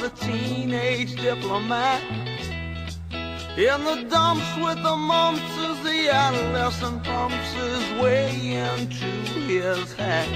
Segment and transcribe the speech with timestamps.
[0.00, 2.02] with a teenage diplomat.
[3.56, 9.06] In the dumps with the mumps as the adolescent pumps his way into
[9.46, 10.28] his hat.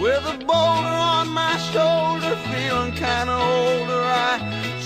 [0.00, 4.38] With a boulder on my shoulder, feeling kinda older, I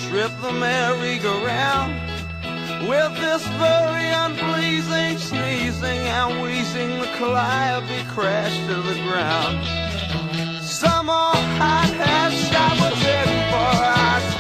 [0.09, 1.95] trip the merry-go-round.
[2.89, 9.59] With this very unpleasing sneezing and wheezing, the calliope crashed to the ground.
[10.65, 13.20] Some old hot-hat shot was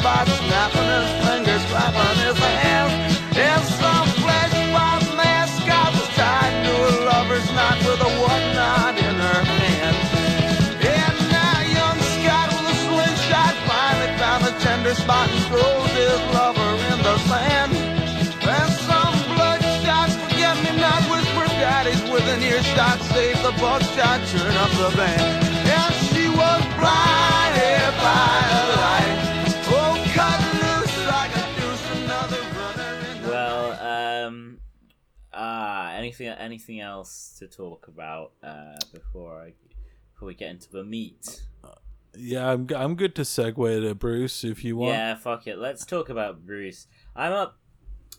[0.02, 3.18] heading for a hot spot, snapping his fingers, clapping his hands.
[3.36, 9.14] And some flesh bob mascot was tied to a lover's knot with a whatnot in
[9.14, 9.96] her hand.
[10.80, 16.20] And now young Scott with a slingshot finally found a tender spot and throws his
[16.34, 17.72] lover in the sand.
[18.42, 25.39] And some bloodshot forget-me-not whisper daddies within earshot save the buckshot, turn up the band.
[36.10, 39.52] Anything anything else to talk about uh, before I
[40.12, 41.42] before we get into the meat?
[42.16, 44.94] Yeah, I'm, I'm good to segue to Bruce if you want.
[44.94, 45.58] Yeah, fuck it.
[45.58, 46.88] Let's talk about Bruce.
[47.14, 47.58] I'm up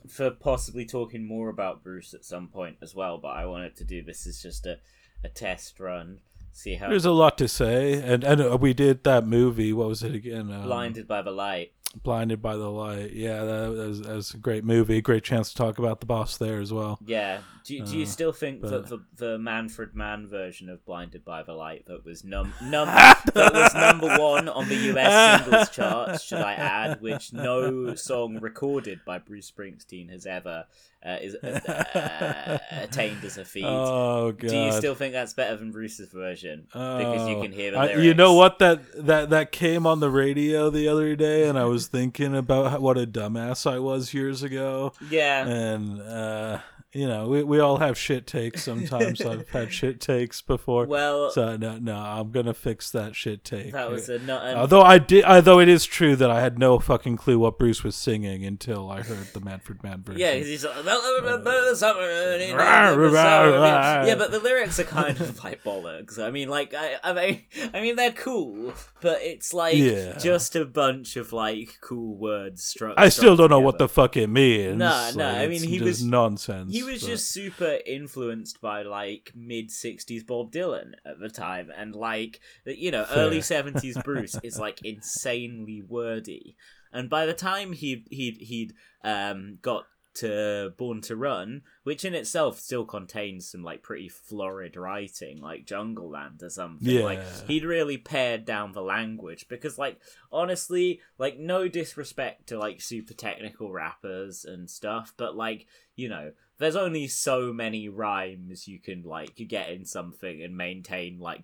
[0.07, 3.83] for possibly talking more about Bruce at some point as well, but I wanted to
[3.83, 4.79] do this as just a,
[5.23, 6.19] a test run.
[6.53, 9.71] See how There's a lot to say, and and uh, we did that movie.
[9.71, 10.51] What was it again?
[10.51, 11.71] Um, blinded by the light.
[11.93, 13.11] Blinded by the Light.
[13.13, 15.01] Yeah, that was, that was a great movie.
[15.01, 16.97] Great chance to talk about the boss there as well.
[17.05, 17.39] Yeah.
[17.65, 21.23] Do, you- do you Uh, still think that the, the Manfred Mann version of Blinded
[21.25, 25.69] by the Light that was num num that was number one on the US singles
[25.69, 30.65] charts, should I add, which no song recorded by Bruce Springsteen has ever
[31.05, 33.65] uh, is uh, attained as a feat.
[33.65, 34.49] Oh god.
[34.49, 36.67] do you still think that's better than Bruce's version?
[36.71, 37.41] because you Oh.
[37.41, 38.03] can hear the I- lyrics.
[38.03, 41.65] you know what that that that came on the radio the other day, and I
[41.65, 45.45] was thinking about how, what a dumbass I was years ago, Yeah.
[45.47, 46.59] and uh,
[46.93, 48.63] you know we we all have shit takes.
[48.63, 50.85] Sometimes I've had shit takes before.
[50.85, 53.71] Well, so no, no, I'm gonna fix that shit take.
[53.73, 54.45] that was a not.
[54.45, 57.57] an- Although I did, although it is true that I had no fucking clue what
[57.57, 60.19] Bruce was singing until I heard the Manfred Mann version.
[60.19, 63.51] Yeah, 'cause he's like, the summer, and he- Rah, the rah, summer.
[63.59, 64.05] rah.
[64.05, 66.19] yeah, but the lyrics are kind of like bollocks.
[66.19, 67.41] I mean, like, I, I mean,
[67.73, 70.17] I mean, they're cool, but it's like Yeah.
[70.17, 72.95] just a bunch of like cool words struck.
[72.97, 74.77] I still don't know what the fuck it means.
[74.77, 76.73] No, no, Like, I mean, he just was- nonsense.
[76.73, 81.71] He was but- just super influenced by like mid '60s Bob Dylan at the time,
[81.75, 83.17] and like you know, Fair.
[83.17, 86.55] early '70s Bruce is like insanely wordy.
[86.93, 92.13] And by the time he he'd he'd um got to Born to Run, which in
[92.13, 97.01] itself still contains some like pretty florid writing, like Jungleland or something.
[97.01, 97.45] Like Yeah.
[97.47, 103.13] he'd really pared down the language because, like, honestly, like no disrespect to like super
[103.13, 105.65] technical rappers and stuff, but like
[105.95, 111.19] you know, there's only so many rhymes you can like get in something and maintain
[111.19, 111.43] like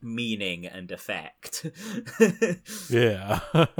[0.00, 1.66] meaning and effect.
[2.88, 3.40] Yeah.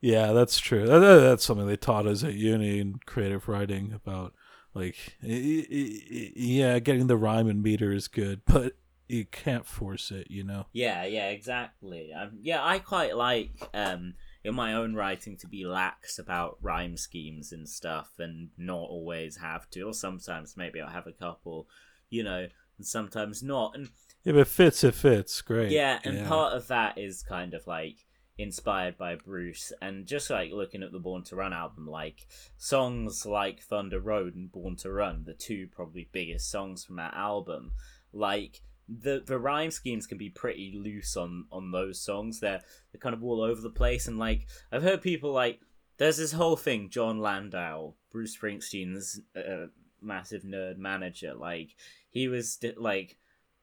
[0.00, 0.86] yeah, that's true.
[0.86, 4.34] That- that- That's something they taught us at uni in creative writing about
[4.74, 8.74] like yeah, getting the rhyme and meter is good, but
[9.08, 10.66] you can't force it, you know.
[10.72, 12.12] Yeah, yeah, exactly.
[12.12, 14.14] Um, yeah, I quite like um,
[14.44, 19.36] in my own writing to be lax about rhyme schemes and stuff, and not always
[19.38, 19.82] have to.
[19.82, 21.68] Or sometimes maybe I'll have a couple,
[22.10, 22.46] you know,
[22.78, 23.74] and sometimes not.
[23.74, 23.88] And
[24.24, 25.40] If it fits, it fits.
[25.42, 25.72] Great.
[25.72, 27.96] yeah, and part of that is kind of like
[28.38, 32.26] inspired by Bruce, and just like looking at the Born to Run album, like
[32.56, 37.14] songs like Thunder Road and Born to Run, the two probably biggest songs from that
[37.14, 37.72] album,
[38.12, 42.40] like the the rhyme schemes can be pretty loose on on those songs.
[42.40, 42.60] They're
[42.92, 45.60] they're kind of all over the place, and like I've heard people like
[45.98, 46.88] there's this whole thing.
[46.90, 49.66] Jon Landau, Bruce Springsteen's uh,
[50.00, 51.70] massive nerd manager, like
[52.10, 53.18] he was de- like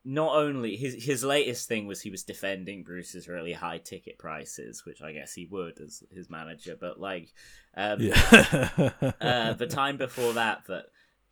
[0.08, 4.86] not only his his latest thing was he was defending Bruce's really high ticket prices,
[4.86, 7.34] which I guess he would as his manager, but like
[7.76, 8.70] um, Yeah.
[9.22, 10.86] uh, the time before that that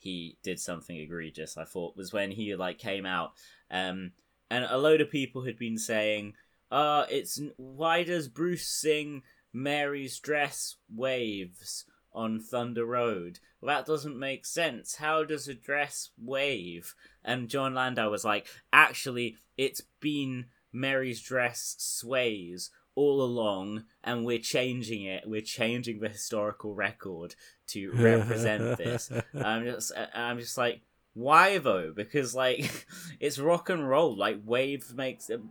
[0.03, 3.33] he did something egregious, I thought, was when he like came out,
[3.73, 4.11] um,
[4.49, 6.35] and a load of people had been saying,
[6.71, 13.39] "Uh, it's why does Bruce sing Mary's dress waves on Thunder Road?
[13.59, 14.95] Well, that doesn't make sense.
[14.95, 16.93] How does a dress wave?"
[17.25, 24.37] And Jon Landau was like, "Actually, it's been Mary's dress sways." all along and we're
[24.37, 27.33] changing it we're changing the historical record
[27.65, 29.11] to represent this
[29.43, 30.81] i'm just i'm just like
[31.13, 31.91] why though?
[31.95, 32.85] Because like
[33.19, 34.15] it's rock and roll.
[34.15, 35.41] Like wave makes it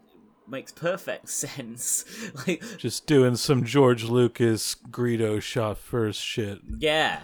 [0.48, 2.04] makes perfect sense.
[2.46, 6.58] like, Just doing some George Lucas Greedo shot first shit.
[6.78, 7.20] yeah,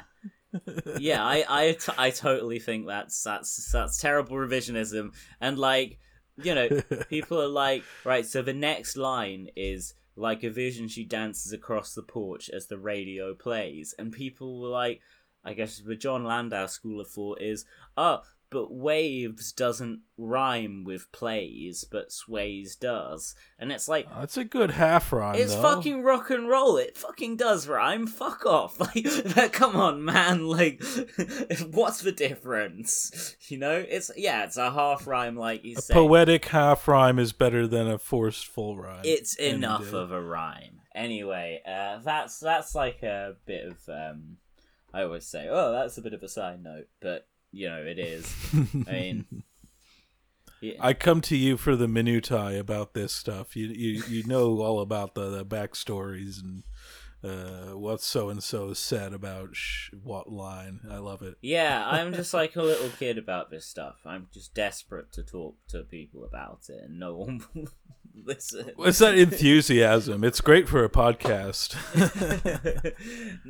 [0.99, 5.99] yeah, I, I, t- I totally think that's that's that's terrible revisionism, and like,
[6.43, 6.69] you know,
[7.11, 11.95] people are like, right, so the next line is like a vision she dances across
[11.95, 15.01] the porch as the radio plays, and people were like,
[15.45, 17.65] I guess the Jon Landau school of thought is,
[17.97, 24.09] oh, but waves doesn't rhyme with plays, but sways does, and it's like.
[24.09, 25.35] That's a good half rhyme.
[25.35, 25.63] It's though.
[25.63, 26.79] fucking rock and roll.
[26.79, 28.07] It fucking does rhyme.
[28.07, 28.79] Fuck off.
[29.37, 30.47] Like, come on, man.
[30.59, 30.83] Like,
[31.73, 33.37] what's the difference?
[33.49, 35.95] You know, it's yeah, it's a half rhyme, like you A said.
[35.95, 39.03] poetic half rhyme is better than a forced full rhyme.
[39.05, 40.81] It's enough of a rhyme.
[40.95, 44.39] Anyway, uh, that's that's like a bit of um.
[44.99, 48.01] I always say, oh, that's a bit of a side note, but you know, it
[48.01, 48.35] is.
[48.89, 49.45] I mean,
[50.61, 50.75] yeah.
[50.81, 53.55] I come to you for the minutiae about this stuff.
[53.55, 56.65] You you, you know all about the, the backstories and
[57.25, 60.81] uh, what so and so said about sh- what line.
[60.91, 61.37] I love it.
[61.43, 63.97] Yeah, I'm just like a little kid about this stuff.
[64.07, 67.69] I'm just desperate to talk to people about it, and no one will
[68.25, 68.71] listen.
[68.79, 70.23] It's that enthusiasm.
[70.23, 71.75] It's great for a podcast.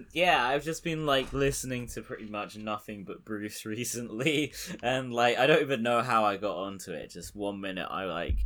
[0.12, 5.38] yeah, I've just been like listening to pretty much nothing but Bruce recently, and like
[5.38, 7.10] I don't even know how I got onto it.
[7.10, 8.38] Just one minute I like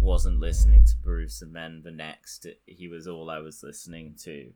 [0.00, 4.50] wasn't listening to Bruce, and then the next he was all I was listening to,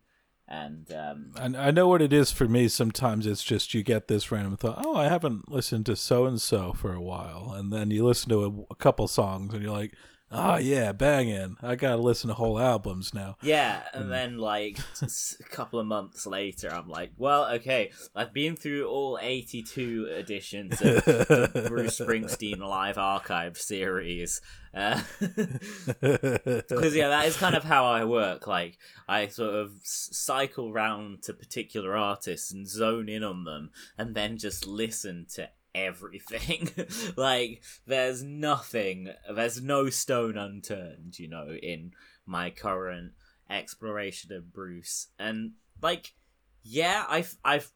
[0.47, 2.69] and um, And I know what it is for me.
[2.69, 4.83] Sometimes it's just you get this random thought.
[4.85, 8.29] Oh, I haven't listened to so and so for a while, and then you listen
[8.31, 9.95] to a, a couple songs, and you're like,
[10.31, 11.57] oh yeah, banging.
[11.63, 13.37] I gotta listen to whole albums now.
[13.43, 14.11] Yeah, and hmm.
[14.11, 19.19] then like a couple of months later, I'm like, well, okay, I've been through all
[19.21, 24.41] 82 editions of the Bruce Springsteen Live Archive series.
[24.75, 28.47] Uh, because yeah, that is kind of how I work.
[28.47, 28.79] Like
[29.09, 34.15] I sort of s- cycle round to particular artists and zone in on them, and
[34.15, 36.71] then just listen to everything.
[37.17, 41.93] like there's nothing, there's no stone unturned, you know, in
[42.27, 43.13] my current
[43.51, 45.09] exploration of Bruce.
[45.19, 46.15] And like,
[46.63, 47.71] yeah, I've I've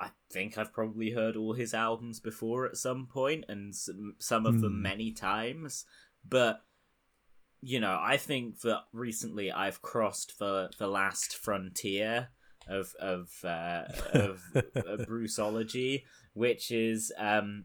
[0.00, 4.46] I think I've probably heard all his albums before at some point, and some, some
[4.46, 4.82] of them Hmm.
[4.82, 5.84] many times.
[6.28, 6.62] But
[7.60, 12.28] you know, I think that recently I've crossed the the last frontier
[12.68, 14.42] of of uh, of,
[15.08, 16.04] Bruceology,
[16.34, 17.64] which is um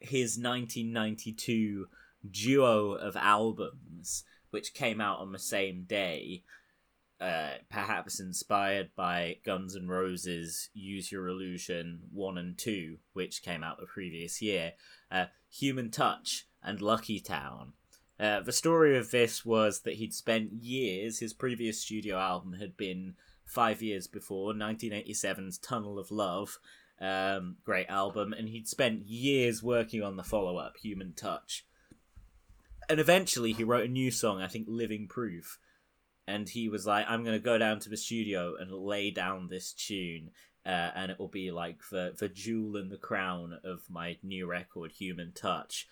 [0.00, 1.86] his 1992
[2.28, 6.42] duo of albums, which came out on the same day.
[7.20, 13.62] Uh, perhaps inspired by Guns N' Roses' "Use Your Illusion" one and two, which came
[13.62, 14.72] out the previous year.
[15.08, 17.74] Uh, Human Touch and Lucky Town.
[18.18, 21.18] Uh, the story of this was that he'd spent years.
[21.18, 23.14] His previous studio album had been
[23.52, 26.58] five years before 1987's Tunnel of Love,
[27.00, 31.66] um, great album, and he'd spent years working on the follow up, Human Touch.
[32.88, 35.58] And eventually, he wrote a new song, I think, Living Proof.
[36.26, 39.48] And he was like, I'm going to go down to the studio and lay down
[39.48, 40.30] this tune.
[40.64, 44.46] Uh, and it will be like the, the jewel and the crown of my new
[44.46, 45.88] record, Human Touch.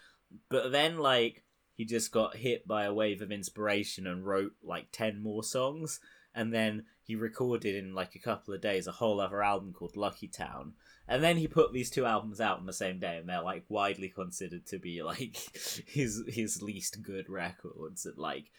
[0.48, 1.42] But then, like,
[1.74, 5.98] he just got hit by a wave of inspiration and wrote like 10 more songs.
[6.34, 9.96] And then he recorded in like a couple of days a whole other album called
[9.96, 10.74] Lucky Town.
[11.08, 13.64] And then he put these two albums out on the same day, and they're like
[13.68, 15.36] widely considered to be like
[15.86, 18.06] his his least good records.
[18.06, 18.52] And like,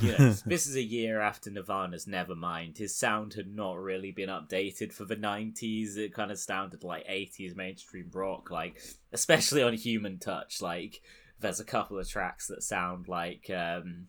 [0.00, 2.78] you know, this is a year after Nirvana's Nevermind.
[2.78, 5.98] His sound had not really been updated for the '90s.
[5.98, 8.80] It kind of sounded like '80s mainstream rock, like
[9.12, 10.62] especially on Human Touch.
[10.62, 11.02] Like,
[11.40, 13.50] there's a couple of tracks that sound like.
[13.50, 14.06] um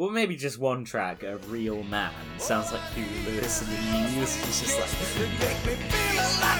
[0.00, 3.76] well, maybe just one track, "A Real Man," sounds like Huey Lewis and the
[4.16, 4.34] News.
[4.48, 4.88] It's just like,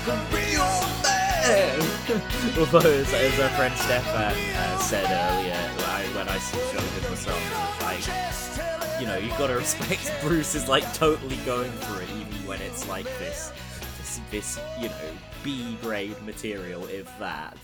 [0.07, 0.61] a real
[2.59, 5.57] Although, as, as our friend Stefan uh, said earlier,
[5.87, 7.41] I, when I showed him the song,
[7.81, 12.61] like, you know, you've gotta respect Bruce is like totally going for it, even when
[12.61, 13.55] it's like this,
[13.97, 17.57] this, this you know, B grade material, if that.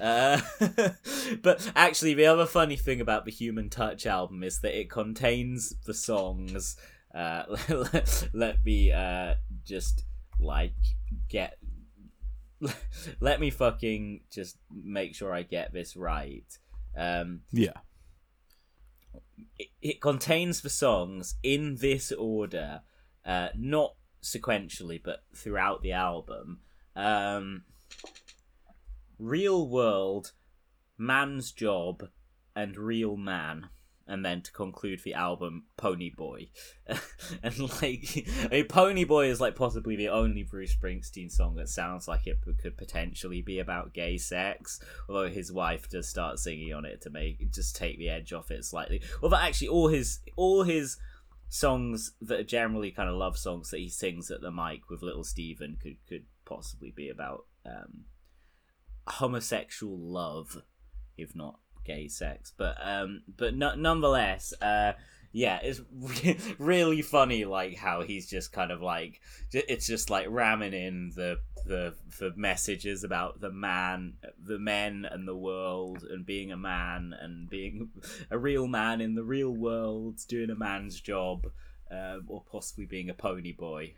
[0.00, 0.40] Uh,
[1.42, 5.74] but actually, the other funny thing about the Human Touch album is that it contains
[5.84, 6.76] the songs.
[7.14, 10.04] Uh, let, let me uh, just
[10.38, 10.74] like
[11.28, 11.58] get
[13.20, 16.46] let me fucking just make sure I get this right.
[16.96, 17.78] Um, yeah.
[19.58, 22.82] it, it contains the songs in this order,
[23.24, 26.60] uh, not sequentially, but throughout the album.
[26.96, 27.64] Um,
[29.20, 30.32] Real World,
[30.96, 32.08] Man's Job,
[32.56, 33.68] and Real Man.
[34.06, 36.48] and then to conclude the album Pony Boy.
[37.42, 41.68] and like I mean, Pony Boy is like possibly the only Bruce Springsteen song that
[41.68, 46.74] sounds like it could potentially be about gay sex, although his wife does start singing
[46.74, 49.00] on it to make just take the edge off it slightly.
[49.22, 50.96] Well, but actually all his all his
[51.48, 55.02] songs that are generally kind of love songs that he sings at the mic with
[55.02, 58.06] little Steven could could possibly be about um,
[59.10, 60.62] homosexual love,
[61.16, 62.52] if not gay sex.
[62.56, 64.92] But um, but no- nonetheless, uh,
[65.32, 69.20] yeah, it's re- really funny, like how he's just kind of like
[69.52, 74.14] it's just like ramming in the the the messages about the man,
[74.44, 77.90] the men, and the world, and being a man, and being
[78.30, 81.46] a real man in the real world, doing a man's job,
[81.92, 83.94] uh, or possibly being a pony boy.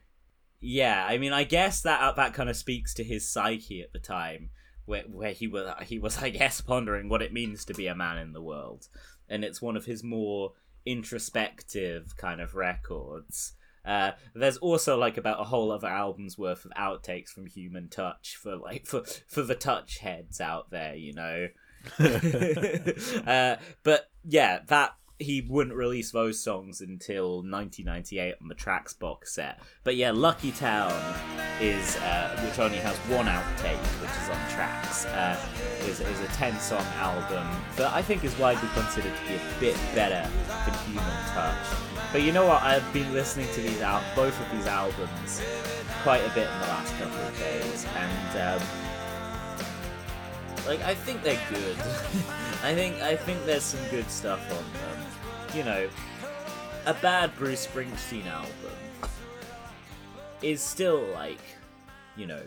[0.61, 3.99] Yeah, I mean, I guess that that kind of speaks to his psyche at the
[3.99, 4.51] time,
[4.85, 7.95] where where he was he was, I guess, pondering what it means to be a
[7.95, 8.89] man in the world,
[9.29, 10.53] and it's one of his more
[10.85, 13.55] introspective kind of records.
[13.85, 18.37] Uh, there's also like about a whole other album's worth of outtakes from Human Touch
[18.41, 21.49] for like for for the touch heads out there, you know.
[23.27, 29.35] uh, but yeah, that he wouldn't release those songs until 1998 on the Tracks box
[29.35, 29.61] set.
[29.85, 30.93] But yeah, Lucky Town
[31.61, 35.39] is, uh, which only has one outtake, which is on Tracks, uh,
[35.83, 39.61] is, is a 10 song album that I think is widely considered to be a
[39.61, 41.67] bit better than Human Touch.
[42.13, 42.63] But you know what?
[42.63, 45.41] I've been listening to these out, both of these albums,
[46.03, 48.69] quite a bit in the last couple of days, and um,
[50.67, 51.77] like I think they're good.
[52.63, 55.12] I think I think there's some good stuff on them
[55.55, 55.89] you know,
[56.87, 58.51] a bad Bruce Springsteen album
[60.41, 61.41] is still like,
[62.17, 62.43] you know,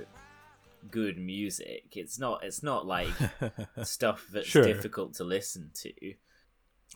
[0.89, 1.85] good music.
[1.91, 3.09] It's not it's not like
[3.83, 4.63] stuff that's sure.
[4.63, 6.13] difficult to listen to.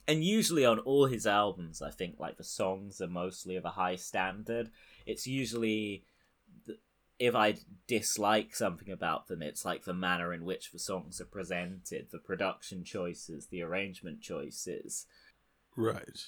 [0.07, 3.69] And usually on all his albums, I think like the songs are mostly of a
[3.69, 4.71] high standard.
[5.05, 6.05] It's usually
[7.19, 11.25] if I dislike something about them, it's like the manner in which the songs are
[11.25, 15.05] presented, the production choices, the arrangement choices.
[15.75, 16.25] Right.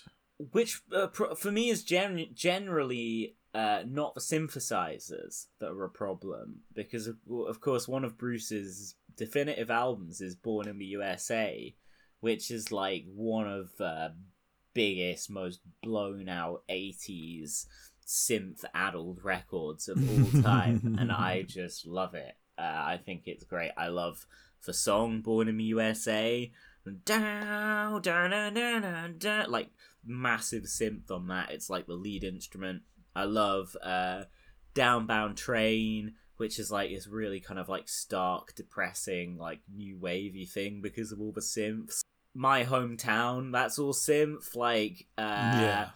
[0.52, 6.62] Which uh, for me is gen- generally uh, not the synthesizers that are a problem
[6.74, 7.18] because of,
[7.48, 11.76] of course one of Bruce's definitive albums is Born in the USA,
[12.22, 14.16] which is like one of the
[14.74, 17.66] biggest, most blown out '80s
[18.08, 22.36] synth addled records of all time, and I just love it.
[22.58, 23.72] Uh, I think it's great.
[23.78, 24.26] I love
[24.66, 26.52] the song Born in the USA
[27.06, 29.70] down, down, down, down, down, like
[30.06, 31.52] massive synth on that.
[31.52, 32.84] It's like the lead instrument.
[33.16, 34.24] I love uh,
[34.74, 40.46] Downbound Train, which is like this really kind of like stark, depressing, like new wavy
[40.46, 42.02] thing because of all the synths.
[42.34, 44.56] My hometown, that's all synth.
[44.56, 45.90] Like, uh, yeah.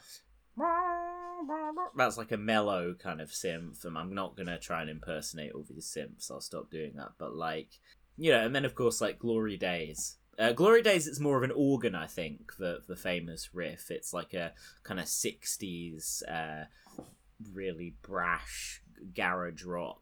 [1.97, 5.65] That's like a mellow kind of synth, and I'm not gonna try and impersonate all
[5.69, 6.29] these synths.
[6.29, 7.13] I'll stop doing that.
[7.17, 7.69] But like,
[8.17, 11.43] you know, and then of course like Glory Days, uh, Glory Days, it's more of
[11.43, 12.53] an organ, I think.
[12.57, 16.65] The the famous riff, it's like a kind of '60s, uh,
[17.53, 18.81] really brash
[19.15, 20.01] garage rock,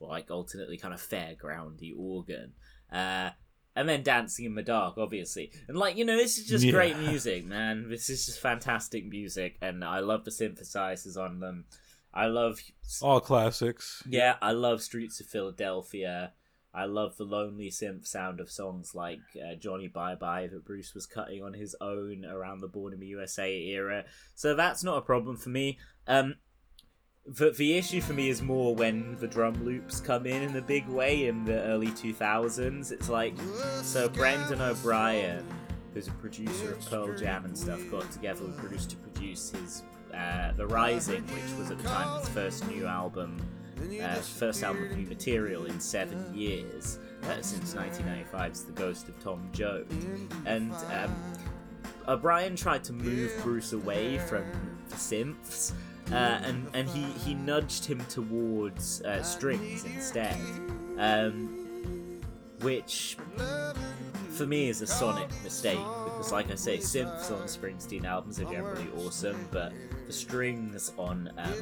[0.00, 2.52] like alternately kind of fairgroundy organ.
[2.92, 3.30] Uh,
[3.76, 6.72] and then Dancing in the Dark, obviously, and like you know, this is just yeah.
[6.72, 7.88] great music, man.
[7.88, 11.64] This is just fantastic music, and I love the synthesizers on them.
[12.12, 12.60] I love
[13.00, 14.02] all classics.
[14.08, 16.32] Yeah, I love Streets of Philadelphia.
[16.72, 20.94] I love the lonely synth sound of songs like uh, Johnny Bye Bye that Bruce
[20.94, 24.04] was cutting on his own around the Born in the USA era.
[24.34, 25.78] So that's not a problem for me.
[26.06, 26.36] Um,
[27.26, 30.62] the, the issue for me is more when the drum loops come in in a
[30.62, 32.92] big way in the early 2000s.
[32.92, 33.34] It's like,
[33.82, 35.44] so Brendan O'Brien,
[35.92, 39.82] who's a producer of Pearl Jam and stuff, got together with Bruce to produce his
[40.14, 43.40] uh, The Rising, which was at the time his first new album
[44.02, 46.98] uh, first album of new material in seven years.
[47.24, 49.86] Uh, since 1995's The Ghost of Tom Joad.
[50.46, 51.14] And um,
[52.08, 54.44] O'Brien tried to move Bruce away from
[54.88, 55.72] the synths.
[56.10, 60.36] Uh, and and he, he nudged him towards uh, strings instead,
[60.98, 62.20] um,
[62.62, 63.16] which
[64.40, 68.46] for me is a sonic mistake because, like I say, synths on Springsteen albums are
[68.46, 69.70] generally awesome, but
[70.06, 71.52] the strings on um,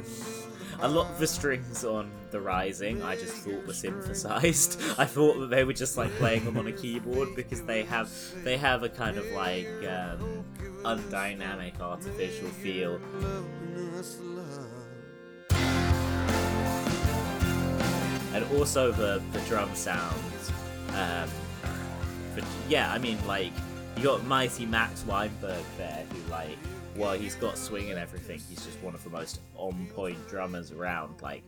[0.79, 4.81] a lot of the strings on The Rising I just thought were synthesized.
[4.99, 8.13] I thought that they were just like playing them on a keyboard because they have
[8.45, 10.45] they have a kind of like um,
[10.85, 13.01] undynamic artificial feel.
[18.33, 20.15] And also the the drum sound.
[20.95, 21.29] Um,
[22.39, 23.53] but yeah, I mean like
[23.99, 26.57] you got mighty Max Weinberg there, who like,
[26.95, 30.71] while he's got swing and everything, he's just one of the most on point drummers
[30.71, 31.21] around.
[31.21, 31.43] Like,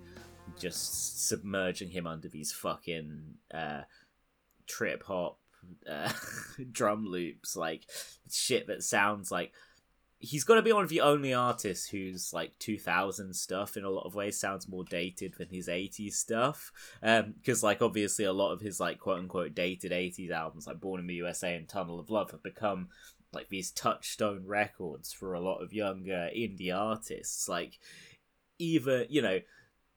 [0.58, 3.22] just submerging him under these fucking
[3.54, 3.82] uh,
[4.66, 5.38] trip hop
[5.88, 6.12] uh,
[6.72, 7.82] drum loops, like
[8.28, 9.52] shit that sounds like
[10.22, 13.90] he's got to be one of the only artists whose like 2000 stuff in a
[13.90, 16.70] lot of ways sounds more dated than his 80s stuff.
[17.00, 20.78] Because um, like obviously a lot of his like quote unquote dated 80s albums like
[20.78, 22.88] born in the usa and tunnel of love have become
[23.32, 27.48] like these touchstone records for a lot of younger indie artists.
[27.48, 27.78] Like
[28.58, 29.40] even you know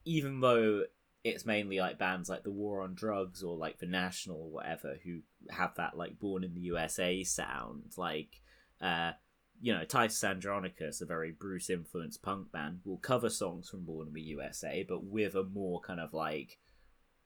[0.06, 0.84] even though
[1.22, 4.96] it's mainly like bands like the war on drugs or like the national or whatever
[5.04, 8.40] who have that like born in the usa sound like
[8.80, 9.12] uh
[9.60, 14.08] you know, Titus Andronicus, a very Bruce influenced punk band, will cover songs from Born
[14.08, 16.58] in the USA, but with a more kind of like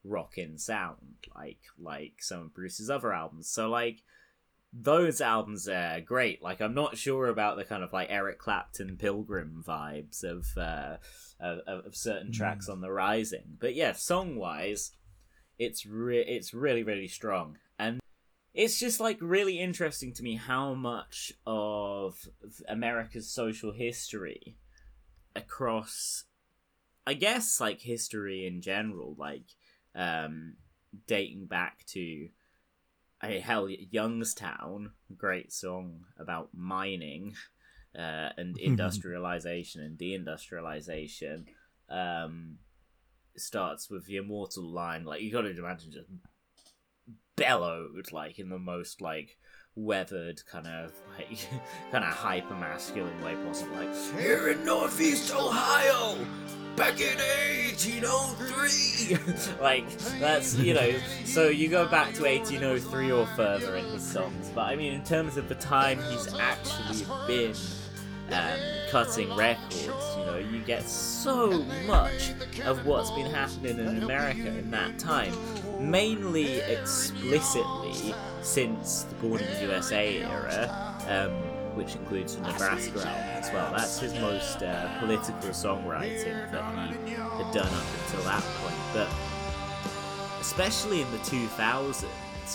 [0.05, 3.49] rockin' sound, like like some of Bruce's other albums.
[3.49, 4.03] So like
[4.73, 6.43] those albums are great.
[6.43, 10.97] Like I'm not sure about the kind of like Eric Clapton Pilgrim vibes of uh,
[11.41, 12.73] of, of certain tracks mm.
[12.73, 14.93] on the Rising, but yeah, song wise,
[15.59, 17.57] it's re- it's really really strong
[18.55, 22.29] it's just like really interesting to me how much of
[22.69, 24.57] America's social history
[25.37, 26.25] across
[27.07, 29.45] I guess like history in general like
[29.95, 30.57] um
[31.07, 32.29] dating back to
[33.23, 37.35] a hell Youngstown great song about mining
[37.97, 41.47] uh, and industrialization and deindustrialization
[41.89, 42.59] um
[43.37, 46.09] starts with the immortal line like you got to imagine just
[47.39, 49.39] bellowed like in the most like
[49.77, 51.49] weathered kind of like
[51.93, 56.19] kind of hyper masculine way possible like here in northeast ohio
[56.75, 57.17] back in
[57.99, 59.89] 1803 like
[60.21, 60.93] that's you know
[61.25, 65.05] so you go back to 1803 or further in his songs but i mean in
[65.05, 67.55] terms of the time he's actually been
[68.33, 68.59] um,
[68.91, 72.33] cutting records you know you get so much
[72.65, 75.33] of what's been happening in america in that time
[75.79, 81.33] mainly explicitly since the the USA era, um,
[81.77, 83.73] which includes the Nebraska album as well.
[83.73, 88.77] That's his most uh, political songwriting that he had done up until that point.
[88.95, 89.09] But
[90.41, 92.05] especially in the 2000s,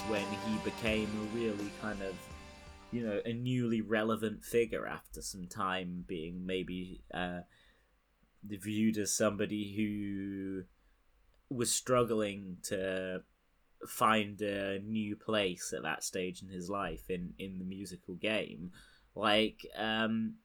[0.08, 2.16] when he became a really kind of
[2.92, 7.40] you know a newly relevant figure after some time being maybe uh,
[8.44, 10.64] viewed as somebody who
[11.50, 13.22] was struggling to
[13.88, 18.72] find a new place at that stage in his life in in the musical game.
[19.16, 20.36] Like um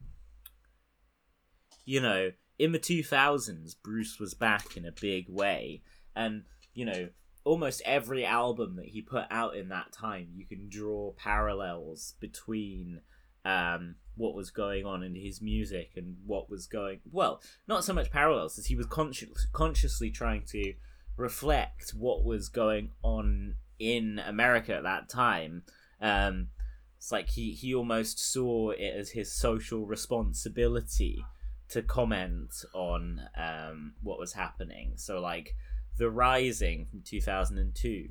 [1.85, 5.83] you know in the 2000s bruce was back in a big way.
[6.15, 7.09] And you know
[7.45, 13.01] almost every album that he put out in that time you can draw parallels between
[13.45, 17.95] um what was going on in his music and what was going well not so
[17.95, 20.75] much parallels as he was conscious consciously trying to
[21.19, 25.63] reflect what was going on in America at that time.
[26.01, 26.49] Um,
[26.97, 31.25] it's like he, he almost saw it as his social responsibility
[31.69, 34.93] to comment on um, what was happening.
[34.97, 35.55] So, like,
[35.99, 38.09] The Rising from 2002,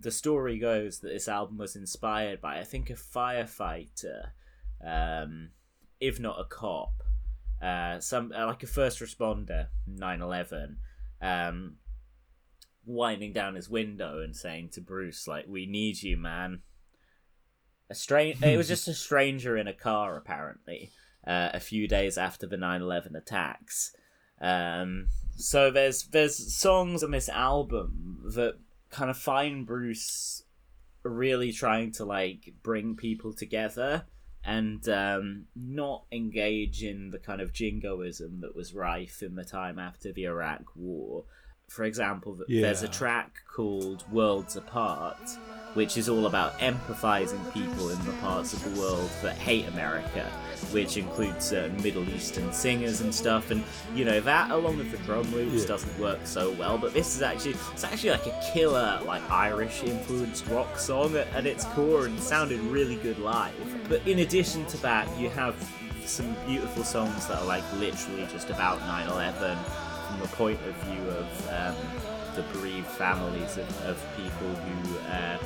[0.00, 4.30] the story goes that this album was inspired by, I think, a firefighter,
[4.84, 5.50] um,
[6.00, 7.02] if not a cop,
[7.62, 10.78] uh, some uh, like a first responder, 9 11.
[11.20, 11.76] Um,
[12.94, 16.62] winding down his window and saying to Bruce, like, "We need you, man."
[17.88, 18.42] A strange.
[18.42, 20.90] it was just a stranger in a car, apparently.
[21.26, 23.94] Uh, a few days after the 9/11 attacks.
[24.40, 28.58] Um, so there's there's songs on this album that
[28.90, 30.44] kind of find Bruce
[31.02, 34.04] really trying to like bring people together
[34.44, 39.78] and um, not engage in the kind of jingoism that was rife in the time
[39.78, 41.24] after the Iraq War,
[41.70, 42.62] for example, yeah.
[42.62, 45.20] there's a track called Worlds Apart,
[45.74, 50.28] which is all about empathizing people in the parts of the world that hate America,
[50.72, 53.52] which includes certain Middle Eastern singers and stuff.
[53.52, 53.62] And
[53.94, 55.68] you know that, along with the drum loops, yeah.
[55.68, 56.76] doesn't work so well.
[56.76, 61.28] But this is actually it's actually like a killer, like Irish influenced rock song at,
[61.34, 63.54] at its core, and sounded really good live.
[63.88, 65.54] But in addition to that, you have
[66.04, 69.56] some beautiful songs that are like literally just about 9/11
[70.10, 71.76] from the point of view of um,
[72.34, 75.38] the bereaved families of, of people who, uh,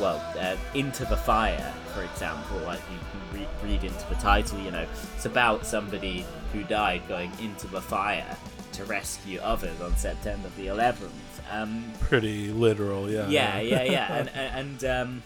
[0.00, 4.58] well, uh, Into the Fire, for example, like you can re- read into the title,
[4.60, 8.36] you know, it's about somebody who died going into the fire
[8.72, 11.08] to rescue others on September the 11th.
[11.50, 13.28] Um, Pretty literal, yeah.
[13.28, 14.14] Yeah, yeah, yeah.
[14.18, 15.22] and, and, and um,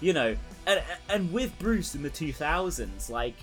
[0.00, 3.34] you know, and and with Bruce in the 2000s, like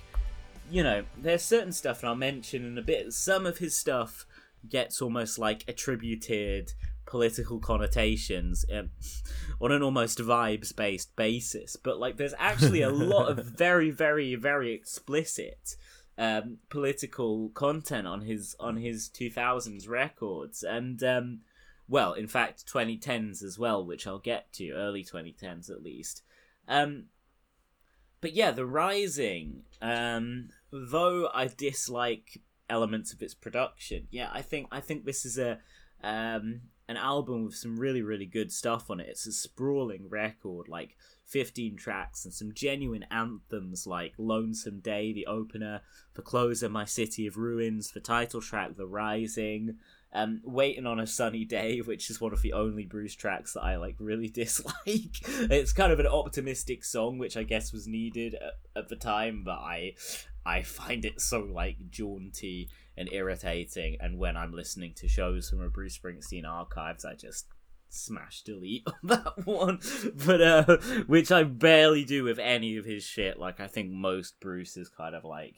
[0.70, 3.12] you know, there's certain stuff, and I'll mention in a bit.
[3.12, 4.26] Some of his stuff
[4.68, 6.72] gets almost like attributed
[7.06, 8.90] political connotations um,
[9.60, 14.34] on an almost vibes based basis, but like there's actually a lot of very, very,
[14.34, 15.76] very explicit
[16.18, 21.40] um, political content on his on his 2000s records, and um,
[21.88, 26.22] well, in fact, 2010s as well, which I'll get to, early 2010s at least.
[26.68, 27.06] Um,
[28.20, 34.68] but yeah, The Rising, um, though I dislike elements of its production, yeah, I think
[34.70, 35.58] I think this is a
[36.02, 39.08] um, an album with some really really good stuff on it.
[39.08, 45.26] It's a sprawling record, like 15 tracks and some genuine anthems like Lonesome Day, the
[45.26, 45.82] opener,
[46.14, 49.78] "The closer, My City of Ruins, the title track, The Rising,
[50.12, 53.62] um, Waiting on a Sunny Day, which is one of the only Bruce tracks that
[53.62, 55.20] I like really dislike.
[55.24, 59.42] it's kind of an optimistic song, which I guess was needed at, at the time,
[59.44, 59.94] but I
[60.44, 63.96] I find it so like jaunty and irritating.
[64.00, 67.46] And when I'm listening to shows from a Bruce Springsteen archives, I just
[67.88, 69.80] smash delete on that one.
[70.14, 70.76] But uh,
[71.06, 73.38] which I barely do with any of his shit.
[73.38, 75.56] Like I think most Bruce is kind of like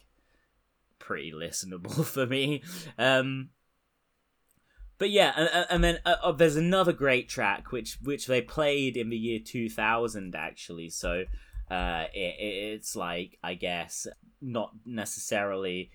[0.99, 2.63] pretty listenable for me.
[2.99, 3.51] Um,
[4.99, 8.97] but yeah, and, and then uh, uh, there's another great track which which they played
[8.97, 10.91] in the year 2000 actually.
[10.91, 11.25] So
[11.71, 14.07] uh, it, it's like I guess
[14.41, 15.91] not necessarily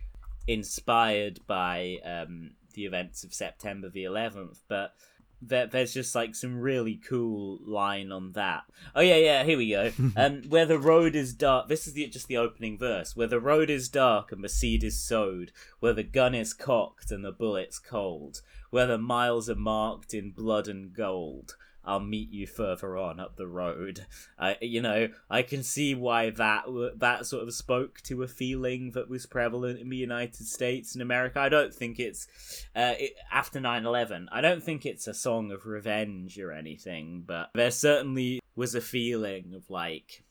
[0.48, 4.94] inspired by um, the events of September the 11th, but
[5.42, 8.64] there, there's just like some really cool line on that.
[8.96, 9.44] Oh yeah, yeah.
[9.44, 9.92] Here we go.
[10.16, 11.68] um, where the road is dark.
[11.68, 13.16] This is the, just the opening verse.
[13.16, 15.52] Where the road is dark and the seed is sowed.
[15.80, 18.42] Where the gun is cocked and the bullets cold.
[18.72, 21.56] Where the miles are marked in blood and gold.
[21.88, 24.06] I'll meet you further on up the road.
[24.40, 26.66] I, you know, I can see why that
[26.98, 31.02] that sort of spoke to a feeling that was prevalent in the United States and
[31.02, 31.40] America.
[31.40, 32.28] I don't think it's
[32.76, 34.28] uh, it, after 9/11.
[34.32, 38.82] I don't think it's a song of revenge or anything, but there certainly was a
[38.82, 40.26] feeling of like,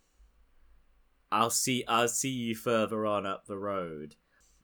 [1.33, 4.16] I'll see, I'll see you further on up the road.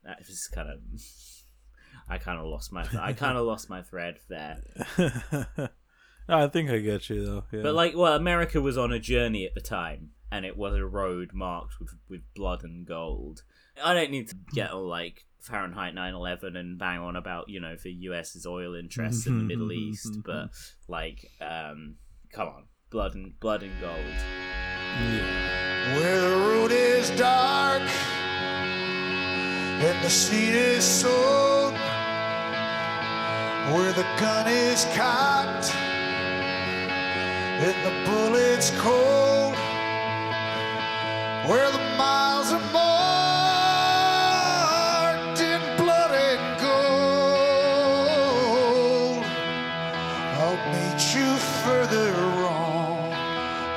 [0.05, 0.81] That was kind of.
[2.09, 2.85] I kind of lost my.
[3.01, 4.63] I kind of lost my thread there.
[6.29, 7.45] I think I get you though.
[7.53, 7.63] Yeah.
[7.63, 10.87] But like, well, America was on a journey at the time, and it was a
[10.87, 13.43] road marked with with blood and gold.
[13.83, 17.77] I don't need to get all like Fahrenheit 9/11 and bang on about you know
[17.83, 20.51] the U.S.'s oil interests in the Middle East, but
[20.89, 21.97] like, um,
[22.33, 23.99] come on, blood and blood and gold.
[25.01, 25.97] yeah.
[25.99, 27.83] Where the road is dark
[29.83, 31.73] and the seed is sown,
[33.75, 35.75] where the gun is cocked
[37.71, 39.55] the bullets cold,
[41.49, 42.73] where the miles are
[45.13, 47.63] marked in blood and gold.
[50.43, 52.11] I'll meet you further
[52.49, 53.13] on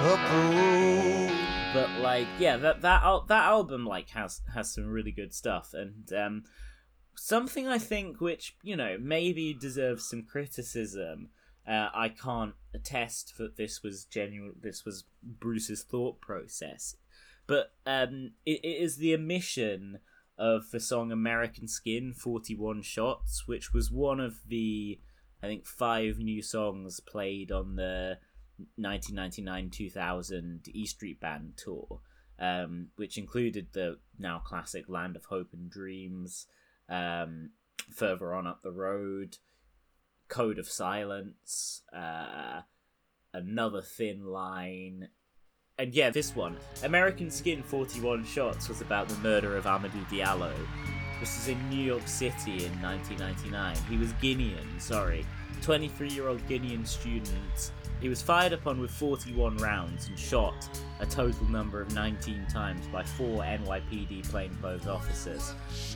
[0.02, 1.32] up the road.
[1.74, 6.12] but like yeah that that that album like has has some really good stuff and
[6.14, 6.44] um
[7.18, 11.30] something i think which you know maybe deserves some criticism
[11.68, 16.96] uh, i can't attest that this was genuine this was bruce's thought process
[17.48, 20.00] but um it, it is the omission
[20.38, 25.00] of the song american skin 41 shots which was one of the
[25.42, 28.18] i think five new songs played on the
[28.80, 32.00] 1999-2000 E Street Band tour,
[32.40, 36.48] um, which included the now classic "Land of Hope and Dreams,"
[36.90, 37.52] um,
[37.94, 39.38] "Further On Up the Road,"
[40.28, 42.62] "Code of Silence," uh,
[43.34, 45.10] "Another Thin Line,"
[45.78, 50.54] and yeah, this one, "American Skin 41 Shots," was about the murder of Amadou Diallo.
[51.20, 53.78] This is in New York City in 1999.
[53.90, 55.26] He was Guinean, sorry.
[55.62, 57.72] 23 year old Guinean student.
[58.02, 62.86] He was fired upon with 41 rounds and shot a total number of 19 times
[62.88, 65.54] by four NYPD plainclothes officers.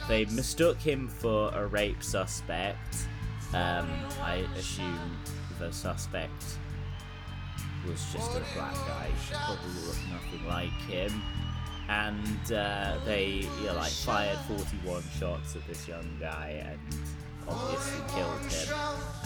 [0.08, 3.08] They mistook him for a rape suspect.
[3.54, 3.90] Um,
[4.22, 5.18] I assume
[5.58, 6.44] the suspect
[7.88, 9.10] was just a black guy.
[9.32, 11.22] Probably looked nothing like him.
[11.88, 17.00] And uh, they yeah, like fired 41 shots at this young guy and
[17.48, 18.76] obviously killed him.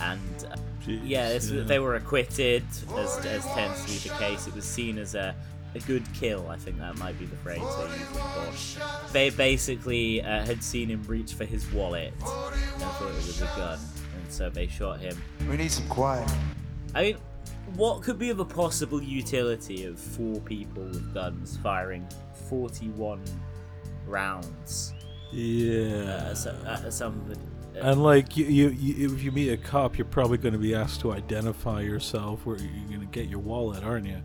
[0.01, 0.55] And uh,
[0.85, 2.63] Jeez, yeah, this, they were acquitted,
[2.97, 4.47] as, as tends to be the case.
[4.47, 5.35] It was seen as a,
[5.75, 8.79] a good kill, I think that might be the phrase they used.
[9.13, 13.45] They basically uh, had seen him reach for his wallet and thought it was a
[13.57, 13.79] gun,
[14.23, 15.21] and so they shot him.
[15.49, 16.29] We need some quiet.
[16.95, 17.17] I mean,
[17.75, 22.07] what could be the possible utility of four people with guns firing
[22.49, 23.21] 41
[24.07, 24.93] rounds
[25.31, 25.75] Yeah.
[25.75, 27.39] Uh, at, uh, some- at somebody?
[27.75, 30.59] Uh, and like you, you, you, if you meet a cop, you're probably going to
[30.59, 34.21] be asked to identify yourself, where you're going to get your wallet, aren't you?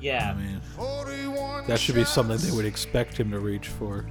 [0.00, 4.04] yeah, I mean, 41 that should be something they would expect him to reach for.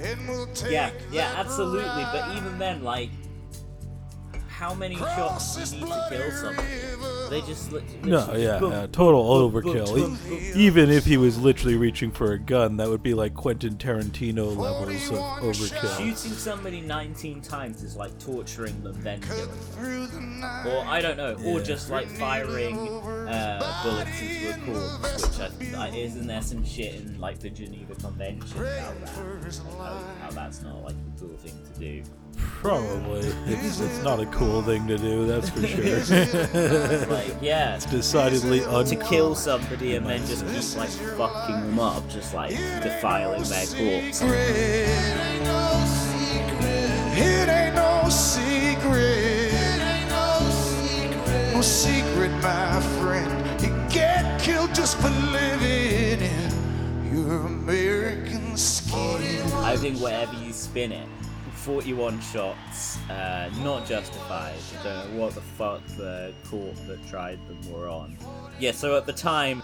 [0.00, 2.02] and we'll take yeah, yeah, absolutely.
[2.12, 3.10] But even then, like,
[4.60, 6.68] how many shots do you need to kill bloody somebody?
[6.68, 7.26] river.
[7.30, 9.94] They just lit- No, literally yeah, boom, yeah, total boom, boom, overkill.
[9.94, 10.52] boom, boom.
[10.54, 14.54] Even if he was literally reaching for a gun, that would be like Quentin Tarantino
[14.54, 15.96] levels of overkill.
[15.96, 20.10] Shooting somebody 19 times is like torturing them, then killing them.
[20.10, 20.66] the night.
[20.66, 25.86] Or I don't know, or just like firing uh, bullets into a corpse, which I,
[25.86, 29.60] I, isn't there some shit in like the Geneva Convention about that?
[29.78, 32.02] How, how that's not like a cool thing to do.
[32.60, 33.20] Probably.
[33.46, 37.06] It's, it's not a cool thing to do, that's for sure.
[37.14, 38.88] Like, yeah, Decidedly uncool.
[38.88, 42.50] to kill somebody and then just keep like fucking them up, just like
[42.82, 44.20] defiling their corpse.
[44.22, 47.18] It ain't no secret.
[47.18, 49.52] It ain't no secret.
[49.52, 51.54] It ain't no secret.
[51.54, 53.62] No secret, my friend.
[53.62, 59.42] You get killed just for living in your American skin.
[59.54, 61.06] I think wherever you spin it,
[61.60, 64.54] 41 shots, uh, not justified.
[64.80, 68.16] I don't know what the fuck the court that tried them were on.
[68.58, 69.62] Yeah, so at the time,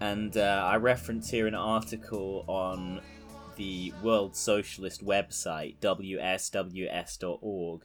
[0.00, 3.02] and uh, I reference here an article on
[3.56, 7.82] the World Socialist website, WSWS.org.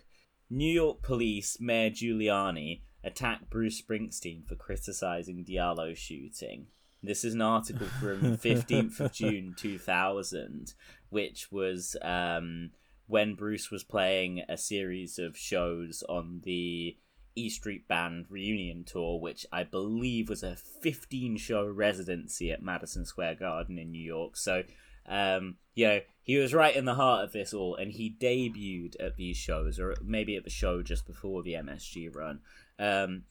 [0.49, 6.67] New York Police Mayor Giuliani attacked Bruce Springsteen for criticizing Diallo shooting.
[7.03, 10.73] This is an article from 15th of June 2000,
[11.09, 12.71] which was um,
[13.09, 16.95] when Bruce was playing a series of shows on the
[17.35, 23.05] E Street Band reunion tour, which I believe was a 15 show residency at Madison
[23.05, 24.37] Square Garden in New York.
[24.37, 24.61] So,
[25.07, 28.95] um, you know, he was right in the heart of this all, and he debuted
[28.99, 32.41] at these shows, or maybe at the show just before the MSG run.
[32.77, 33.23] Um,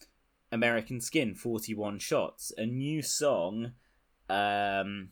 [0.50, 3.74] American Skin, 41 Shots, a new song
[4.28, 5.10] um,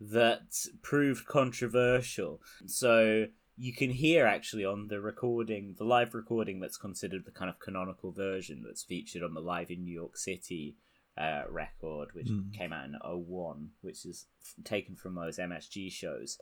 [0.00, 2.40] that proved controversial.
[2.66, 7.50] So you can hear actually on the recording, the live recording that's considered the kind
[7.50, 10.76] of canonical version that's featured on the Live in New York City
[11.18, 12.54] uh, record, which Mm.
[12.54, 14.26] came out in 01, which is
[14.64, 16.38] taken from those MSG shows.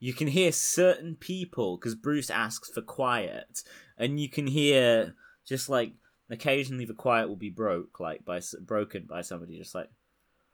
[0.00, 3.62] You can hear certain people because Bruce asks for quiet,
[3.96, 5.14] and you can hear
[5.46, 5.92] just like
[6.30, 9.90] occasionally the quiet will be broke, like by broken by somebody just like,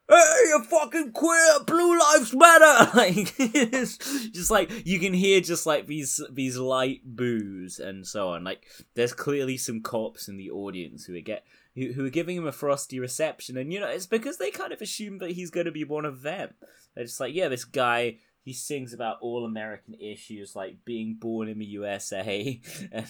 [0.09, 1.61] "Hey, you fucking queer!
[1.67, 3.37] Blue lives matter!" Like
[4.33, 8.45] just like you can hear just like these these light boos and so on.
[8.45, 12.37] Like there's clearly some cops in the audience who are get who, who are giving
[12.37, 15.51] him a frosty reception, and you know it's because they kind of assume that he's
[15.51, 16.55] going to be one of them.
[16.95, 18.19] They're just like, yeah, this guy.
[18.45, 22.61] He sings about all American issues like being born in the USA.
[22.93, 23.07] and,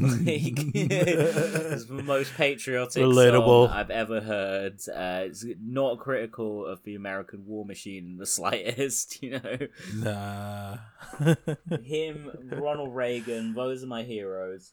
[0.00, 3.66] like, it's the most patriotic Relatable.
[3.66, 4.74] song I've ever heard.
[4.88, 9.58] Uh, it's not critical of the American war machine in the slightest, you know.
[9.96, 10.76] Nah.
[11.82, 14.72] Him, Ronald Reagan, those are my heroes.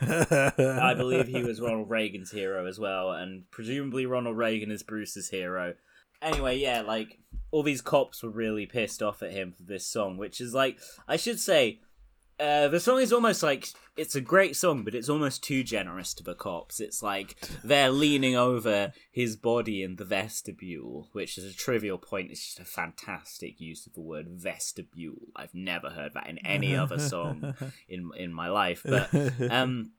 [0.00, 5.28] I believe he was Ronald Reagan's hero as well, and presumably Ronald Reagan is Bruce's
[5.30, 5.74] hero.
[6.22, 7.18] Anyway, yeah, like
[7.50, 10.78] all these cops were really pissed off at him for this song, which is like
[11.06, 11.80] I should say,
[12.40, 16.14] uh, the song is almost like it's a great song, but it's almost too generous
[16.14, 16.80] to the cops.
[16.80, 22.32] It's like they're leaning over his body in the vestibule, which is a trivial point.
[22.32, 25.28] It's just a fantastic use of the word vestibule.
[25.36, 27.54] I've never heard that in any other song
[27.88, 29.14] in in my life, but
[29.48, 29.92] um,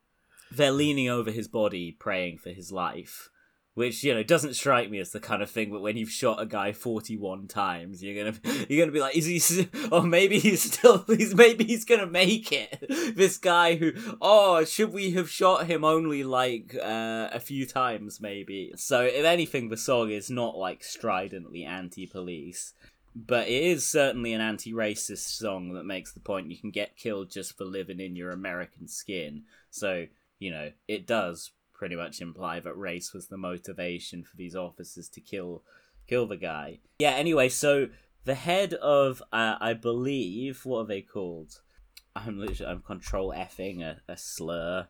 [0.52, 3.30] they're leaning over his body, praying for his life,
[3.76, 5.72] which you know doesn't strike me as the kind of thing.
[5.72, 8.38] But when you've shot a guy forty-one times, you're gonna
[8.70, 9.70] you're gonna be like, is he?
[9.92, 11.06] Or maybe he's still.
[11.16, 12.84] He's maybe he's gonna make it.
[13.16, 18.20] This guy who, oh, should we have shot him only like uh, a few times,
[18.20, 18.74] maybe?
[18.76, 22.74] So if anything, the song is not like stridently anti-police.
[23.16, 26.98] But it is certainly an anti racist song that makes the point you can get
[26.98, 29.44] killed just for living in your American skin.
[29.70, 30.08] So,
[30.40, 35.10] you know, it does pretty much imply that race was the motivation for these officers
[35.10, 35.64] to kill
[36.08, 36.80] kill the guy.
[37.00, 37.88] Yeah, anyway, so
[38.24, 41.62] the head of uh, I believe what are they called?
[42.16, 44.88] I'm literally I'm control effing a, a slur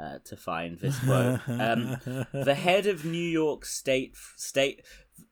[0.00, 1.40] uh, to find this quote.
[1.48, 1.98] Um,
[2.32, 4.82] the head of New York State State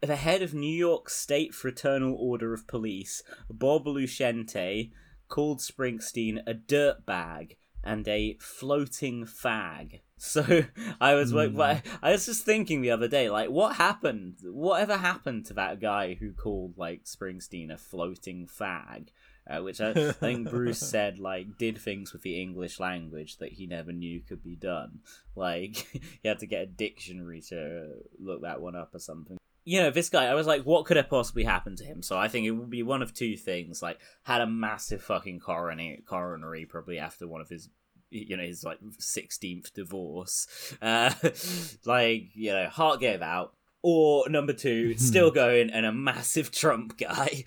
[0.00, 4.90] the head of New York State Fraternal Order of Police, Bob Lucente,
[5.28, 10.00] called Springsteen a dirtbag and a floating fag.
[10.18, 10.64] So
[11.00, 11.96] I was like, Hmm.
[12.02, 14.36] I was just thinking the other day, like, what happened?
[14.42, 19.08] Whatever happened to that guy who called like Springsteen a floating fag?
[19.48, 23.52] Uh, which I, I think Bruce said like did things with the English language that
[23.52, 25.00] he never knew could be done.
[25.36, 25.76] Like
[26.22, 29.38] he had to get a dictionary to look that one up or something.
[29.64, 32.00] You know, this guy, I was like, what could have possibly happened to him?
[32.00, 33.82] So I think it would be one of two things.
[33.82, 37.68] Like, had a massive fucking coronary, coronary probably after one of his
[38.10, 40.46] you know his like 16th divorce.
[40.80, 41.12] Uh
[41.84, 43.52] like you know heart gave out.
[43.82, 47.44] Or number two still going and a massive trump guy.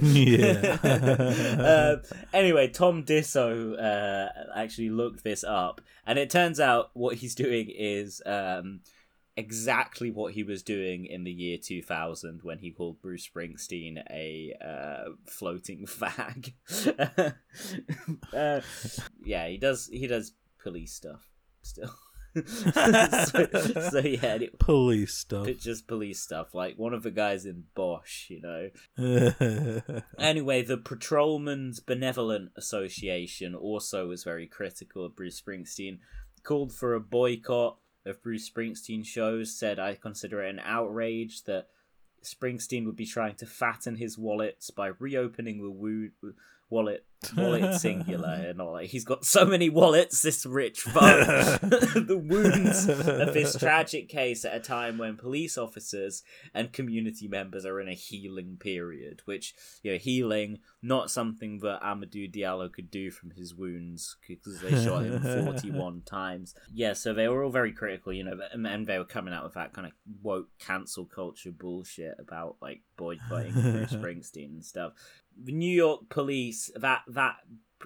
[0.00, 0.78] Yeah.
[0.82, 1.96] uh,
[2.32, 5.80] anyway tom disso uh actually looked this up.
[6.06, 8.80] And it turns out what he's doing is um
[9.36, 14.54] exactly what he was doing in the year 2000 when he called Bruce Springsteen a
[14.64, 16.52] uh, floating fag.
[18.32, 18.60] uh,
[19.24, 19.88] yeah, he does.
[19.92, 21.28] He does police stuff
[21.62, 21.94] still.
[22.46, 23.48] so,
[23.90, 25.48] so yeah, it, Police stuff.
[25.48, 26.54] it's just police stuff.
[26.54, 28.70] Like one of the guys in Bosch, you know.
[30.16, 35.98] Anyway, the Patrolmen's Benevolent Association also was very critical of Bruce Springsteen,
[36.44, 41.68] called for a boycott of Bruce Springsteen shows, said I consider it an outrage that
[42.22, 46.32] Springsteen would be trying to fatten his wallets by reopening the wo-
[46.70, 47.04] wallet
[47.36, 51.00] wallet singular and not like he's got so many wallets this rich fuck
[51.60, 56.22] the wounds of this tragic case at a time when police officers
[56.54, 61.82] and community members are in a healing period which you know healing not something that
[61.82, 66.54] Amadou Diallo could do from his wounds because they shot him 41 times.
[66.72, 69.44] Yeah so they were all very critical you know and and they were coming out
[69.44, 74.92] with that kind of woke cancel culture bullshit about like boycotting Bruce Springsteen and stuff
[75.44, 77.36] New York police, that that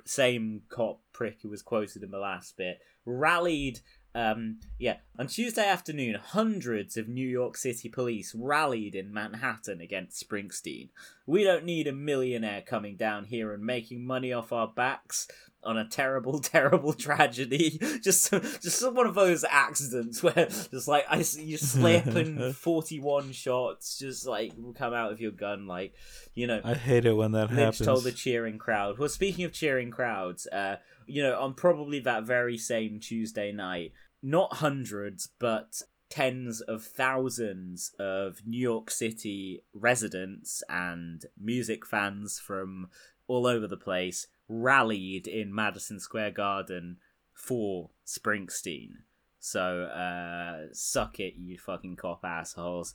[0.04, 3.80] same cop prick who was quoted in the last bit, rallied.
[4.14, 10.28] Um, yeah, on Tuesday afternoon, hundreds of New York City police rallied in Manhattan against
[10.28, 10.90] Springsteen.
[11.26, 15.26] We don't need a millionaire coming down here and making money off our backs
[15.64, 17.80] on a terrible, terrible tragedy.
[18.02, 23.98] Just, just one of those accidents where just like I, you slip and forty-one shots
[23.98, 25.94] just like come out of your gun, like
[26.34, 26.60] you know.
[26.62, 27.80] I hate it when that Lynch happens.
[27.80, 28.98] told the cheering crowd.
[28.98, 33.92] Well, speaking of cheering crowds, uh, you know, on probably that very same Tuesday night,
[34.24, 42.88] not hundreds, but tens of thousands of New York City residents and music fans from
[43.28, 46.96] all over the place rallied in Madison Square Garden
[47.34, 48.92] for Springsteen.
[49.40, 52.94] So, uh, suck it, you fucking cop assholes.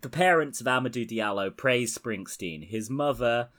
[0.00, 2.68] The parents of Amadou Diallo praise Springsteen.
[2.68, 3.50] His mother,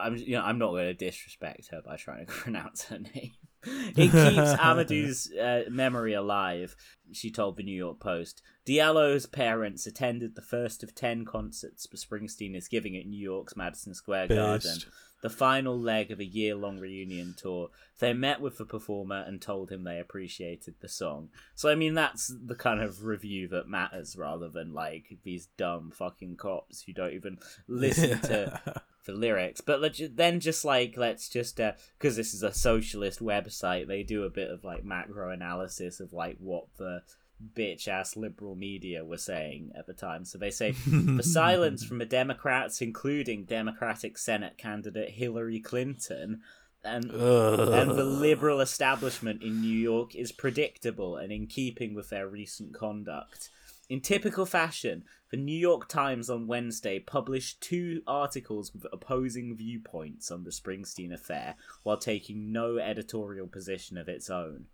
[0.00, 3.32] I'm you know I'm not going to disrespect her by trying to pronounce her name.
[3.96, 6.76] it keeps Amadou's uh, memory alive.
[7.12, 8.42] She told the New York Post.
[8.66, 13.94] Diallo's parents attended the first of ten concerts Springsteen is giving at New York's Madison
[13.94, 14.86] Square Garden Based.
[15.24, 17.70] The final leg of a year long reunion tour.
[17.98, 21.30] They met with the performer and told him they appreciated the song.
[21.54, 25.92] So, I mean, that's the kind of review that matters rather than like these dumb
[25.92, 28.60] fucking cops who don't even listen to
[29.06, 29.62] the lyrics.
[29.62, 34.02] But let's then just like, let's just, uh, because this is a socialist website, they
[34.02, 37.00] do a bit of like macro analysis of like what the
[37.42, 40.24] bitch ass liberal media were saying at the time.
[40.24, 46.42] So they say the silence from the Democrats, including Democratic Senate candidate Hillary Clinton,
[46.84, 52.28] and and the liberal establishment in New York is predictable and in keeping with their
[52.28, 53.50] recent conduct.
[53.88, 60.30] In typical fashion, the New York Times on Wednesday published two articles with opposing viewpoints
[60.30, 64.66] on the Springsteen affair while taking no editorial position of its own.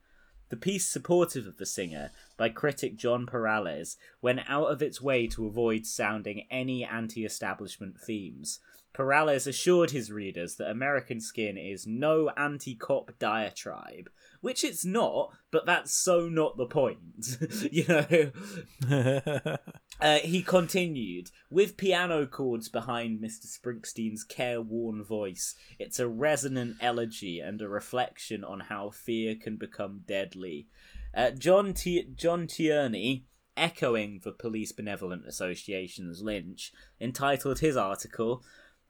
[0.51, 5.29] The piece supportive of the singer, by critic Jon Pareles, went out of its way
[5.29, 8.59] to avoid sounding any anti establishment themes.
[8.93, 14.11] Pareles assured his readers that American Skin is no anti cop diatribe,
[14.41, 16.99] which it's not, but that's so not the point.
[17.71, 19.57] you know?
[20.01, 23.45] Uh, he continued, with piano chords behind Mr.
[23.45, 30.01] Springsteen's careworn voice, it's a resonant elegy and a reflection on how fear can become
[30.07, 30.69] deadly.
[31.15, 33.27] Uh, John, T- John Tierney,
[33.59, 38.43] echoing the Police Benevolent Association's Lynch, entitled his article,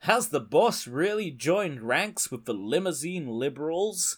[0.02, 4.16] Has the boss really joined ranks with the limousine liberals?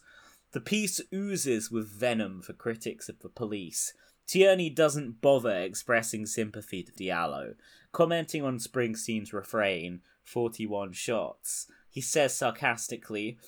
[0.52, 3.94] The piece oozes with venom for critics of the police.
[4.26, 7.54] Tierney doesn't bother expressing sympathy to Diallo.
[7.90, 13.38] Commenting on Springsteen's refrain, 41 shots, he says sarcastically,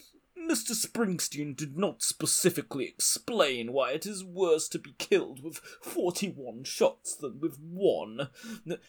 [0.49, 0.73] Mr.
[0.73, 7.17] Springsteen did not specifically explain why it is worse to be killed with 41 shots
[7.17, 8.29] than with one.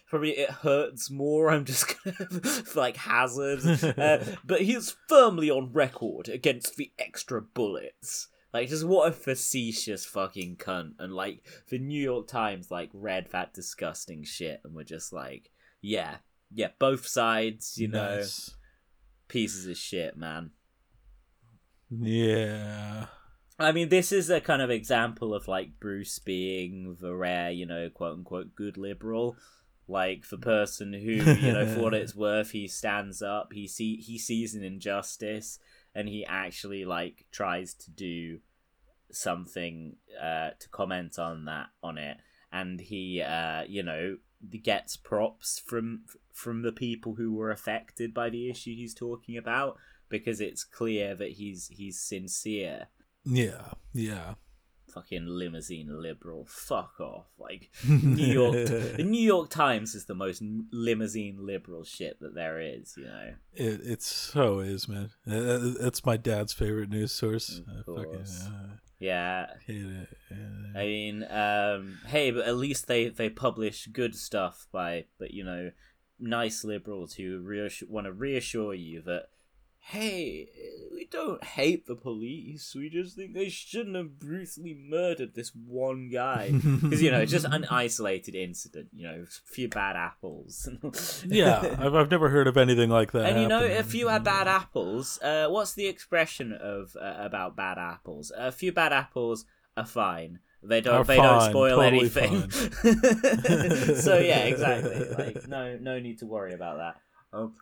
[0.10, 3.66] Probably it hurts more, I'm just gonna, like, hazard.
[3.98, 8.28] Uh, but he is firmly on record against the extra bullets.
[8.54, 10.94] Like, just what a facetious fucking cunt.
[11.00, 15.52] And, like, the New York Times, like, read that disgusting shit and were just like,
[15.82, 16.18] yeah,
[16.54, 18.24] yeah, both sides, you know,
[19.28, 20.52] pieces of shit, man.
[21.90, 23.08] Yeah.
[23.58, 27.66] I mean, this is a kind of example of like Bruce being the rare, you
[27.66, 29.38] know, quote unquote good liberal.
[29.88, 33.98] Like the person who, you know, for what it's worth, he stands up, he see
[33.98, 35.60] he sees an injustice,
[35.94, 38.40] and he actually like tries to do
[39.12, 42.18] something uh, to comment on that on it,
[42.52, 44.18] and he, uh, you know,
[44.64, 46.02] gets props from
[46.34, 49.78] from the people who were affected by the issue he's talking about
[50.10, 52.88] because it's clear that he's he's sincere
[53.26, 53.72] Yeah.
[53.94, 54.36] Yeah.
[54.94, 56.46] fucking limousine liberal.
[56.50, 57.26] Fuck off.
[57.38, 58.54] Like New York,
[58.98, 60.42] the New York Times is the most
[60.72, 62.94] limousine liberal shit that there is.
[62.98, 63.34] You know.
[63.54, 65.10] It it so is, man.
[65.28, 67.62] Uh, It's my dad's favorite news source.
[67.86, 69.48] Fucking uh, Yeah.
[69.66, 70.08] hate it.
[70.32, 70.80] Yeah.
[70.82, 75.44] I mean, um, hey, but at least they they publish good stuff by, but you
[75.44, 75.72] know,
[76.20, 79.26] nice liberals who reassure, want to reassure you that.
[79.88, 80.50] Hey,
[80.92, 82.74] we don't hate the police.
[82.76, 86.52] We just think they shouldn't have brutally murdered this one guy.
[86.82, 90.68] Because, you know, it's just an isolated incident, you know, a few bad apples.
[91.28, 93.26] yeah, I've, I've never heard of anything like that.
[93.30, 94.00] And you know, happening.
[94.00, 98.32] you had bad apples, uh, what's the expression of uh, about bad apples?
[98.36, 99.46] A few bad apples
[99.78, 100.40] are fine.
[100.64, 100.96] They don't.
[100.96, 102.50] Are they don't spoil totally anything.
[103.96, 105.10] so yeah, exactly.
[105.12, 107.02] Like no, no need to worry about that.
[107.32, 107.54] Um,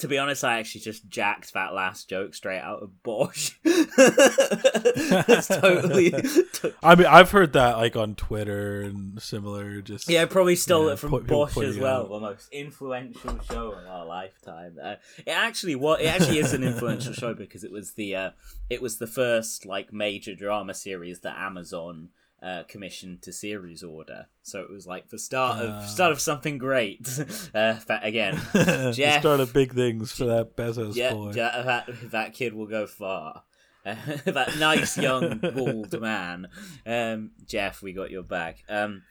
[0.00, 3.52] to be honest, I actually just jacked that last joke straight out of Bosch.
[3.64, 6.10] it's totally.
[6.52, 9.80] to- I mean, I've heard that like on Twitter and similar.
[9.80, 12.08] Just Yeah, I probably stole Yeah, it from put- Bosch putting as well, out.
[12.10, 14.76] the most influential show of our lifetime.
[14.82, 18.30] Uh, it actually what it actually is an influential show because it was the uh,
[18.70, 22.10] it was the first like major drama series that Amazon
[22.42, 24.26] uh, commissioned to series order.
[24.42, 25.80] So it was like the start of Ah.
[25.86, 27.08] start of something great.
[27.54, 28.40] uh, again,
[28.92, 31.32] Jeff, started big things for that Bezos yeah, boy.
[31.32, 33.42] ja- that that kid will go far.
[34.24, 36.48] That nice young bald man,
[36.84, 38.64] um, Jeff, we got your back.
[38.68, 39.02] Um,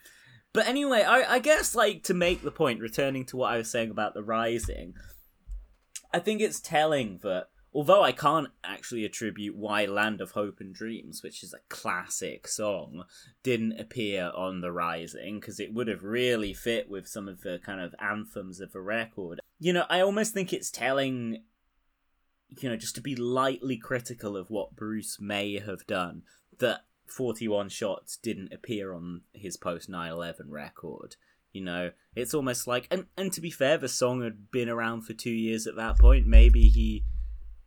[0.51, 3.71] but anyway, I, I guess like to make the point, returning to what I was
[3.71, 4.95] saying about the rising,
[6.13, 10.73] I think it's telling that although I can't actually attribute why Land of Hope and
[10.73, 13.03] Dreams, which is a classic song,
[13.43, 17.59] didn't appear on the Rising, because it would have really fit with some of the
[17.63, 19.41] kind of anthems of the record.
[19.59, 21.43] You know, I almost think it's telling,
[22.61, 26.23] you know, just to be lightly critical of what Bruce may have done,
[26.59, 31.17] that 41 Shots didn't appear on his post 9 11 record.
[31.51, 35.01] You know, it's almost like, and, and to be fair, the song had been around
[35.01, 36.25] for two years at that point.
[36.25, 37.03] Maybe he,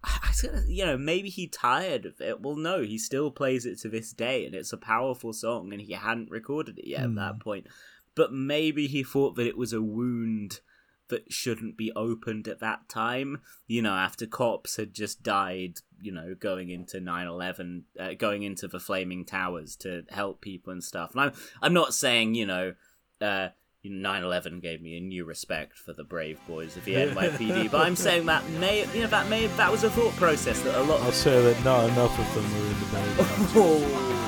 [0.05, 2.41] I was gonna, you know, maybe he tired of it.
[2.41, 5.83] Well, no, he still plays it to this day, and it's a powerful song, and
[5.83, 7.67] he hadn't recorded it yet at that point.
[8.15, 10.61] But maybe he thought that it was a wound
[11.09, 13.41] that shouldn't be opened at that time.
[13.67, 18.69] You know, after cops had just died, you know, going into 9/11, uh, going into
[18.69, 21.13] the flaming towers to help people and stuff.
[21.13, 21.33] And I'm,
[21.63, 22.75] I'm not saying, you know,
[23.21, 23.49] uh,
[23.89, 27.97] 9/11 gave me a new respect for the brave boys of the NYPD, but I'm
[27.97, 31.01] saying that may, you know, that may, that was a thought process that a lot
[31.03, 33.19] I'll say that not enough of them were in the band.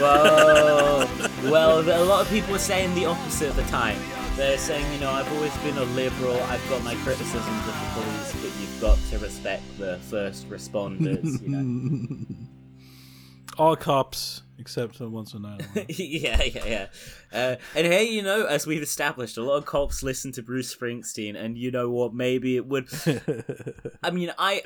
[0.00, 1.06] Oh,
[1.42, 1.50] whoa.
[1.50, 3.98] well, a lot of people were saying the opposite at the time.
[4.36, 6.40] They're saying, you know, I've always been a liberal.
[6.44, 11.42] I've got my criticisms of the police, but you've got to respect the first responders.
[11.42, 12.26] You know.
[13.58, 15.60] All cops except the ones on nine.
[15.88, 16.86] yeah, yeah, yeah.
[17.32, 20.74] Uh, and hey, you know, as we've established, a lot of cops listen to Bruce
[20.74, 22.14] Springsteen, and you know what?
[22.14, 22.88] Maybe it would.
[24.02, 24.62] I mean, I,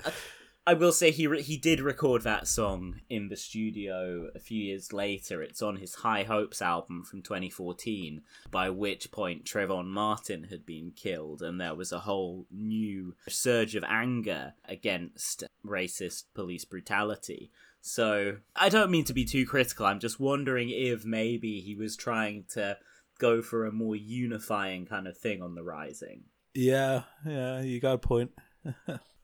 [0.66, 4.62] I will say he re- he did record that song in the studio a few
[4.62, 5.42] years later.
[5.42, 8.22] It's on his High Hopes album from 2014.
[8.50, 13.74] By which point Trayvon Martin had been killed, and there was a whole new surge
[13.74, 17.50] of anger against racist police brutality.
[17.82, 19.84] So I don't mean to be too critical.
[19.84, 22.78] I'm just wondering if maybe he was trying to
[23.18, 26.24] go for a more unifying kind of thing on the Rising.
[26.54, 28.30] yeah, yeah, you got a point.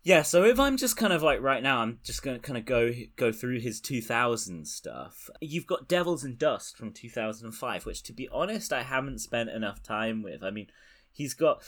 [0.08, 2.64] Yeah, so if I'm just kind of like right now, I'm just gonna kind of
[2.64, 5.28] go go through his 2000 stuff.
[5.42, 9.82] You've got Devils and Dust from 2005, which to be honest, I haven't spent enough
[9.82, 10.42] time with.
[10.42, 10.68] I mean,
[11.12, 11.62] he's got.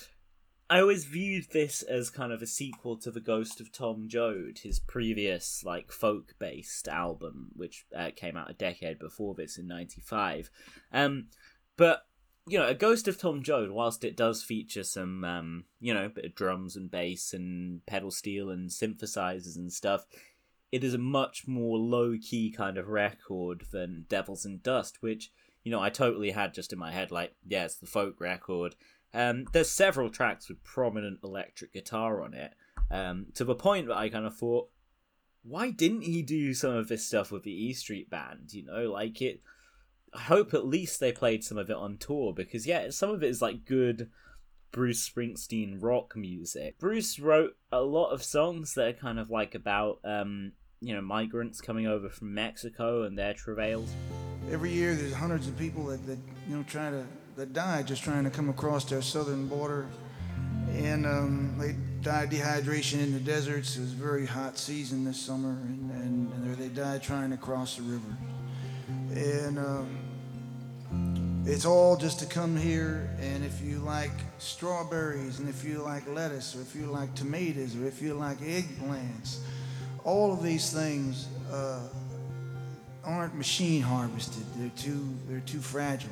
[0.71, 4.61] I always viewed this as kind of a sequel to The Ghost of Tom Joad,
[4.63, 9.67] his previous like folk based album, which uh, came out a decade before this in
[9.67, 10.49] '95.
[10.93, 11.27] Um,
[11.77, 12.07] but
[12.47, 16.09] you know, A Ghost of Tom Joad, whilst it does feature some, um, you know,
[16.09, 20.07] bit of drums and bass and pedal steel and synthesizers and stuff,
[20.71, 25.33] it is a much more low key kind of record than Devils and Dust, which,
[25.65, 28.77] you know, I totally had just in my head, like, yeah, it's the folk record.
[29.13, 32.53] Um, there's several tracks with prominent electric guitar on it,
[32.91, 34.69] um, to the point that I kind of thought,
[35.43, 38.53] why didn't he do some of this stuff with the E Street Band?
[38.53, 39.41] You know, like it
[40.13, 43.23] I hope at least they played some of it on tour because yeah, some of
[43.23, 44.11] it is like good
[44.73, 46.79] Bruce Springsteen rock music.
[46.79, 51.01] Bruce wrote a lot of songs that are kind of like about um, you know,
[51.01, 53.91] migrants coming over from Mexico and their travails.
[54.51, 57.07] Every year there's hundreds of people that, that you know try to
[57.37, 59.87] that die just trying to come across their southern border.
[60.73, 63.77] And um, they died dehydration in the deserts.
[63.77, 67.37] It was a very hot season this summer, and, and, and they died trying to
[67.37, 68.17] cross the river
[69.15, 75.65] and um, it's all just to come here and if you like strawberries and if
[75.65, 79.39] you like lettuce or if you like tomatoes or if you like eggplants
[80.05, 81.81] all of these things uh,
[83.05, 86.11] aren't machine harvested they're too they're too fragile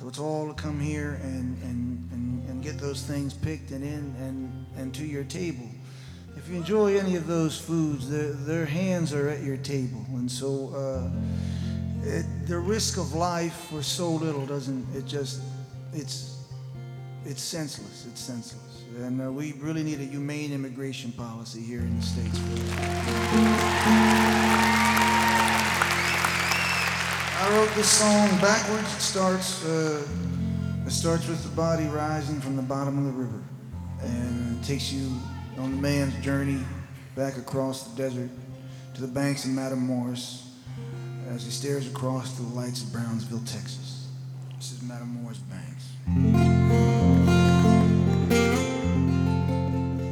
[0.00, 3.84] so it's all to come here and and, and, and get those things picked and
[3.84, 5.68] in and, and to your table.
[6.36, 10.02] If you enjoy any of those foods their, their hands are at your table.
[10.14, 11.10] And so uh,
[12.02, 15.42] it, the risk of life for so little doesn't it just
[15.92, 16.38] it's
[17.26, 18.06] it's senseless.
[18.06, 18.84] It's senseless.
[18.96, 22.38] And uh, we really need a humane immigration policy here in the states
[27.40, 30.06] i wrote this song backwards it starts uh,
[30.86, 33.42] it starts with the body rising from the bottom of the river
[34.02, 35.10] and takes you
[35.58, 36.60] on the man's journey
[37.16, 38.30] back across the desert
[38.94, 40.48] to the banks of Matamoros
[41.30, 44.08] as he stares across to the lights of Brownsville, Texas.
[44.56, 45.86] This is Matamoros Banks.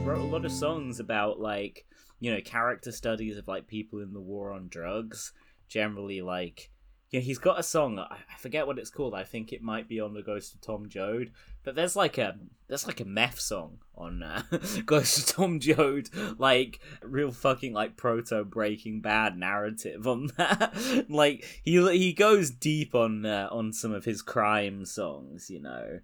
[0.06, 1.86] Wrote a lot of songs about like
[2.20, 5.32] you know character studies of like people in the war on drugs.
[5.68, 6.70] Generally, like
[7.11, 7.98] yeah, he's got a song.
[7.98, 9.14] I forget what it's called.
[9.14, 11.32] I think it might be on the Ghost of Tom Joad.
[11.64, 12.36] But there's like a
[12.68, 14.42] there's like a meth song on uh,
[14.86, 21.06] Ghost of Tom Joad, like real fucking like proto Breaking Bad narrative on that.
[21.09, 26.00] like he he goes deep on uh, on some of his crime songs, you know.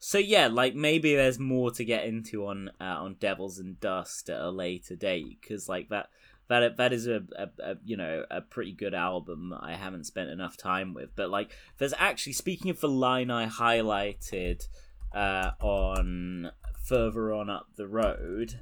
[0.00, 4.30] So yeah, like maybe there's more to get into on uh, on Devils and Dust
[4.30, 6.08] at a later date because like that
[6.50, 10.30] that that is a, a, a, you know a pretty good album I haven't spent
[10.30, 11.10] enough time with.
[11.16, 14.66] But like, there's actually speaking of the line I highlighted
[15.14, 16.50] uh, on
[16.84, 18.60] further on up the road.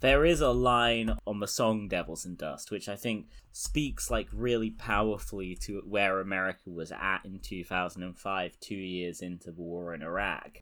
[0.00, 4.28] There is a line on the song Devils and Dust, which I think speaks like
[4.32, 10.02] really powerfully to where America was at in 2005, two years into the war in
[10.02, 10.60] Iraq.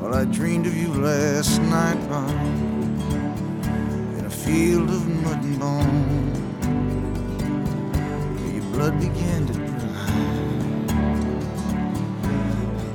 [0.00, 3.23] Well, I dreamed of you last night,
[4.44, 6.32] field of mud and bone.
[8.52, 9.68] Your blood began to dry.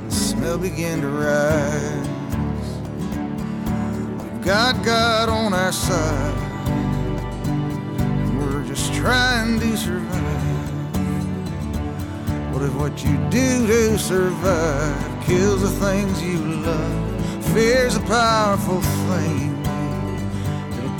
[0.04, 2.08] The smell began to rise.
[4.22, 6.38] We've got God on our side.
[8.38, 10.20] We're just trying to survive.
[12.52, 17.44] What if what you do to survive kills the things you love?
[17.46, 19.59] Fear's a powerful thing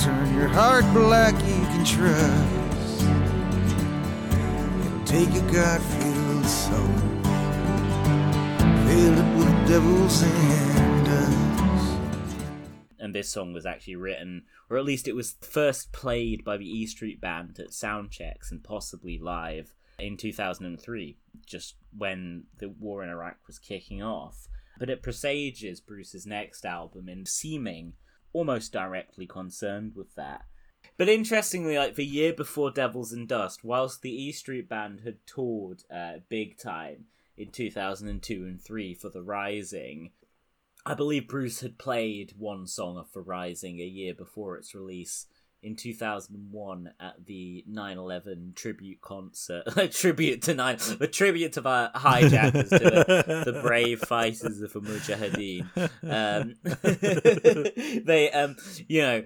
[0.00, 3.02] turn your heart black you can trust.
[4.86, 6.86] It'll take a God filled soul,
[8.86, 10.70] fill it with devils and.
[12.98, 16.68] And this song was actually written, or at least it was first played by the
[16.68, 23.02] E Street Band at sound checks and possibly live in 2003, just when the war
[23.02, 24.48] in Iraq was kicking off.
[24.78, 27.94] But it presages Bruce's next album in seeming
[28.32, 30.44] almost directly concerned with that.
[30.96, 35.26] But interestingly, like the year before Devils and Dust, whilst the E Street Band had
[35.26, 37.06] toured uh, big time
[37.36, 40.10] in 2002 and 3 for The Rising,
[40.84, 45.26] I believe Bruce had played one song of The Rising a year before its release
[45.62, 51.90] in 2001 at the 9/11 tribute concert, a tribute to nine, a tribute to the
[51.94, 55.68] hijackers, to the, the brave fighters of the Mujahideen.
[56.02, 56.56] Um,
[58.04, 58.56] they, um,
[58.88, 59.24] you know,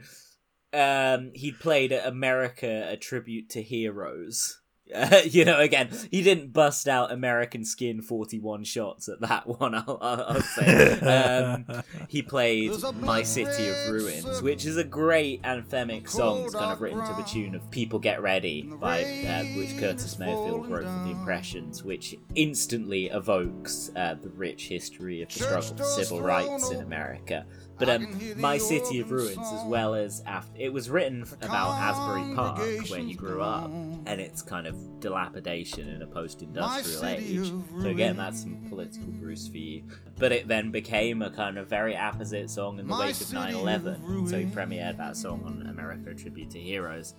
[0.73, 4.61] um, he played at America a tribute to heroes
[4.93, 9.75] Uh, you know, again, he didn't bust out American Skin 41 shots at that one,
[9.75, 11.01] I'll, I'll, I'll say.
[11.01, 16.45] Um, he played My City of Ruins, which is a great anthemic song.
[16.45, 20.19] It's kind of written to the tune of People Get Ready, by uh, which Curtis
[20.19, 25.77] Mayfield wrote for The Impressions, which instantly evokes uh, the rich history of the struggle
[25.77, 27.47] for civil rights in America.
[27.79, 32.35] But um, My City of Ruins, as well as after, it was written about Asbury
[32.35, 32.59] Park,
[32.89, 33.71] where he grew up,
[34.07, 37.53] and its kind of dilapidation in a post-industrial age.
[37.83, 39.83] So again, that's some political Bruce for you.
[40.19, 44.29] But it then became a kind of very apposite song in the wake of 9/11.
[44.29, 47.15] So he premiered that song on America: A Tribute to Heroes.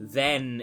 [0.00, 0.62] Then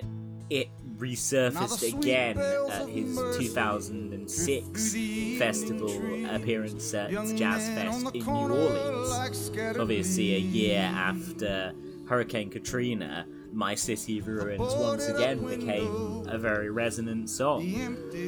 [0.49, 0.69] it
[0.99, 9.51] resurfaced again at his 2006 festival appearance at Jazz Fest in New Orleans.
[9.79, 11.73] Obviously, a year after
[12.07, 17.61] Hurricane Katrina, My City Ruins once again became a very resonant song.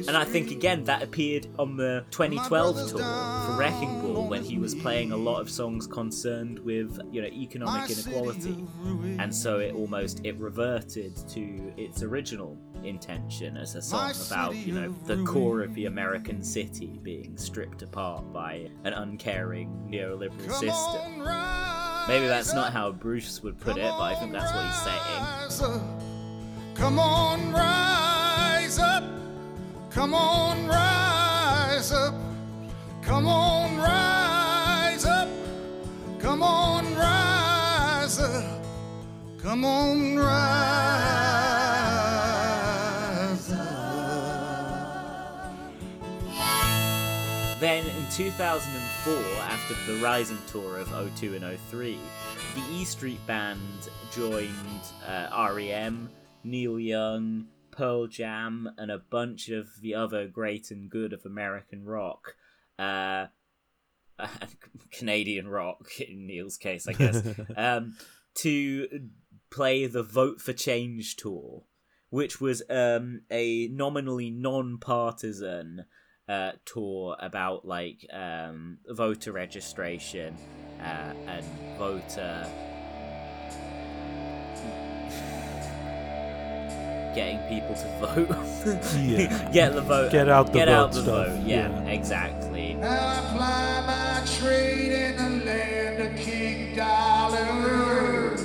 [0.08, 4.58] And I think again that appeared on the 2012 tour for Wrecking Ball when he
[4.58, 8.66] was playing a lot of songs concerned with, you know, economic inequality.
[9.18, 14.74] And so it almost it reverted to its original intention as a song about, you
[14.74, 21.22] know, the core of the American city being stripped apart by an uncaring neoliberal system.
[22.08, 25.11] Maybe that's not how Bruce would put it, but I think that's what he's saying.
[26.74, 29.04] Come on, rise up.
[29.90, 32.14] Come on, rise up.
[33.02, 35.28] Come on, rise up.
[36.18, 38.64] Come on, rise up.
[39.38, 40.72] Come on, rise
[43.52, 43.92] up.
[47.60, 51.96] Then in 2004, after the Rising tour of 02 and 03,
[52.54, 56.10] the E Street Band joined uh, REM,
[56.44, 61.84] Neil Young, Pearl Jam, and a bunch of the other great and good of American
[61.84, 62.34] rock.
[62.78, 63.26] Uh,
[64.92, 67.22] Canadian rock, in Neil's case, I guess,
[67.56, 67.96] um,
[68.36, 69.08] to
[69.50, 71.64] play the Vote for Change tour,
[72.10, 75.86] which was um, a nominally non partisan
[76.32, 80.34] uh, tour about like um, voter registration
[80.80, 81.44] uh, and
[81.78, 82.46] voter
[87.14, 88.30] getting people to vote.
[88.96, 89.50] Yeah.
[89.52, 90.10] get the vote.
[90.10, 91.46] Get out the get vote out the stuff, vote.
[91.46, 91.90] Yeah, yeah.
[91.90, 92.74] exactly.
[92.74, 98.36] Now I ply my trade in the land of King Dollar,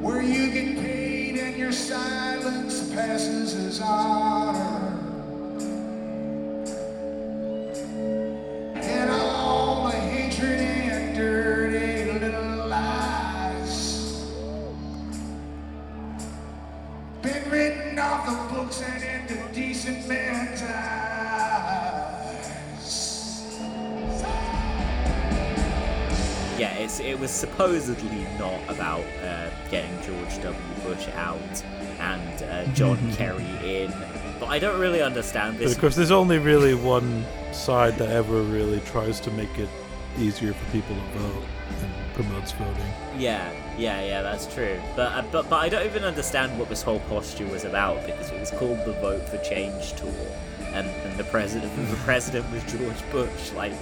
[0.00, 4.95] where you get paid and your silence passes as honor.
[18.66, 20.72] Off the books and into decent men's eyes.
[26.58, 30.60] Yeah, it's it was supposedly not about uh, getting George W.
[30.82, 31.64] Bush out
[31.98, 33.92] and uh, John Kerry in,
[34.40, 35.74] but I don't really understand this.
[35.74, 39.68] Because there's only really one side that ever really tries to make it
[40.18, 41.44] easier for people to vote
[41.82, 42.92] and promotes voting.
[43.16, 44.80] Yeah, yeah, yeah, that's true.
[44.96, 48.30] But uh, but but I don't even understand what this whole posture was about because
[48.30, 50.12] it was called the Vote for Change tour,
[50.72, 53.52] and, and the president the president was George Bush.
[53.52, 53.72] Like,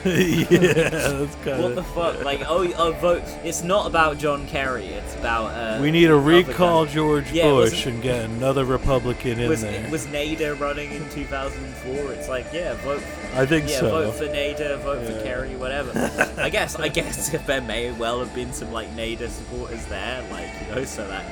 [0.04, 2.22] yeah, that's kind what the fuck?
[2.24, 3.22] Like, oh, oh, vote.
[3.42, 4.86] It's not about John Kerry.
[4.86, 5.46] It's about.
[5.50, 6.86] Uh, We need to recall.
[6.86, 9.90] George Yeah, Bush wasn't- and get another Republican in Was there.
[9.90, 12.12] was Nader running in 2004?
[12.12, 13.02] It's like, yeah, vote.
[13.34, 13.90] I think Yeah, so.
[13.90, 15.90] vote for Nader, vote for Kerry, whatever.
[16.38, 20.22] I guess, I guess if there may well have been some like Nader supporters there,
[20.30, 21.24] like you know, so that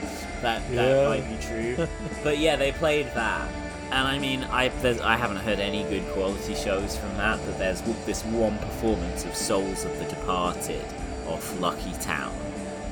[0.43, 1.09] that that Yeah.
[1.09, 1.89] might be true.
[2.25, 3.49] But yeah, they played that,
[3.91, 4.71] and I mean, I
[5.03, 7.39] I haven't heard any good quality shows from that.
[7.47, 10.85] But there's this one performance of Souls of the Departed
[11.27, 12.35] off Lucky Town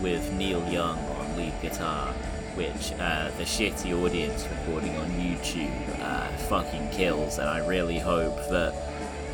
[0.00, 2.12] with Neil Young on lead guitar.
[2.54, 8.36] Which uh, the shitty audience recording on YouTube uh, fucking kills, and I really hope
[8.50, 8.72] that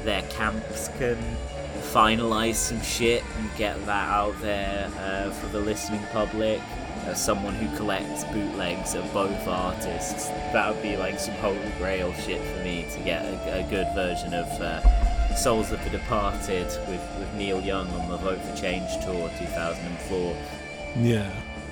[0.04, 1.18] their camps can
[1.92, 6.60] finalize some shit and get that out there uh, for the listening public.
[7.06, 12.12] As someone who collects bootlegs of both artists, that would be like some holy grail
[12.14, 16.66] shit for me to get a, a good version of uh, Souls of the Departed
[16.88, 20.36] with, with Neil Young on the Vote for Change tour 2004.
[20.98, 21.30] Yeah,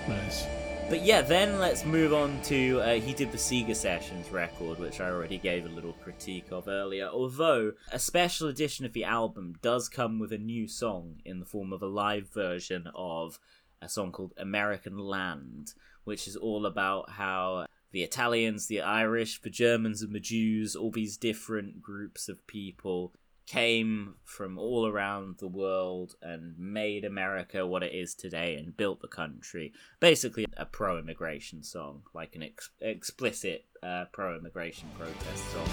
[0.08, 0.46] nice.
[0.88, 5.02] But yeah, then let's move on to uh, he did the Seeger Sessions record, which
[5.02, 7.08] I already gave a little critique of earlier.
[7.08, 11.46] Although a special edition of the album does come with a new song in the
[11.46, 13.38] form of a live version of
[13.80, 15.74] a song called American Land,
[16.04, 20.90] which is all about how the Italians, the Irish, the Germans, and the Jews, all
[20.90, 23.12] these different groups of people
[23.46, 29.00] came from all around the world and made America what it is today and built
[29.00, 29.72] the country.
[30.00, 35.68] Basically, a pro immigration song, like an ex- explicit uh, pro immigration protest song.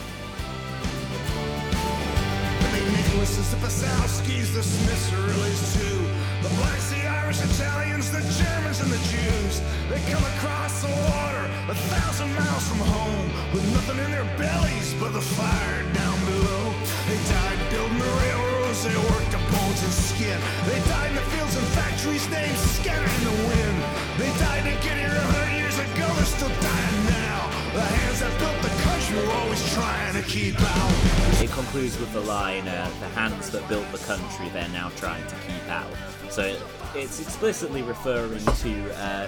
[6.45, 9.65] The blacks, the Irish, Italians, the Germans, and the Jews.
[9.89, 14.93] They come across the water a thousand miles from home with nothing in their bellies
[15.01, 16.69] but the fire down below.
[17.09, 20.37] They died building the railroads, they worked the bones and skin.
[20.69, 23.77] They died in the fields and factories, names scattered in the wind.
[24.21, 26.74] They died to get here a hundred years ago, they're still dying
[31.41, 35.25] It concludes with the line, uh, the hands that built the country, they're now trying
[35.27, 35.91] to keep out.
[36.29, 36.57] So
[36.95, 39.27] it's explicitly referring to uh,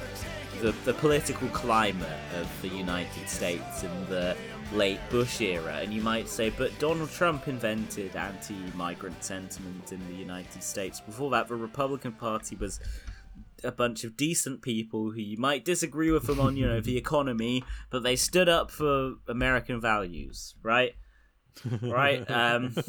[0.61, 4.35] the, the political climate of the United States in the
[4.73, 5.79] late Bush era.
[5.81, 10.99] And you might say, but Donald Trump invented anti migrant sentiment in the United States.
[10.99, 12.79] Before that, the Republican Party was
[13.63, 16.97] a bunch of decent people who you might disagree with them on, you know, the
[17.05, 20.93] economy, but they stood up for American values, right?
[21.81, 22.29] Right?
[22.29, 22.75] Um,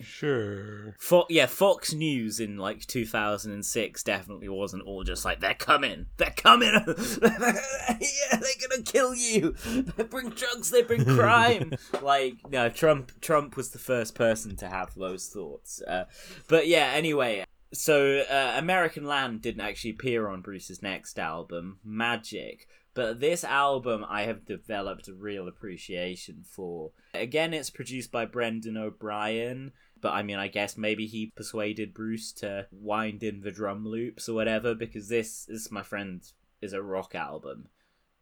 [0.00, 0.94] Sure.
[0.98, 6.34] Fo- yeah, Fox News in like 2006 definitely wasn't all just like they're coming, they're
[6.36, 9.54] coming, yeah, they're gonna kill you.
[9.96, 11.74] They bring drugs, they bring crime.
[12.02, 13.12] like no, Trump.
[13.20, 15.80] Trump was the first person to have those thoughts.
[15.82, 16.04] Uh,
[16.48, 17.44] but yeah, anyway.
[17.74, 22.68] So uh, American Land didn't actually appear on Bruce's next album, Magic.
[22.94, 26.92] But this album I have developed a real appreciation for.
[27.12, 32.32] Again, it's produced by Brendan O'Brien, but I mean, I guess maybe he persuaded Bruce
[32.34, 36.22] to wind in the drum loops or whatever, because this, this my friend,
[36.62, 37.66] is a rock album.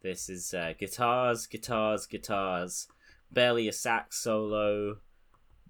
[0.03, 2.88] This is uh, guitars, guitars, guitars,
[3.30, 4.96] barely a sax solo,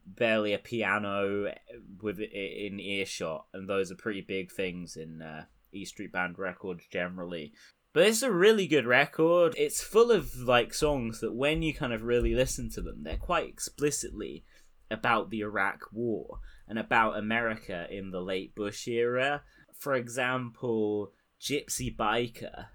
[0.07, 1.53] barely a piano
[2.01, 6.39] with it in earshot, and those are pretty big things in uh, E Street Band
[6.39, 7.53] records generally.
[7.93, 9.55] But it's a really good record.
[9.57, 13.17] It's full of like songs that when you kind of really listen to them, they're
[13.17, 14.45] quite explicitly
[14.91, 19.43] about the Iraq War and about America in the late Bush era.
[19.79, 22.67] For example, Gypsy Biker.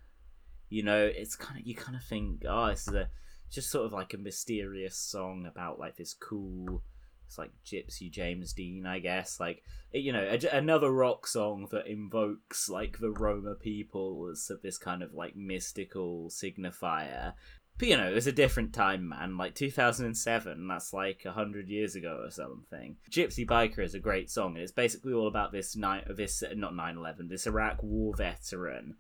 [0.70, 3.10] You know, it's kind of you kind of think, oh, this is a
[3.50, 6.84] just sort of like a mysterious song about like this cool
[7.28, 9.40] it's like Gypsy James Dean, I guess.
[9.40, 14.78] Like you know, a, another rock song that invokes like the Roma people as this
[14.78, 17.34] kind of like mystical signifier.
[17.78, 19.38] But you know, it was a different time, man.
[19.38, 22.96] Like 2007, that's like hundred years ago or something.
[23.12, 26.74] Gypsy Biker is a great song, and it's basically all about this night, this not
[26.74, 28.96] 9/11, this Iraq War veteran,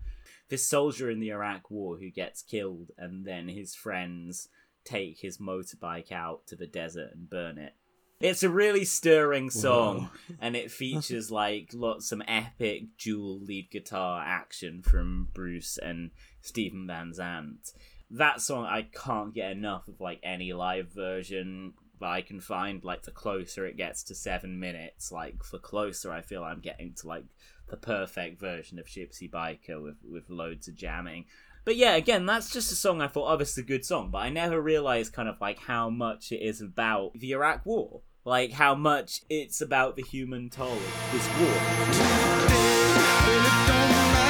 [0.49, 4.49] this soldier in the Iraq War who gets killed, and then his friends
[4.83, 7.73] take his motorbike out to the desert and burn it.
[8.19, 10.09] It's a really stirring song,
[10.41, 16.09] and it features like lots some epic dual lead guitar action from Bruce and
[16.41, 17.73] Steven Van Zandt.
[18.09, 22.83] That song I can't get enough of like any live version that I can find.
[22.83, 26.95] Like the closer it gets to seven minutes, like the closer I feel I'm getting
[27.01, 27.25] to like
[27.69, 31.25] the perfect version of Gypsy Biker with with loads of jamming.
[31.67, 34.09] But yeah, again, that's just a song I thought, oh, this is a good song.
[34.09, 38.03] But I never realized kind of like how much it is about the Iraq War.
[38.23, 41.27] Like how much it's about the human toll of this
[44.21, 44.26] war.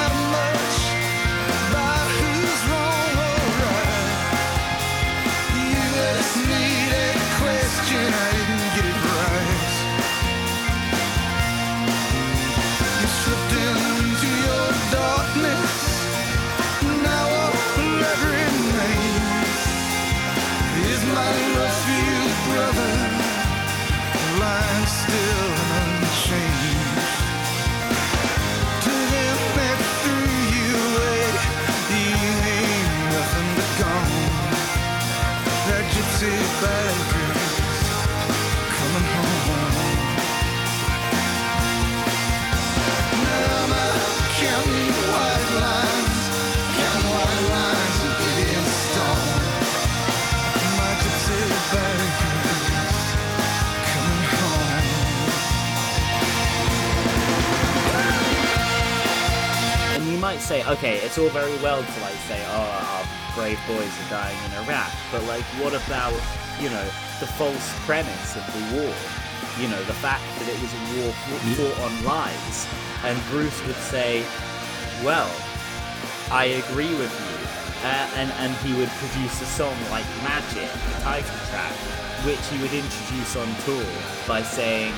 [60.48, 63.04] Say, okay, it's all very well to like say, oh, our
[63.36, 66.16] brave boys are dying in Iraq, but like, what about,
[66.64, 66.86] you know,
[67.20, 68.95] the false premise of the war?
[69.60, 72.64] You know, the fact that it was a war fought fought on lies.
[73.04, 74.24] And Bruce would say,
[75.04, 75.28] well,
[76.32, 77.36] I agree with you.
[77.84, 81.76] Uh, and, and he would produce a song like Magic, the title track,
[82.24, 83.86] which he would introduce on tour
[84.26, 84.93] by saying,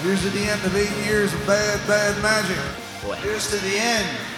[0.00, 2.58] Here's to the end of eight years of bad, bad magic.
[3.06, 4.35] or Here's to the end.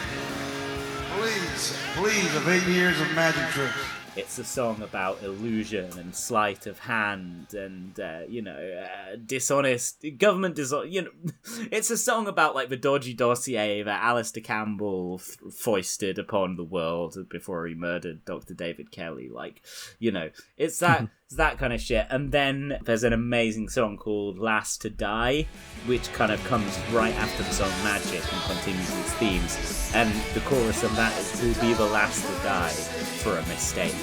[1.18, 3.74] Please, please, of eight years of magic tricks.
[4.14, 10.04] It's a song about illusion and sleight of hand and uh, you know uh, dishonest
[10.16, 10.92] government dishonest.
[10.92, 11.10] You know,
[11.72, 16.62] it's a song about like the dodgy dossier that Alastair Campbell f- foisted upon the
[16.62, 18.54] world before he murdered Dr.
[18.54, 19.28] David Kelly.
[19.28, 19.60] Like,
[19.98, 22.06] you know, it's that it's that kind of shit.
[22.08, 25.46] And then there's an amazing song called "Last to Die,"
[25.84, 29.92] which kind of comes right after the song "Magic" and continues its themes.
[29.94, 32.70] And the chorus of that is "Will be the last to die
[33.20, 33.94] for a mistake."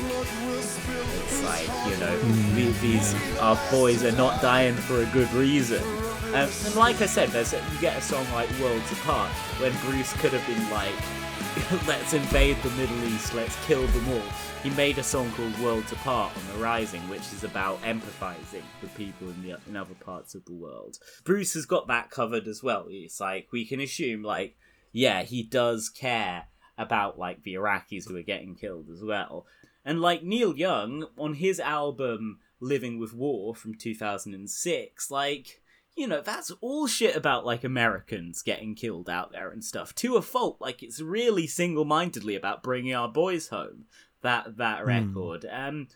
[1.23, 2.15] It's like you know
[2.53, 5.81] the- these our boys are not dying for a good reason.
[6.27, 9.73] Um, and like I said, there's a, you get a song like "Worlds Apart" when
[9.89, 10.93] Bruce could have been like,
[11.87, 15.91] "Let's invade the Middle East, let's kill them all." He made a song called "Worlds
[15.91, 20.33] Apart" on the Rising, which is about empathizing with people in the in other parts
[20.33, 20.97] of the world.
[21.23, 22.87] Bruce has got that covered as well.
[22.89, 24.57] It's like we can assume, like,
[24.91, 26.45] yeah, he does care
[26.79, 29.45] about like the Iraqis who are getting killed as well.
[29.85, 35.61] And like Neil Young on his album Living with War from 2006, like,
[35.95, 40.15] you know, that's all shit about like Americans getting killed out there and stuff to
[40.15, 40.57] a fault.
[40.59, 43.85] Like, it's really single mindedly about bringing our boys home.
[44.25, 45.45] That that record.
[45.51, 45.87] Um,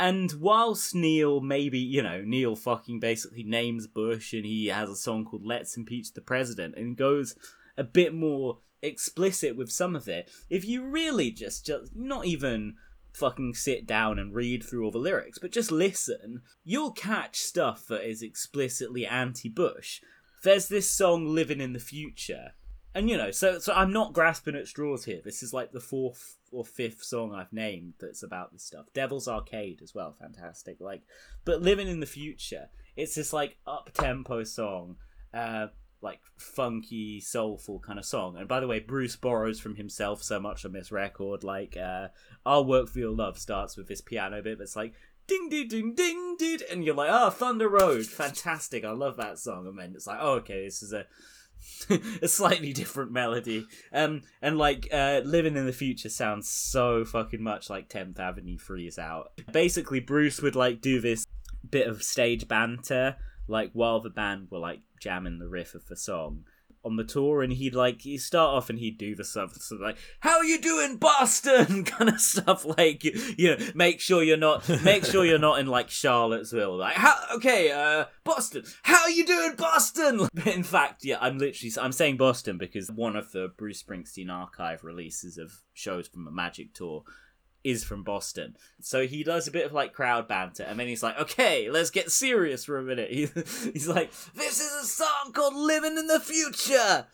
[0.00, 4.96] and whilst Neil maybe, you know, Neil fucking basically names Bush and he has a
[4.96, 7.36] song called Let's Impeach the President and goes
[7.76, 10.28] a bit more explicit with some of it.
[10.50, 12.74] If you really just just not even
[13.12, 17.86] fucking sit down and read through all the lyrics, but just listen, you'll catch stuff
[17.86, 20.00] that is explicitly anti-Bush.
[20.42, 22.54] There's this song "Living in the Future,"
[22.92, 25.20] and you know, so so I'm not grasping at straws here.
[25.24, 28.86] This is like the fourth or fifth song I've named that's about this stuff.
[28.94, 30.78] Devil's Arcade as well, fantastic.
[30.80, 31.02] Like,
[31.44, 34.96] but "Living in the Future," it's this like up tempo song.
[35.32, 35.68] Uh,
[36.00, 38.36] like funky, soulful kind of song.
[38.36, 41.42] And by the way, Bruce borrows from himself so much on this record.
[41.42, 42.08] Like, uh,
[42.46, 44.94] "I'll Work for Your Love" starts with this piano bit that's like
[45.26, 48.84] ding ding ding ding ding, and you're like, "Oh, Thunder Road, fantastic!
[48.84, 51.06] I love that song." And then it's like, "Oh, okay, this is a."
[52.22, 53.66] a slightly different melody.
[53.92, 58.58] Um and like uh living in the future sounds so fucking much like 10th avenue
[58.58, 59.32] freeze out.
[59.52, 61.26] Basically bruce would like do this
[61.68, 63.16] bit of stage banter
[63.48, 66.44] like while the band were like jamming the riff of the song
[66.84, 69.76] on the tour and he'd like he'd start off and he'd do the stuff so
[69.76, 71.84] like how you doing boston?
[71.84, 75.66] Kind of stuff like you know make sure you're not make sure you're not in
[75.66, 80.28] like charlottesville like how okay uh boston how you doing boston?
[80.46, 84.84] In fact yeah i'm literally i'm saying boston because one of the bruce springsteen archive
[84.84, 87.04] releases of shows from the magic tour
[87.64, 88.56] is from Boston.
[88.80, 91.90] So he does a bit of like crowd banter and then he's like, okay, let's
[91.90, 93.10] get serious for a minute.
[93.18, 93.26] He,
[93.72, 97.06] he's like, this is a song called Living in the Future,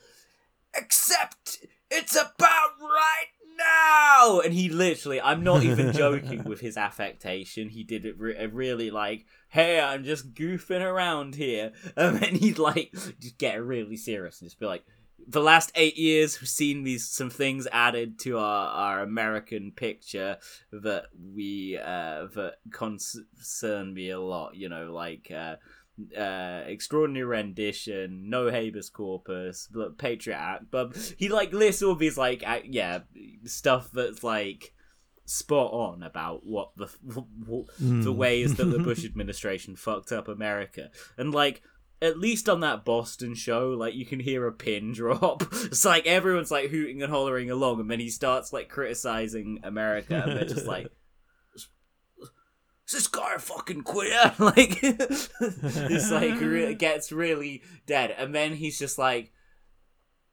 [0.75, 4.41] except it's about right now.
[4.41, 7.69] And he literally, I'm not even joking with his affectation.
[7.69, 11.73] He did it re- really like, hey, I'm just goofing around here.
[11.97, 14.85] And then he'd like just get really serious and just be like,
[15.27, 20.37] the last eight years we've seen these some things added to our, our American picture
[20.72, 25.57] that we uh that concern me a lot, you know, like uh
[26.18, 32.43] uh extraordinary rendition no habeas corpus patriot act but he like lists all these like
[32.45, 32.99] ac- yeah
[33.45, 34.75] stuff that's like
[35.27, 36.89] spot on about what the
[37.79, 40.91] the ways that the bush administration fucked up america.
[41.16, 41.62] And like
[42.05, 45.43] at least on that Boston show, like you can hear a pin drop.
[45.53, 50.23] It's like everyone's like hooting and hollering along, and then he starts like criticizing America,
[50.25, 50.89] and they're just like,
[51.55, 51.69] "Is
[52.93, 58.79] this guy a fucking queer?" Like, it's like re- gets really dead, and then he's
[58.79, 59.33] just like,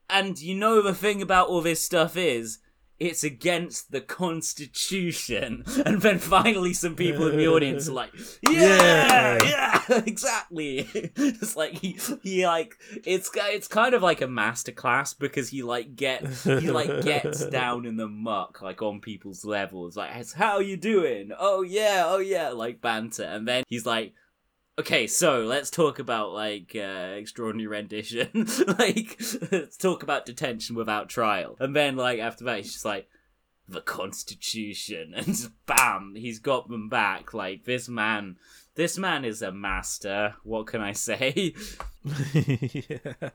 [0.09, 2.59] and you know the thing about all this stuff is.
[3.01, 8.11] It's against the Constitution, and then finally, some people in the audience are like,
[8.47, 15.17] "Yeah, yeah, exactly." it's like he, he like it's it's kind of like a masterclass
[15.17, 19.97] because he like get he like gets down in the muck like on people's levels.
[19.97, 21.31] Like, "It's, how you doing?
[21.39, 24.13] Oh yeah, oh yeah, like banter, and then he's like,
[24.79, 28.29] okay, so let's talk about like uh, extraordinary rendition.
[28.79, 31.55] like, let's talk about detention without trial.
[31.59, 33.07] And then like after that, he's just like,
[33.71, 37.33] the Constitution, and bam, he's got them back.
[37.33, 38.37] Like this man,
[38.75, 40.35] this man is a master.
[40.43, 41.53] What can I say?
[42.33, 43.29] yeah.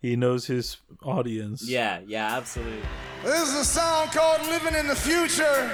[0.00, 1.68] He knows his audience.
[1.68, 2.80] yeah, yeah, absolutely.
[3.22, 5.70] This is a song called Living in the Future,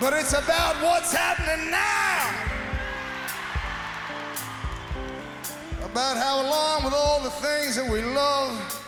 [0.00, 2.23] but it's about what's happening now.
[5.94, 8.84] About how, along with all the things that we love,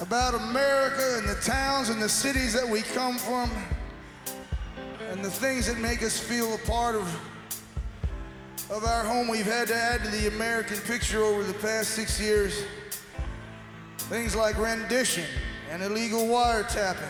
[0.00, 3.48] about America and the towns and the cities that we come from,
[5.08, 7.02] and the things that make us feel a part of,
[8.70, 12.20] of our home, we've had to add to the American picture over the past six
[12.20, 12.64] years.
[13.98, 15.26] Things like rendition
[15.70, 17.06] and illegal wiretapping,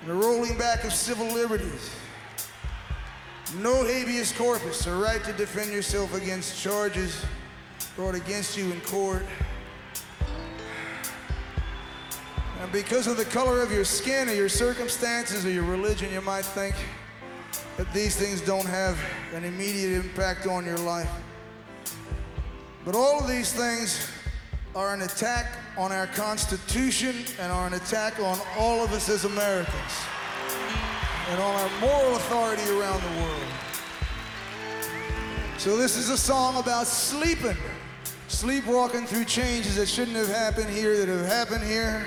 [0.00, 1.90] and the rolling back of civil liberties.
[3.58, 7.22] No habeas corpus, a right to defend yourself against charges
[7.96, 9.24] brought against you in court.
[12.60, 16.20] And because of the color of your skin or your circumstances or your religion, you
[16.20, 16.74] might think
[17.76, 18.98] that these things don't have
[19.34, 21.10] an immediate impact on your life.
[22.84, 24.10] But all of these things
[24.74, 29.24] are an attack on our Constitution and are an attack on all of us as
[29.24, 29.92] Americans
[31.30, 33.42] and on our moral authority around the world.
[35.58, 37.56] So, this is a song about sleeping,
[38.30, 42.04] sleepwalking through changes that shouldn't have happened here, that have happened here.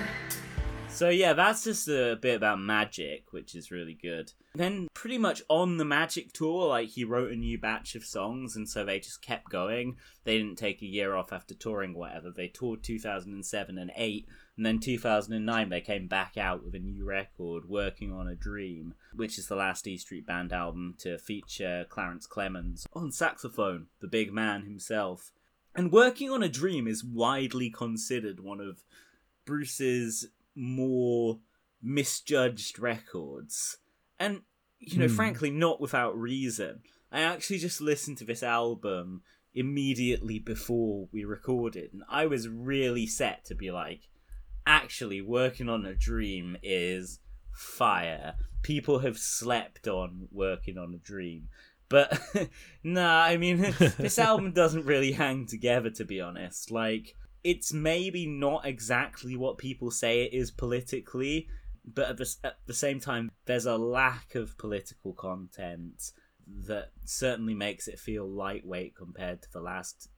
[0.93, 4.31] So yeah, that's just a bit about magic, which is really good.
[4.53, 8.55] Then pretty much on the magic tour, like he wrote a new batch of songs,
[8.55, 9.97] and so they just kept going.
[10.23, 12.29] They didn't take a year off after touring, whatever.
[12.29, 17.03] They toured 2007 and 8, and then 2009 they came back out with a new
[17.03, 21.87] record, Working on a Dream, which is the last E Street Band album to feature
[21.89, 25.31] Clarence Clemons on saxophone, the big man himself.
[25.75, 28.83] And Working on a Dream is widely considered one of
[29.45, 31.39] Bruce's more
[31.81, 33.77] misjudged records.
[34.19, 34.43] And,
[34.79, 35.15] you know, Hmm.
[35.15, 36.83] frankly, not without reason.
[37.11, 43.05] I actually just listened to this album immediately before we recorded, and I was really
[43.05, 44.09] set to be like,
[44.65, 47.19] actually, working on a dream is
[47.51, 48.35] fire.
[48.63, 51.49] People have slept on working on a dream.
[51.93, 52.19] But
[52.83, 53.61] nah, I mean,
[53.99, 56.71] this album doesn't really hang together, to be honest.
[56.71, 61.47] Like, it's maybe not exactly what people say it is politically,
[61.85, 66.13] but at the, at the same time, there's a lack of political content
[66.65, 70.09] that certainly makes it feel lightweight compared to the last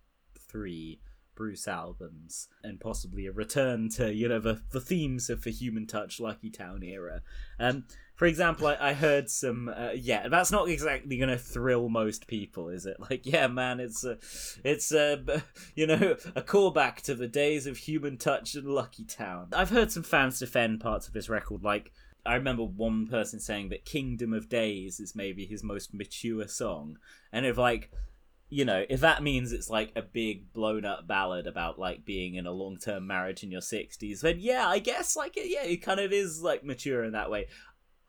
[0.50, 1.02] three
[1.36, 5.86] Bruce albums, and possibly a return to you know the the themes of the Human
[5.86, 7.22] Touch Lucky Town era.
[7.60, 7.84] Um,
[8.16, 9.70] for example, I, I heard some.
[9.70, 12.98] Uh, yeah, that's not exactly going to thrill most people, is it?
[13.10, 14.18] Like, yeah, man, it's a,
[14.64, 15.44] it's a,
[15.76, 19.50] you know, a callback to the days of Human Touch and Lucky Town.
[19.54, 21.92] I've heard some fans defend parts of this record, like.
[22.28, 26.98] I remember one person saying that Kingdom of Days is maybe his most mature song.
[27.32, 27.92] And if like
[28.50, 32.36] you know, if that means it's like a big blown up ballad about like being
[32.36, 35.82] in a long term marriage in your sixties, then yeah, I guess like yeah, it
[35.84, 37.48] kind of is like mature in that way.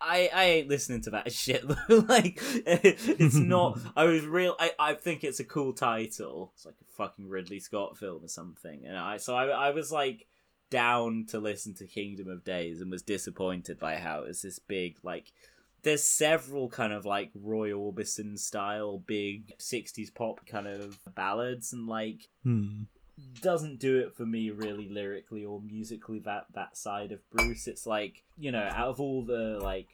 [0.00, 1.64] I I ain't listening to that shit.
[1.88, 3.78] like it's not.
[3.96, 4.56] I was real.
[4.58, 6.52] I I think it's a cool title.
[6.54, 8.84] It's like a fucking Ridley Scott film or something.
[8.86, 10.26] And I so I I was like
[10.70, 14.96] down to listen to Kingdom of Days and was disappointed by how it's this big
[15.02, 15.32] like
[15.82, 21.86] there's several kind of like Roy Orbison style big 60s pop kind of ballads and
[21.86, 22.82] like Hmm.
[23.40, 27.86] Doesn't do it for me really lyrically or musically that that side of Bruce it's
[27.86, 29.88] like you know out of all the like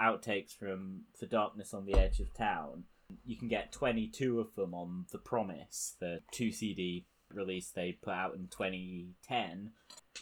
[0.00, 2.84] outtakes from The Darkness on the Edge of Town
[3.26, 8.14] you can get 22 of them on The Promise the 2 CD release they put
[8.14, 9.72] out in 2010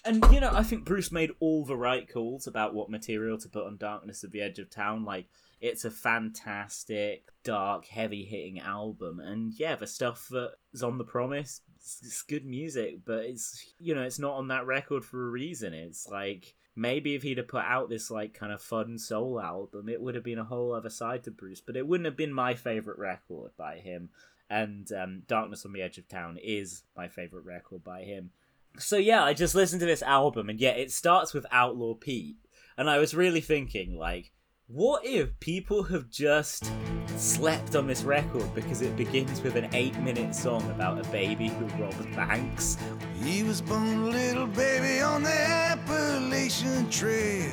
[0.04, 3.48] and you know, I think Bruce made all the right calls about what material to
[3.48, 5.04] put on Darkness at the Edge of Town.
[5.04, 5.26] Like,
[5.60, 9.20] it's a fantastic, dark, heavy hitting album.
[9.20, 13.94] And yeah, the stuff that's on The Promise, it's, it's good music, but it's, you
[13.94, 15.72] know, it's not on that record for a reason.
[15.72, 19.88] It's like, maybe if he'd have put out this, like, kind of fun soul album,
[19.88, 22.32] it would have been a whole other side to Bruce, but it wouldn't have been
[22.32, 24.10] my favorite record by him.
[24.48, 28.30] And um, Darkness on the Edge of Town is my favorite record by him.
[28.78, 32.36] So yeah, I just listened to this album, and yeah, it starts with Outlaw Pete,
[32.76, 34.32] and I was really thinking, like,
[34.72, 36.70] what if people have just
[37.16, 41.64] slept on this record because it begins with an eight-minute song about a baby who
[41.82, 42.76] robs banks?
[43.20, 47.50] He was born a little baby on the Appalachian Trail.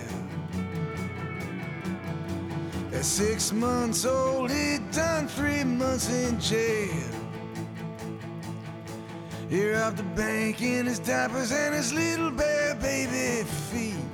[2.94, 6.94] At six months old, he'd done three months in jail.
[9.50, 14.07] He robbed the bank in his diapers and his little bare baby feet.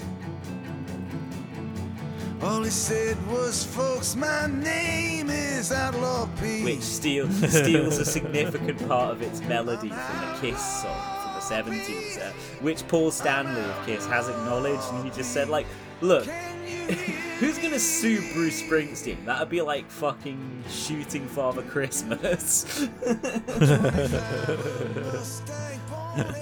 [2.43, 6.65] All he said was, folks, my name is Outlaw Pete.
[6.65, 11.39] which steal, steals a significant part of its melody from a Kiss song from the
[11.73, 15.65] 70s, uh, which Paul Stanley of Kiss has acknowledged, and he just said, like,
[16.01, 16.25] look,
[17.39, 19.23] who's gonna sue Bruce Springsteen?
[19.23, 22.81] That'd be like fucking shooting Father Christmas.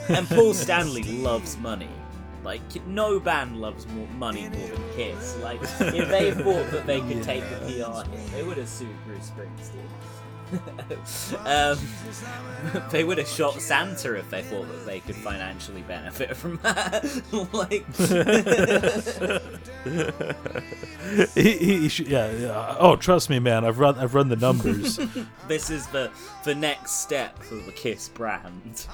[0.10, 1.90] and Paul Stanley loves money.
[2.44, 5.38] Like no band loves more money more than Kiss.
[5.38, 8.90] Like if they thought that they could take a PR hit, they would have sued
[9.06, 9.88] Bruce Springsteen.
[11.46, 11.78] um,
[12.92, 17.04] they would have shot Santa if they thought that they could financially benefit from that.
[17.54, 17.86] like,
[21.36, 22.76] he, he, he should, yeah, yeah.
[22.80, 23.64] Oh, trust me, man.
[23.64, 25.00] I've run I've run the numbers.
[25.48, 26.12] this is the
[26.44, 28.88] the next step for the Kiss brand.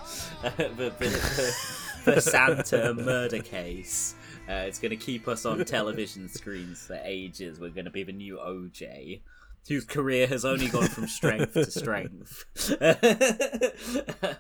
[0.58, 4.16] the, the, the, the Santa murder case.
[4.50, 7.60] Uh, it's going to keep us on television screens for ages.
[7.60, 9.22] We're going to be the new OJ,
[9.68, 12.46] whose career has only gone from strength to strength.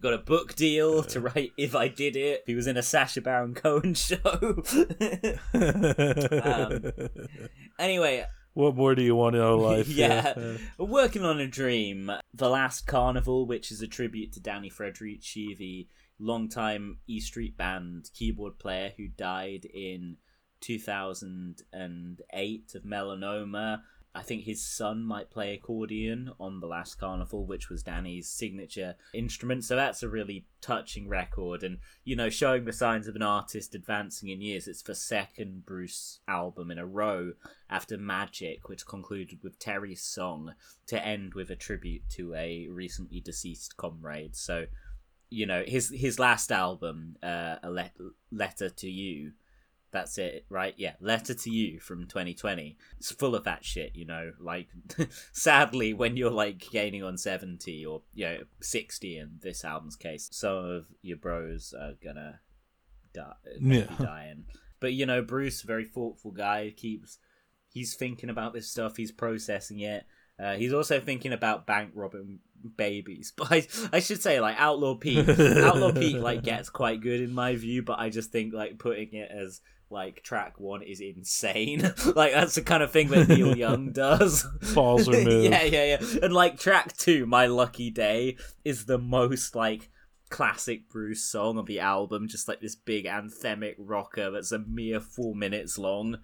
[0.00, 2.44] Got a book deal to write If I Did It.
[2.46, 4.16] He was in a Sacha Baron Cohen show.
[6.42, 6.92] um,
[7.78, 8.24] anyway,
[8.54, 9.88] what more do you want in our life?
[9.88, 10.34] yeah.
[10.78, 12.10] We're working on a dream.
[12.34, 15.86] The Last Carnival, which is a tribute to Danny Federici, the
[16.18, 20.16] longtime E Street Band keyboard player who died in
[20.60, 23.80] 2008 of melanoma.
[24.12, 28.96] I think his son might play accordion on The Last Carnival, which was Danny's signature
[29.14, 29.64] instrument.
[29.64, 31.62] So that's a really touching record.
[31.62, 34.66] And, you know, showing the signs of an artist advancing in years.
[34.66, 37.34] It's the second Bruce album in a row
[37.68, 40.54] after Magic, which concluded with Terry's song,
[40.88, 44.34] to end with a tribute to a recently deceased comrade.
[44.34, 44.66] So,
[45.28, 47.96] you know, his his last album, uh, A Let-
[48.32, 49.34] Letter to You,
[49.92, 50.74] that's it, right?
[50.76, 52.76] Yeah, Letter to You from 2020.
[52.98, 54.32] It's full of that shit, you know.
[54.40, 54.68] Like,
[55.32, 60.28] sadly, when you're like gaining on 70 or you know 60 in this album's case,
[60.32, 62.40] some of your bros are gonna
[63.12, 63.86] die, Yeah.
[63.98, 64.44] be dying.
[64.80, 67.18] But you know, Bruce, very thoughtful guy, keeps
[67.72, 70.04] he's thinking about this stuff, he's processing it.
[70.42, 72.38] Uh, he's also thinking about bank robbing
[72.76, 73.32] babies.
[73.36, 77.32] But I, I should say, like Outlaw Pete, Outlaw Pete, like gets quite good in
[77.34, 77.82] my view.
[77.82, 79.60] But I just think like putting it as
[79.90, 81.82] like track one is insane.
[82.14, 84.46] like that's the kind of thing that Neil Young does.
[84.62, 85.98] Falls yeah, yeah, yeah.
[86.22, 89.90] And like track two, My Lucky Day, is the most like
[90.30, 92.28] classic Bruce song of the album.
[92.28, 96.18] Just like this big anthemic rocker that's a mere four minutes long.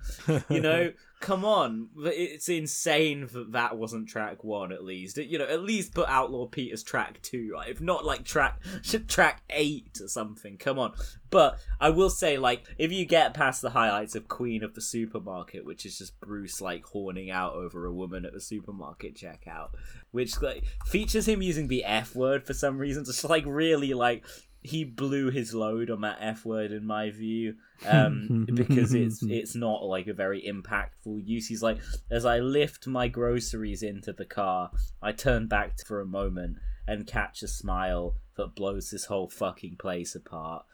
[0.48, 5.16] You know, come on, it's insane that that wasn't track one at least.
[5.16, 8.60] You know, at least put Outlaw peter's track two, if not like track
[9.08, 10.56] track eight or something.
[10.58, 10.92] Come on.
[11.30, 14.80] But I will say, like, if you get past the highlights of Queen of the
[14.80, 19.70] Supermarket, which is just Bruce like horning out over a woman at the supermarket checkout,
[20.12, 24.24] which like features him using the F word for some reason, just like really like
[24.66, 27.54] he blew his load on that F word in my view.
[27.86, 31.46] Um, because it's it's not like a very impactful use.
[31.46, 31.78] He's like,
[32.10, 36.56] as I lift my groceries into the car, I turn back for a moment
[36.86, 40.64] and catch a smile that blows this whole fucking place apart.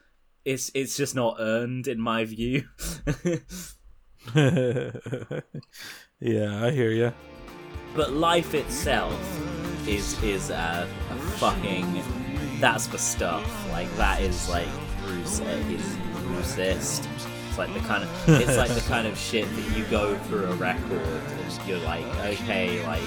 [0.45, 2.63] It's it's just not earned in my view.
[4.35, 4.91] yeah,
[6.65, 7.13] I hear you.
[7.95, 9.19] but life itself
[9.87, 12.03] is is uh, a fucking
[12.63, 13.69] that's the stuff.
[13.71, 14.69] Like that is like
[15.01, 15.81] Bruce uh, at his
[16.23, 17.05] Bruceist.
[17.49, 20.45] It's like the kind of it's like the kind of shit that you go through
[20.45, 23.01] a record and you're like, okay, like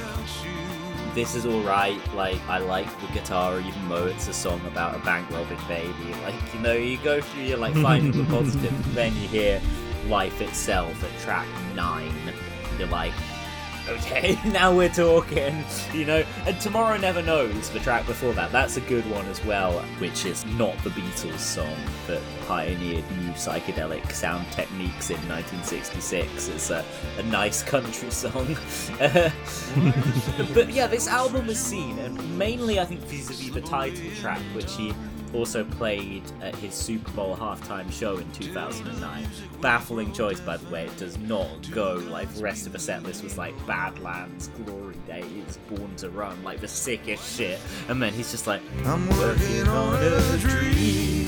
[1.14, 4.98] this is alright, like I like the guitar even though it's a song about a
[5.06, 6.12] bank robbing baby.
[6.22, 9.62] Like, you know, you go through you're like finding the positive, then you hear
[10.06, 12.12] life itself at track nine.
[12.78, 13.14] You're like,
[13.88, 16.24] okay, now we're talking, you know.
[16.46, 20.24] And Tomorrow Never Knows, the track before that, that's a good one as well, which
[20.24, 21.76] is not the Beatles song
[22.06, 26.48] that pioneered new psychedelic sound techniques in 1966.
[26.48, 26.84] It's a,
[27.18, 28.56] a nice country song.
[30.54, 34.74] but yeah, this album was seen, and mainly I think vis-a-vis the title track, which
[34.74, 34.94] he
[35.36, 39.28] also played at his Super Bowl halftime show in 2009.
[39.60, 40.86] Baffling choice, by the way.
[40.86, 44.96] It does not go like the rest of the set list was like Badlands, Glory
[45.06, 47.60] Days, Born to Run, like the sickest shit.
[47.88, 51.26] And then he's just like, I'm working on a dream.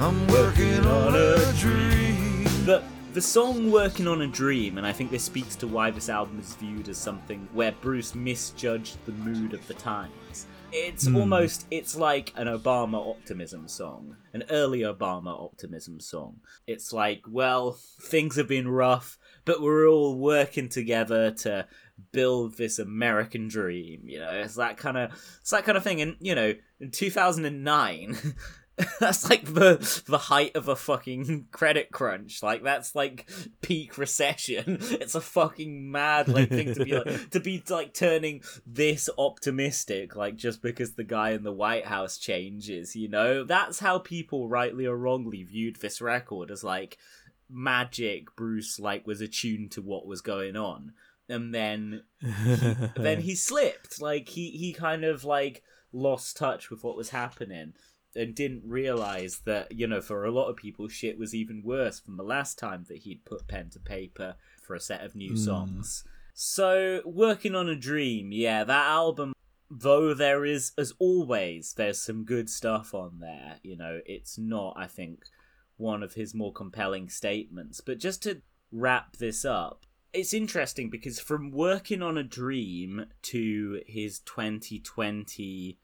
[0.00, 2.46] I'm working on a dream.
[2.64, 6.08] But the song Working on a Dream, and I think this speaks to why this
[6.08, 10.46] album is viewed as something where Bruce misjudged the mood of the times.
[10.72, 11.16] It's hmm.
[11.16, 16.40] almost it's like an Obama optimism song, an early Obama optimism song.
[16.66, 21.66] It's like, well, things have been rough, but we're all working together to
[22.10, 24.02] build this American dream.
[24.06, 26.00] You know, it's that kind of it's that kind of thing.
[26.00, 28.16] And you know, in two thousand and nine.
[29.00, 32.42] that's like the the height of a fucking credit crunch.
[32.42, 33.30] Like that's like
[33.60, 34.78] peak recession.
[35.02, 40.14] It's a fucking mad like thing to be like to be like turning this optimistic
[40.14, 43.42] like just because the guy in the White House changes, you know?
[43.44, 46.98] That's how people rightly or wrongly viewed this record as like
[47.50, 50.92] magic Bruce like was attuned to what was going on.
[51.28, 52.02] And then
[52.96, 54.00] then he slipped.
[54.00, 57.74] Like he he kind of like lost touch with what was happening
[58.14, 62.00] and didn't realize that you know for a lot of people shit was even worse
[62.00, 65.30] from the last time that he'd put pen to paper for a set of new
[65.30, 65.36] hmm.
[65.36, 66.04] songs.
[66.34, 69.34] So working on a dream yeah that album
[69.70, 74.74] though there is as always there's some good stuff on there you know it's not
[74.76, 75.24] i think
[75.82, 77.80] one of his more compelling statements.
[77.80, 78.40] But just to
[78.70, 85.78] wrap this up it's interesting because from working on a dream to his 2020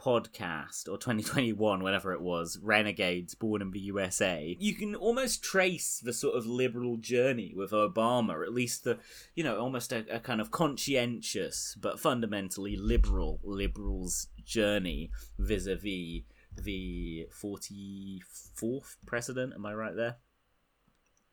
[0.00, 6.00] podcast or 2021 whatever it was renegades born in the usa you can almost trace
[6.02, 8.98] the sort of liberal journey with obama at least the
[9.34, 16.22] you know almost a, a kind of conscientious but fundamentally liberal liberals journey vis-a-vis
[16.56, 19.52] the 44th president.
[19.54, 20.16] Am i right there?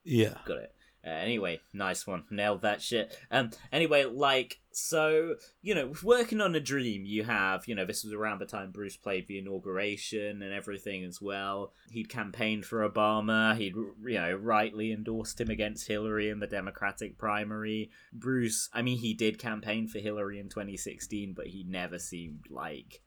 [0.04, 0.36] Yeah.
[0.46, 0.74] got it
[1.08, 2.24] uh, anyway, nice one.
[2.30, 3.18] Nailed that shit.
[3.32, 3.52] Um.
[3.72, 8.14] Anyway, like, so you know, working on a dream, you have, you know, this was
[8.14, 11.72] around the time Bruce played the inauguration and everything as well.
[11.90, 13.56] He'd campaigned for Obama.
[13.56, 17.90] He'd, you know, rightly endorsed him against Hillary in the Democratic primary.
[18.12, 23.02] Bruce, I mean, he did campaign for Hillary in 2016, but he never seemed like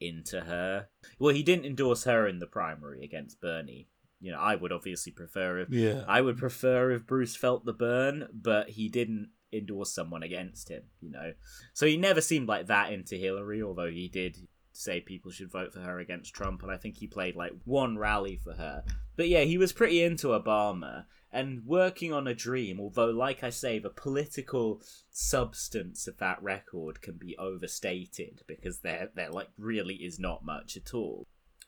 [0.00, 0.88] into her.
[1.18, 3.88] Well, he didn't endorse her in the primary against Bernie.
[4.20, 6.04] You know, I would obviously prefer if Yeah.
[6.06, 10.84] I would prefer if Bruce felt the burn, but he didn't endorse someone against him,
[11.00, 11.32] you know.
[11.72, 15.72] So he never seemed like that into Hillary, although he did say people should vote
[15.72, 18.84] for her against Trump, and I think he played like one rally for her.
[19.16, 23.50] But yeah, he was pretty into Obama and working on a dream, although like I
[23.50, 24.80] say, the political
[25.10, 30.76] substance of that record can be overstated because there there like really is not much
[30.76, 31.26] at all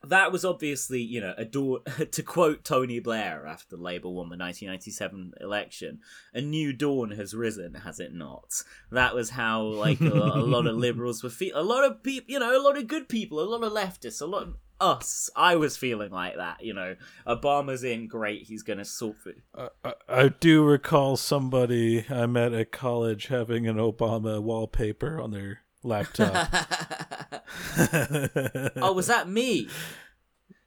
[0.09, 1.81] that was obviously, you know, a dawn.
[2.11, 6.01] to quote Tony Blair after Labour won the 1997 election,
[6.35, 8.63] a new dawn has risen, has it not?
[8.91, 11.57] That was how, like, a, a lot of liberals were feeling.
[11.57, 14.21] A lot of people, you know, a lot of good people, a lot of leftists,
[14.21, 15.31] a lot of us.
[15.37, 16.97] I was feeling like that, you know.
[17.27, 19.39] Obama's in, great, he's going to sort it.
[19.55, 25.31] I, I, I do recall somebody I met at college having an Obama wallpaper on
[25.31, 26.33] their laptop.
[28.77, 29.69] oh, was that me?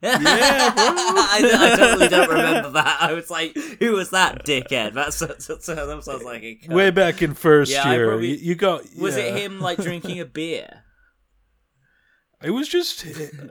[0.02, 0.18] Yeah.
[0.22, 2.98] I, I totally don't remember that.
[3.02, 6.74] I was like, "Who was that dickhead?" That's that sounds like a cunt.
[6.74, 8.84] Way back in first Yeah, year, probably- you, you got.
[9.00, 10.84] Was it him like drinking a beer?
[12.46, 13.04] It was just.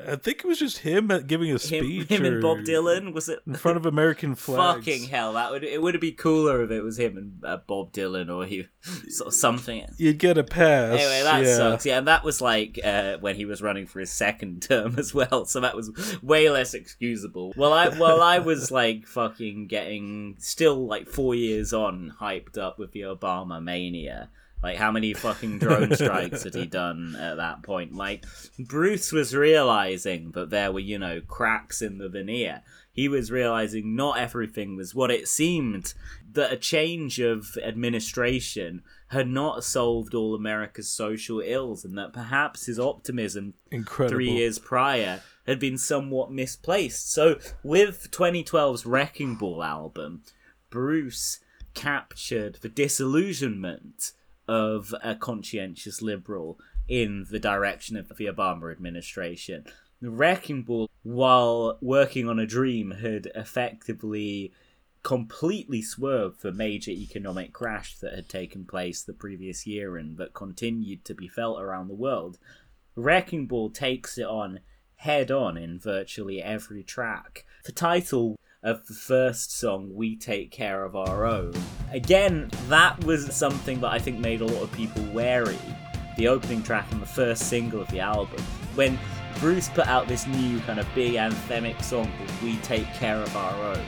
[0.07, 2.09] I think it was just him giving a speech.
[2.09, 3.12] him and Bob Dylan?
[3.12, 3.41] Was it?
[3.45, 4.87] in front of American flags.
[4.87, 5.33] Fucking hell!
[5.33, 8.33] That would it would have been cooler if it was him and uh, Bob Dylan
[8.33, 8.69] or he
[9.09, 9.85] sort of something.
[9.97, 10.95] You'd get a pass.
[10.95, 11.57] Anyway, that yeah.
[11.57, 11.85] sucks.
[11.85, 15.12] Yeah, and that was like uh, when he was running for his second term as
[15.12, 15.91] well, so that was
[16.23, 17.53] way less excusable.
[17.57, 22.79] Well, I well I was like fucking getting still like four years on, hyped up
[22.79, 24.31] with the Obama mania.
[24.65, 27.95] Like how many fucking drone strikes had he done at that point?
[27.95, 28.24] Like
[28.59, 32.62] Bruce was realizing that there were you know cracks in the veneer.
[32.91, 35.93] He was realizing not everything was what it seemed.
[36.32, 42.65] That a change of administration had not solved all America's social ills, and that perhaps
[42.65, 44.16] his optimism Incredible.
[44.16, 47.12] three years prior had been somewhat misplaced.
[47.12, 50.23] So, with 2012's Wrecking Ball album,
[50.70, 51.41] Bruce
[51.74, 54.12] captured the disillusionment
[54.47, 56.59] of a conscientious liberal
[56.89, 59.65] in the direction of the Obama administration.
[60.01, 64.53] The Wrecking Ball, while working on a dream, had effectively
[65.03, 70.35] completely swerved the major economic crash that had taken place the previous year and that
[70.35, 72.39] continued to be felt around the world.
[72.97, 74.61] Wrecking Ball takes it on
[74.97, 77.45] head on in virtually every track.
[77.65, 81.53] The title of the first song, We Take Care of Our Own,
[81.93, 85.59] again, that was something that I think made a lot of people wary.
[86.16, 88.41] The opening track and the first single of the album.
[88.74, 88.99] When
[89.39, 93.36] Bruce put out this new kind of big anthemic song called We Take Care of
[93.36, 93.85] Our Own,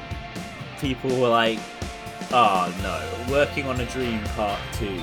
[0.78, 1.58] people were like,
[2.32, 5.00] oh no, Working on a Dream Part 2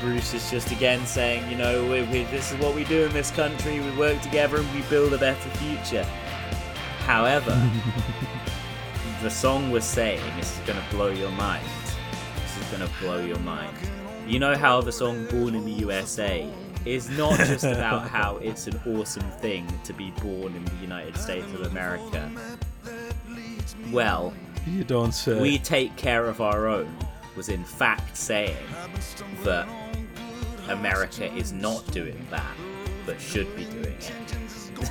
[0.00, 3.12] Bruce is just again saying, you know, we, we, this is what we do in
[3.12, 3.78] this country.
[3.78, 6.02] We work together and we build a better future.
[7.06, 7.52] However,
[9.22, 11.64] the song was saying, this is gonna blow your mind.
[12.42, 13.76] This is gonna blow your mind.
[14.26, 16.48] You know how the song "Born in the USA"
[16.84, 21.16] is not just about how it's an awesome thing to be born in the United
[21.16, 22.30] States of America.
[23.92, 24.32] Well,
[24.66, 25.40] You don't say.
[25.40, 26.96] we take care of our own
[27.36, 28.56] was in fact saying
[29.42, 29.66] that
[30.68, 32.54] America is not doing that,
[33.06, 34.12] but should be doing it.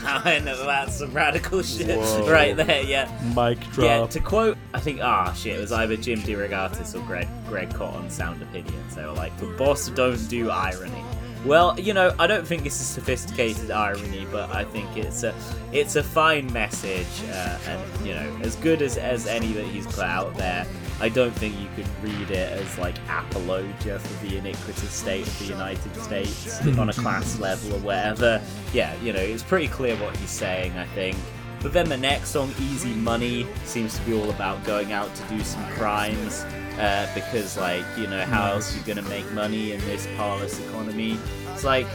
[0.03, 2.29] I know that's some radical shit Whoa.
[2.29, 3.09] right there, yeah.
[3.35, 7.27] Mic Yeah, to quote, I think, ah, shit, it was either Jim DeRogatis or Greg,
[7.47, 8.95] Greg Kot on Sound Opinions.
[8.95, 11.03] They were like, the boss don't do irony.
[11.45, 15.33] Well, you know, I don't think it's a sophisticated irony, but I think it's a
[15.71, 19.87] it's a fine message, uh, and you know, as good as as any that he's
[19.87, 20.67] put out there.
[21.01, 25.39] I don't think you could read it as like apologia for the iniquitous state of
[25.39, 28.39] the United States on a class level or whatever.
[28.71, 30.77] Yeah, you know, it's pretty clear what he's saying.
[30.77, 31.17] I think.
[31.61, 35.23] But then the next song, Easy Money, seems to be all about going out to
[35.23, 36.43] do some crimes.
[36.79, 40.07] Uh, because, like, you know, how else are you going to make money in this
[40.15, 41.19] parlous economy?
[41.53, 41.85] It's like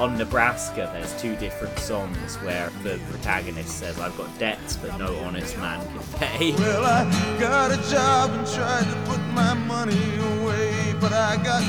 [0.00, 5.14] on Nebraska, there's two different songs where the protagonist says, I've got debts, but no
[5.18, 6.52] honest man can pay.
[6.58, 7.04] Well, I
[7.38, 11.62] got a job and tried to put my money away, but I got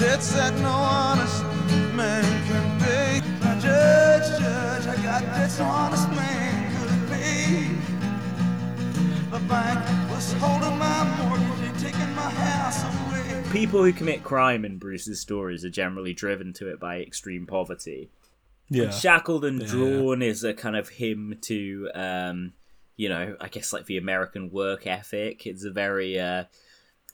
[0.00, 1.44] debts that no honest
[1.94, 3.20] man can pay.
[3.40, 7.68] Now, judge, judge, I got debts no honest man could pay.
[9.30, 13.15] The bank was holding my mortgage and taking my house away.
[13.52, 18.10] People who commit crime in Bruce's stories are generally driven to it by extreme poverty.
[18.68, 18.90] yeah.
[18.90, 19.68] Shackled and Yeah.
[19.68, 22.52] Drawn is a kind of hymn to, um,
[22.96, 25.46] you know, I guess like the American work ethic.
[25.46, 26.44] It's a very uh,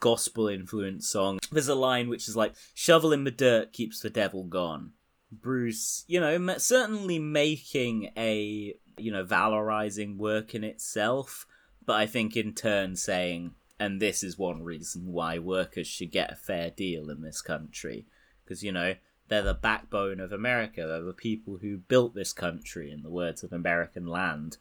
[0.01, 1.39] gospel influenced song.
[1.53, 4.93] There's a line which is like, shovel in the dirt keeps the devil gone.
[5.31, 11.47] Bruce, you know, certainly making a, you know, valorizing work in itself,
[11.87, 16.31] but I think in turn saying, and this is one reason why workers should get
[16.31, 18.07] a fair deal in this country.
[18.45, 18.95] Because, you know,
[19.27, 20.87] they're the backbone of America.
[20.87, 24.59] They're the people who built this country, in the words of American Land.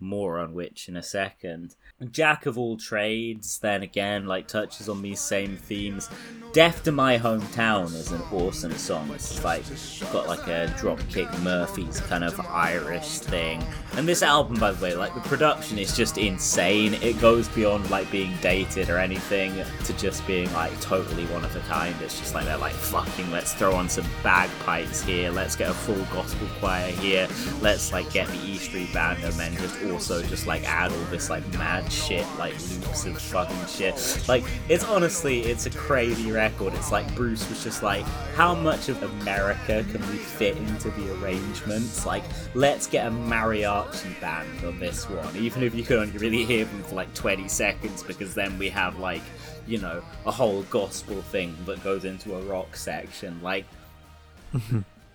[0.00, 1.76] More on which in a second.
[2.10, 6.08] Jack of all trades, then again, like touches on these same themes.
[6.52, 9.10] Death to My Hometown is an awesome song.
[9.12, 9.62] It's like
[10.10, 13.62] got like a Dropkick Murphys kind of Irish thing.
[13.96, 16.94] And this album, by the way, like the production is just insane.
[16.94, 19.52] It goes beyond like being dated or anything
[19.84, 21.94] to just being like totally one of a kind.
[22.00, 25.74] It's just like they're like fucking let's throw on some bagpipes here, let's get a
[25.74, 27.28] full gospel choir here,
[27.60, 31.04] let's like get the E Street Band and then just also just like add all
[31.10, 34.24] this like mad shit, like loops of fucking shit.
[34.28, 36.74] Like it's honestly it's a crazy record.
[36.74, 38.04] It's like Bruce was just like,
[38.34, 42.06] how much of America can we fit into the arrangements?
[42.06, 46.44] Like, let's get a mariachi band on this one, even if you can only really
[46.44, 49.22] hear them for like 20 seconds, because then we have like,
[49.66, 53.40] you know, a whole gospel thing that goes into a rock section.
[53.42, 53.66] Like,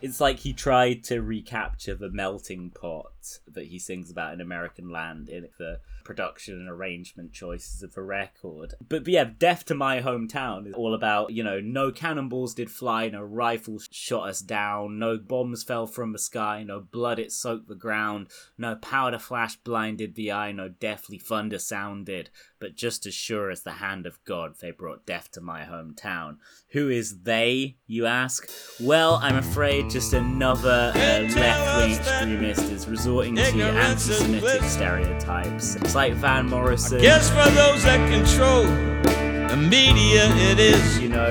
[0.05, 4.87] it's like he tried to recapture the melting pot that he sings about in American
[4.87, 8.75] Land in the production and arrangement choices of the record.
[8.87, 12.69] But, but yeah, Death to My Hometown is all about, you know, no cannonballs did
[12.69, 17.31] fly, no rifles shot us down, no bombs fell from the sky, no blood it
[17.31, 18.27] soaked the ground,
[18.59, 22.29] no powder flash blinded the eye, no deathly thunder sounded,
[22.65, 26.37] but just as sure as the hand of God, they brought death to my hometown.
[26.69, 28.49] Who is they, you ask?
[28.81, 35.75] Well, I'm afraid just another uh, left wing extremist is resorting to anti Semitic stereotypes.
[35.75, 36.99] It's like Van Morrison.
[37.01, 40.99] Guess for those that control the media, it is.
[40.99, 41.29] you know,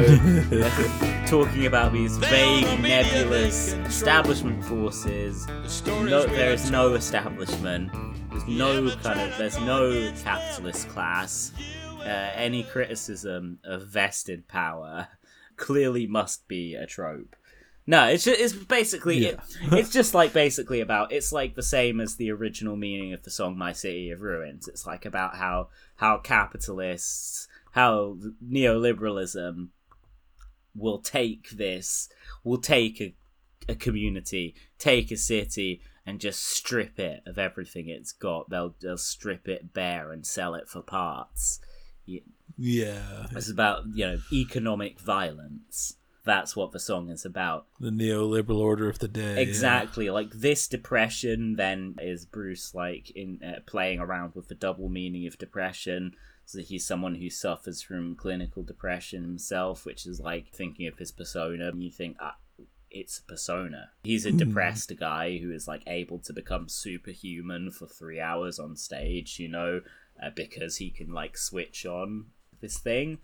[1.27, 5.48] talking about these vague, nebulous establishment forces.
[5.85, 7.90] No, there is no establishment.
[8.35, 9.39] There's no kind of.
[9.39, 11.52] There's no capitalist class.
[12.01, 15.06] Uh, any criticism of vested power
[15.56, 17.36] clearly must be a trope.
[17.86, 19.40] No, it's just, it's basically it,
[19.70, 23.31] it's just like basically about it's like the same as the original meaning of the
[23.31, 29.69] song "My City of Ruins." It's like about how how capitalists, how neoliberalism
[30.74, 32.09] will take this,
[32.43, 33.15] will take a,
[33.69, 38.51] a community, take a city, and just strip it of everything it's got.
[38.51, 41.60] They'll they'll strip it bare and sell it for parts.
[42.56, 43.26] Yeah.
[43.32, 45.97] It's about you know economic violence.
[46.24, 47.66] That's what the song is about.
[47.78, 49.35] The neoliberal order of the day.
[49.35, 49.40] yeah.
[49.40, 50.09] Exactly.
[50.09, 55.26] Like this depression then is Bruce like in uh, playing around with the double meaning
[55.26, 56.12] of depression.
[56.47, 61.12] So he's someone who suffers from clinical depression himself, which is like thinking of his
[61.12, 61.68] persona.
[61.68, 62.36] And you think, ah,
[62.94, 63.90] it's a persona.
[64.04, 68.76] He's a depressed guy who is like able to become superhuman for three hours on
[68.76, 69.80] stage, you know,
[70.22, 72.26] uh, because he can like switch on
[72.60, 73.18] this thing.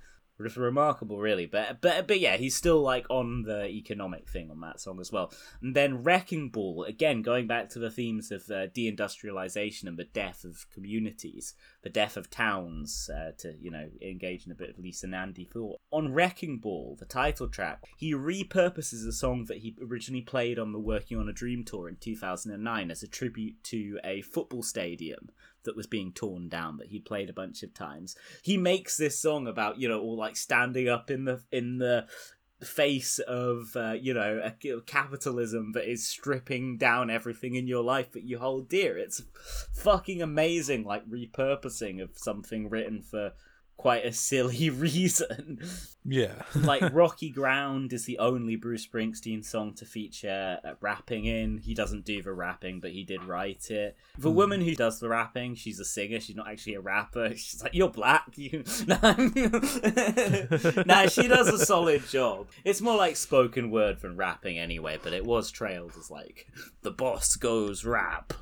[0.47, 1.47] It's remarkable, really.
[1.47, 5.13] But but but yeah, he's still like on the economic thing on that song as
[5.13, 5.33] well.
[5.63, 10.05] And then Wrecking Ball, again going back to the themes of uh, deindustrialization and the
[10.05, 13.09] death of communities, the death of towns.
[13.13, 16.97] Uh, to you know engage in a bit of Lisa Nandy thought on Wrecking Ball,
[16.99, 17.85] the title track.
[17.97, 21.89] He repurposes a song that he originally played on the Working on a Dream tour
[21.89, 25.31] in 2009 as a tribute to a football stadium
[25.65, 28.17] that was being torn down that he played a bunch of times.
[28.43, 32.07] He makes this song about you know all like standing up in the in the
[32.63, 38.13] face of uh, you know a, capitalism that is stripping down everything in your life
[38.13, 38.99] that you hold dear.
[38.99, 39.23] It's
[39.75, 43.33] fucking amazing, like repurposing of something written for
[43.81, 45.59] quite a silly reason.
[46.05, 46.43] Yeah.
[46.55, 51.57] like Rocky Ground is the only Bruce Springsteen song to feature uh, rapping in.
[51.59, 53.97] He doesn't do the rapping, but he did write it.
[54.19, 56.21] The woman who does the rapping, she's a singer.
[56.21, 57.31] She's not actually a rapper.
[57.37, 58.65] She's like, "You're black." You...
[58.87, 59.15] nah,
[61.07, 62.49] she does a solid job.
[62.65, 66.49] It's more like spoken word than rapping anyway, but it was trailed as like
[66.83, 68.35] the boss goes rap.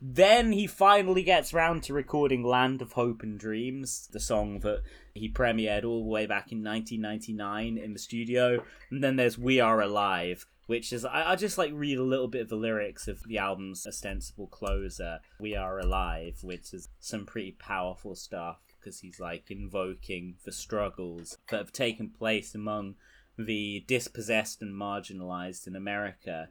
[0.00, 4.83] Then he finally gets round to recording "Land of Hope and Dreams," the song that
[5.14, 8.64] he premiered all the way back in 1999 in the studio.
[8.90, 12.26] And then there's We Are Alive, which is, I, I just like read a little
[12.26, 17.26] bit of the lyrics of the album's ostensible closer, We Are Alive, which is some
[17.26, 22.96] pretty powerful stuff because he's like invoking the struggles that have taken place among
[23.38, 26.48] the dispossessed and marginalized in America.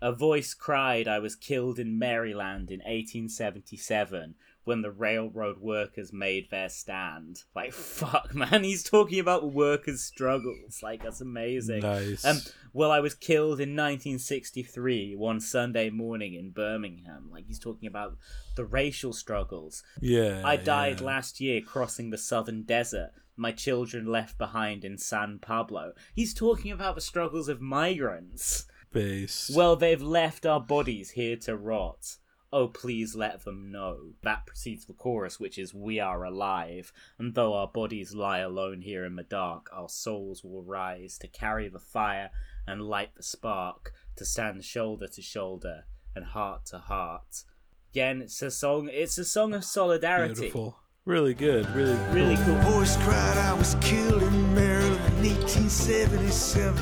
[0.00, 4.34] A voice cried, I was killed in Maryland in 1877
[4.64, 7.42] when the railroad workers made their stand.
[7.54, 10.80] Like, fuck, man, he's talking about workers' struggles.
[10.82, 11.80] Like, that's amazing.
[11.80, 12.24] Nice.
[12.24, 12.38] Um,
[12.72, 17.28] well, I was killed in 1963, one Sunday morning in Birmingham.
[17.30, 18.16] Like, he's talking about
[18.56, 19.82] the racial struggles.
[20.00, 20.42] yeah.
[20.44, 21.06] I died yeah.
[21.06, 23.10] last year crossing the southern desert.
[23.36, 25.92] My children left behind in San Pablo.
[26.14, 28.66] He's talking about the struggles of migrants.
[28.92, 29.50] Base.
[29.54, 32.18] Well, they've left our bodies here to rot.
[32.54, 34.12] Oh, please let them know.
[34.22, 38.82] That precedes the chorus, which is We are alive, and though our bodies lie alone
[38.82, 42.30] here in the dark, our souls will rise to carry the fire
[42.66, 47.44] and light the spark, to stand shoulder to shoulder and heart to heart.
[47.92, 48.90] Again, it's a song.
[48.92, 50.34] It's a song of solidarity.
[50.34, 50.78] Beautiful.
[51.04, 51.68] Really good.
[51.74, 52.54] Really, Really cool.
[52.56, 56.76] Voice cried I was killed in Maryland in 1877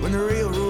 [0.00, 0.69] when the railroad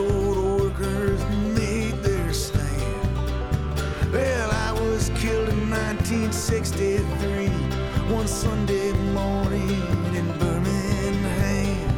[6.30, 9.68] 1963 one Sunday morning
[10.14, 11.92] in Birmingham.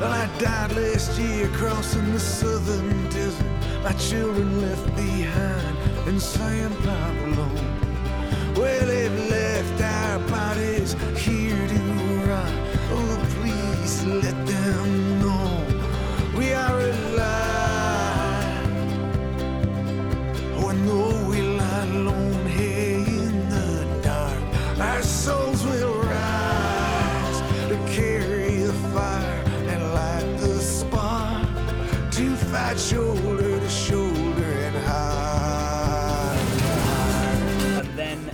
[0.00, 3.46] Well, I died last year crossing the southern desert.
[3.84, 5.78] My children left behind
[6.08, 7.48] in San Pablo.
[8.56, 11.80] Well, they've left our bodies here to
[12.26, 12.52] rot.
[12.90, 15.17] Oh, please let them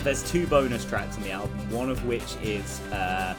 [0.05, 3.35] there's two bonus tracks on the album, one of which is uh,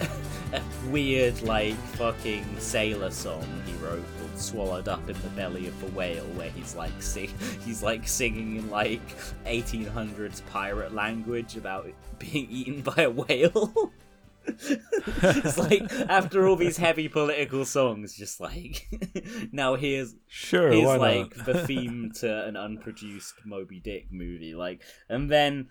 [0.52, 5.80] a weird, like, fucking sailor song he wrote called Swallowed Up in the Belly of
[5.80, 7.32] the Whale, where he's like, sing-
[7.64, 9.16] he's like singing in like
[9.46, 11.88] 1800s pirate language about
[12.18, 13.92] being eaten by a whale.
[14.46, 18.88] it's like after all these heavy political songs, just like
[19.52, 20.70] now here's Sure.
[20.84, 24.54] why like the theme to an unproduced Moby Dick movie.
[24.54, 25.68] Like, and then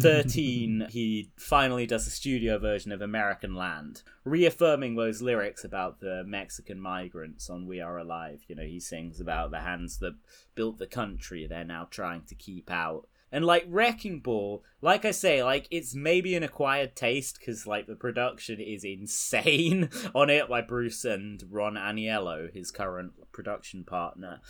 [0.00, 6.22] thirteen, he finally does a studio version of American Land, reaffirming those lyrics about the
[6.26, 10.14] Mexican migrants on "We Are Alive." You know, he sings about the hands that
[10.54, 13.06] built the country they're now trying to keep out.
[13.32, 17.86] And like Wrecking Ball, like I say, like it's maybe an acquired taste because like
[17.86, 24.40] the production is insane on it by Bruce and Ron Aniello, his current production partner.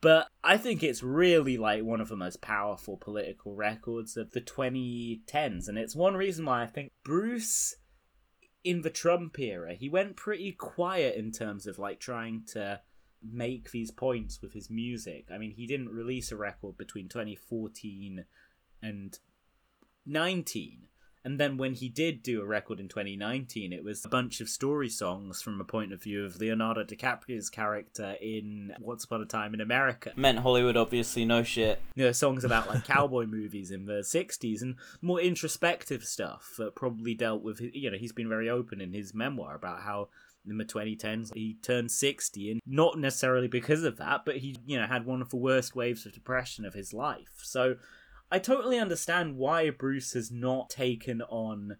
[0.00, 4.40] But I think it's really like one of the most powerful political records of the
[4.40, 7.74] 2010s, and it's one reason why I think Bruce
[8.62, 12.80] in the Trump era, he went pretty quiet in terms of like trying to
[13.22, 15.26] make these points with his music.
[15.32, 18.24] I mean, he didn't release a record between 2014
[18.82, 19.18] and
[20.06, 20.86] 19.
[21.22, 24.48] And then when he did do a record in 2019, it was a bunch of
[24.48, 29.26] story songs from a point of view of Leonardo DiCaprio's character in Once Upon a
[29.26, 30.12] Time in America.
[30.16, 31.78] Meant Hollywood, obviously, no shit.
[31.94, 36.74] You know, songs about like cowboy movies in the 60s and more introspective stuff that
[36.74, 40.08] probably dealt with, you know, he's been very open in his memoir about how
[40.48, 44.78] in the 2010s he turned 60 and not necessarily because of that but he you
[44.78, 47.76] know had one of the worst waves of depression of his life so
[48.32, 51.78] I totally understand why Bruce has not taken on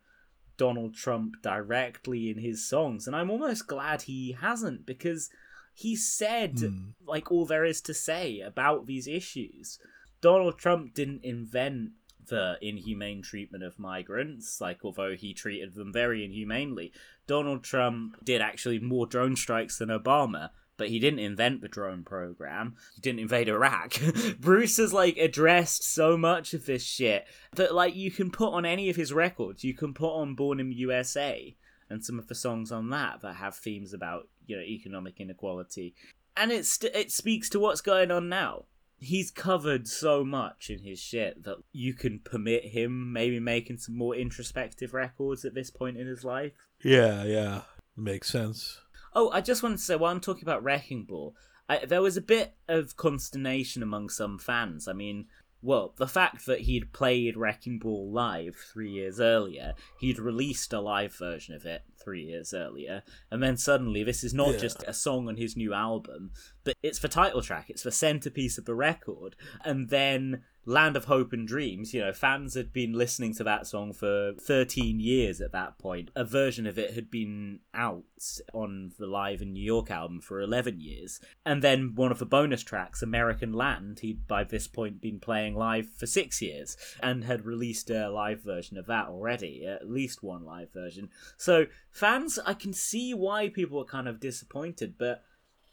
[0.56, 5.30] Donald Trump directly in his songs, and I'm almost glad he hasn't because
[5.74, 6.88] he said Hmm.
[7.06, 9.78] like all there is to say about these issues.
[10.20, 11.92] Donald Trump didn't invent
[12.30, 16.92] the inhumane treatment of migrants, like although he treated them very inhumanely.
[17.26, 22.02] Donald Trump did actually more drone strikes than Obama, but he didn't invent the drone
[22.02, 22.74] program.
[22.94, 23.98] He didn't invade Iraq.
[24.40, 28.64] Bruce has like addressed so much of this shit that like you can put on
[28.64, 29.62] any of his records.
[29.62, 31.54] You can put on Born in USA
[31.90, 35.94] and some of the songs on that that have themes about you know economic inequality,
[36.36, 38.64] and it's it speaks to what's going on now.
[39.00, 43.96] He's covered so much in his shit that you can permit him maybe making some
[43.96, 46.52] more introspective records at this point in his life.
[46.84, 47.62] Yeah, yeah.
[47.96, 48.80] Makes sense.
[49.14, 51.34] Oh, I just wanted to say while I'm talking about Wrecking Ball,
[51.68, 54.86] I, there was a bit of consternation among some fans.
[54.86, 55.26] I mean,
[55.62, 60.80] well, the fact that he'd played Wrecking Ball live three years earlier, he'd released a
[60.80, 64.58] live version of it three years earlier, and then suddenly this is not Yeah.
[64.58, 66.30] just a song on his new album,
[66.64, 71.06] but it's the title track, it's the centerpiece of the record, and then Land of
[71.06, 75.40] Hope and Dreams, you know, fans had been listening to that song for 13 years
[75.40, 76.10] at that point.
[76.14, 78.04] A version of it had been out
[78.52, 81.18] on the Live in New York album for 11 years.
[81.46, 85.54] And then one of the bonus tracks, American Land, he'd by this point been playing
[85.54, 90.22] live for six years and had released a live version of that already, at least
[90.22, 91.08] one live version.
[91.38, 95.22] So, fans, I can see why people were kind of disappointed, but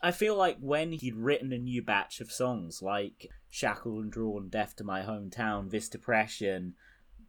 [0.01, 4.49] I feel like when he'd written a new batch of songs like Shackled and Drawn,
[4.49, 6.75] Death to My Hometown, This Depression,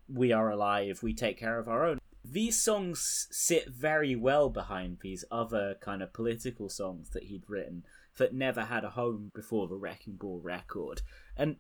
[0.08, 4.98] We Are Alive, We Take Care of Our Own, these songs sit very well behind
[5.00, 7.84] these other kind of political songs that he'd written
[8.18, 11.00] that never had a home before the Wrecking Ball record.
[11.36, 11.56] And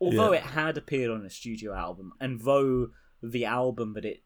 [0.00, 0.38] although Yeah.
[0.38, 2.90] it had appeared on a studio album, and though
[3.22, 4.24] the album that it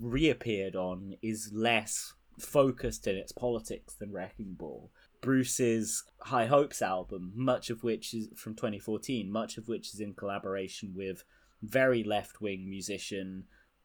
[0.00, 4.90] reappeared on is less focused in its politics than Wrecking Ball,
[5.22, 10.12] Bruce's High Hopes album, much of which is from 2014, much of which is in
[10.12, 11.24] collaboration with
[11.62, 13.44] very left wing musician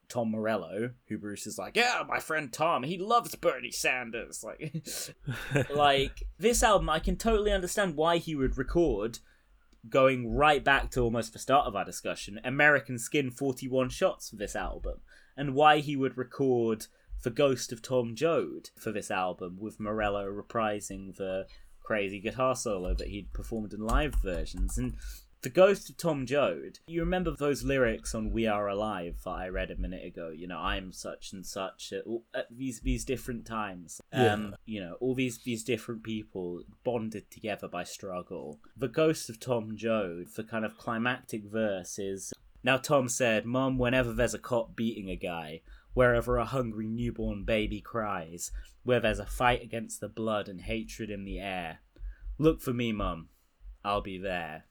[0.10, 4.44] Tom Morello, who Bruce is like, yeah, my friend Tom, he loves Bernie Sanders.
[5.54, 9.20] Like, like this album, I can totally understand why he would record.
[9.90, 14.36] Going right back to almost the start of our discussion, American Skin 41 shots for
[14.36, 14.96] this album,
[15.38, 16.88] and why he would record
[17.24, 21.48] The Ghost of Tom Joad for this album, with Morello reprising the
[21.82, 24.78] crazy guitar solo that he'd performed in live versions.
[24.78, 24.96] And
[25.42, 29.48] The Ghost of Tom Joad, you remember those lyrics on We Are Alive that I
[29.48, 30.30] read a minute ago?
[30.30, 32.04] You know, I'm such and such at,
[32.34, 34.02] at these these different times.
[34.12, 38.60] Um, you know, all these these different people bonded together by struggle.
[38.76, 42.34] The Ghost of Tom Joad, the kind of climactic verse is
[42.64, 45.62] now Tom said, Mum, whenever there's a cop beating a guy,
[45.98, 48.52] wherever a hungry newborn baby cries,
[48.84, 51.80] where there's a fight against the blood and hatred in the air,
[52.38, 53.30] look for me, Mum.
[53.84, 54.66] I'll be there.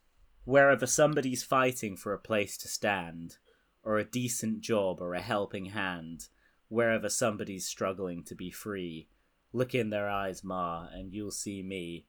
[0.44, 3.38] Wherever somebody's fighting for a place to stand,
[3.82, 6.28] or a decent job or a helping hand,
[6.68, 9.08] wherever somebody's struggling to be free,
[9.52, 12.06] look in their eyes, Ma, and you'll see me.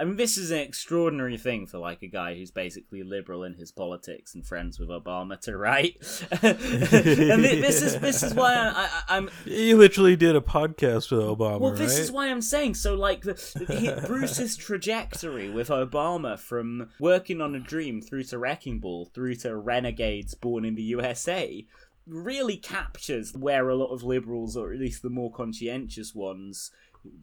[0.00, 3.52] I mean, this is an extraordinary thing for like a guy who's basically liberal in
[3.52, 5.96] his politics and friends with Obama to write.
[6.42, 11.10] and thi- this is this is why I, I, I'm He literally did a podcast
[11.10, 11.78] with Obama, well, right?
[11.78, 12.94] this is why I'm saying so.
[12.94, 18.78] Like the, the, Bruce's trajectory with Obama from working on a dream through to Wrecking
[18.78, 21.66] Ball through to Renegades Born in the USA
[22.06, 26.70] really captures where a lot of liberals, or at least the more conscientious ones,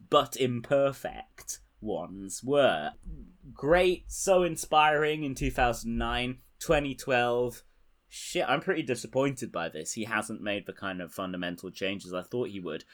[0.08, 2.92] but imperfect ones, were.
[3.52, 7.62] Great, so inspiring in 2009, 2012
[8.08, 9.92] shit, I'm pretty disappointed by this.
[9.92, 12.84] He hasn't made the kind of fundamental changes I thought he would.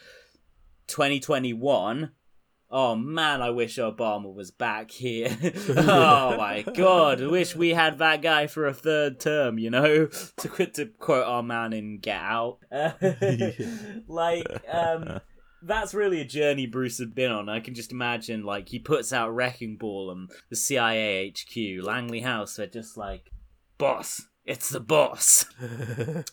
[0.88, 2.10] 2021.
[2.70, 5.36] Oh man, I wish Obama was back here.
[5.76, 10.08] oh my god, I wish we had that guy for a third term, you know?
[10.38, 12.58] To to quote our man in Get Out.
[14.08, 15.20] like, um
[15.64, 17.48] that's really a journey Bruce had been on.
[17.48, 22.20] I can just imagine, like, he puts out Wrecking Ball and the CIA HQ, Langley
[22.20, 23.30] House, they're just like,
[23.78, 25.46] boss, It's the boss.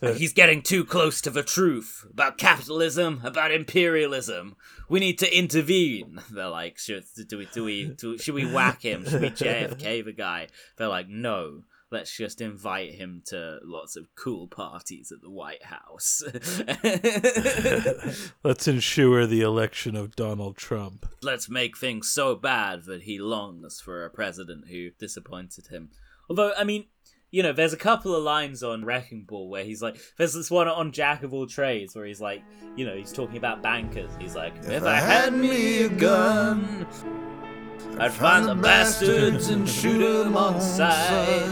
[0.16, 4.56] He's getting too close to the truth about capitalism, about imperialism.
[4.90, 6.20] We need to intervene.
[6.30, 9.06] They're like, should do we do we do, should we whack him?
[9.06, 10.48] Should we JFK the guy?
[10.76, 11.62] They're like, no.
[11.92, 16.22] Let's just invite him to lots of cool parties at the White House.
[18.42, 21.06] Let's ensure the election of Donald Trump.
[21.22, 25.90] Let's make things so bad that he longs for a president who disappointed him.
[26.30, 26.86] Although, I mean,
[27.30, 30.50] you know, there's a couple of lines on Wrecking Ball where he's like, there's this
[30.50, 32.42] one on Jack of All Trades where he's like,
[32.76, 34.10] you know, he's talking about bankers.
[34.18, 36.86] He's like, if, I had me a gun,
[37.98, 41.42] I'd find the bastards and shoot 'em on sight.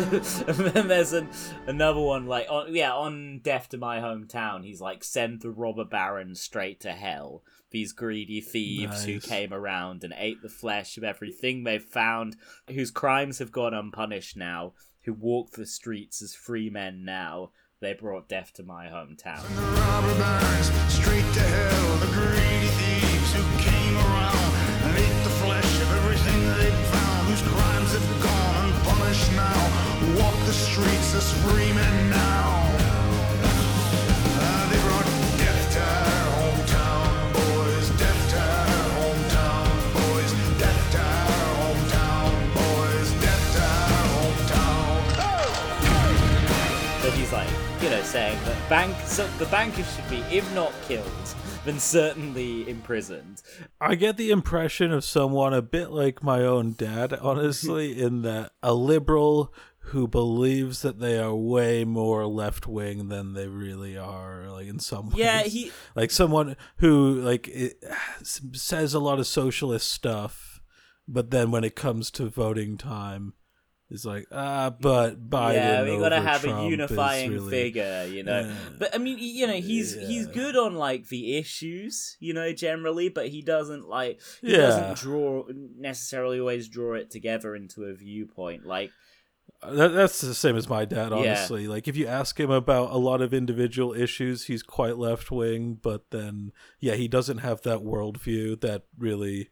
[0.48, 1.28] and then there's an,
[1.66, 5.84] another one like, on, yeah, on Death to My Hometown, he's like, send the robber
[5.84, 7.42] barons straight to hell.
[7.70, 12.36] These greedy thieves who came around and ate the flesh of everything they've found,
[12.68, 14.72] whose crimes have gone unpunished now,
[15.04, 17.52] who walk the streets as free men now.
[17.80, 19.44] They brought death to my hometown.
[30.18, 32.66] Walk the streets as free men now.
[34.42, 35.06] Uh, they brought
[35.38, 37.86] death to our hometown boys.
[37.98, 40.32] Death to our hometown boys.
[40.58, 41.28] Death to our
[41.62, 43.08] hometown boys.
[43.22, 45.06] Death to our hometown.
[47.02, 47.50] But he's like,
[47.80, 51.06] you know, saying that bank, so the bankers should be, if not killed,
[51.64, 53.42] then certainly imprisoned.
[53.80, 58.52] I get the impression of someone a bit like my own dad, honestly, in that
[58.62, 59.52] a liberal
[59.90, 64.78] who believes that they are way more left wing than they really are, like in
[64.78, 65.18] some ways.
[65.18, 67.82] Yeah, he- like someone who like it,
[68.22, 70.60] says a lot of socialist stuff,
[71.08, 73.34] but then when it comes to voting time,
[73.90, 75.54] is like ah, but Biden.
[75.54, 78.42] yeah, we gotta have Trump a unifying really- figure, you know.
[78.42, 78.54] Yeah.
[78.78, 83.08] But I mean, you know, he's he's good on like the issues, you know, generally,
[83.08, 84.58] but he doesn't like he Yeah.
[84.58, 85.44] doesn't draw
[85.76, 88.64] necessarily always draw it together into a viewpoint.
[88.64, 88.92] Like,
[89.62, 91.18] That, that's the same as my dad, Yeah.
[91.18, 91.66] honestly.
[91.68, 95.78] Like, if you ask him about a lot of individual issues, he's quite left wing,
[95.80, 99.50] but then, yeah, he doesn't have that worldview that really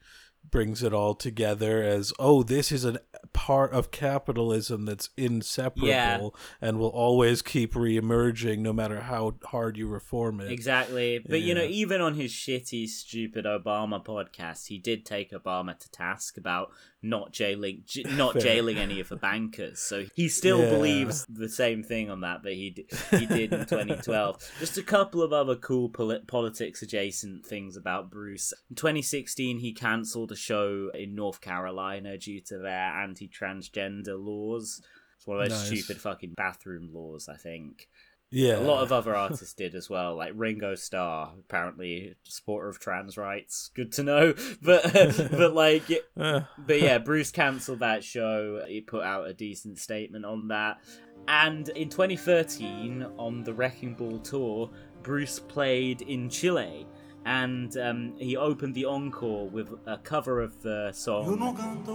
[0.50, 2.98] brings it all together as, oh, this is a
[3.34, 6.30] part of capitalism that's inseparable Yeah.
[6.62, 10.50] and will always keep re-emerging no matter how hard you reform it.
[10.50, 11.18] Exactly.
[11.18, 15.90] But you know, even on his shitty, stupid Obama podcast, he did take Obama to
[15.90, 16.70] task about
[17.02, 19.78] not jailing j- not jailing any of the bankers.
[19.78, 20.70] So he still Yeah.
[20.70, 24.52] believes the same thing on that that he d- he did in 2012.
[24.58, 28.52] Just a couple of other cool polit- politics adjacent things about Bruce.
[28.68, 34.82] In 2016, he cancelled a show in North Carolina due to their anti-transgender laws.
[35.16, 35.80] It's one of those Nice.
[35.82, 37.88] stupid fucking bathroom laws, I think.
[38.30, 38.58] Yeah.
[38.58, 43.16] A lot of other artists did as well, like Ringo Starr, apparently supporter of trans
[43.16, 43.70] rights.
[43.74, 44.92] Good to know, but
[45.30, 45.84] but like,
[46.16, 48.62] Uh, but yeah, Bruce cancelled that show.
[48.66, 50.78] He put out a decent statement on that.
[51.26, 54.70] And in 2013, on the Wrecking Ball tour,
[55.02, 56.86] Bruce played in Chile,
[57.24, 61.38] and um, he opened the encore with a cover of the song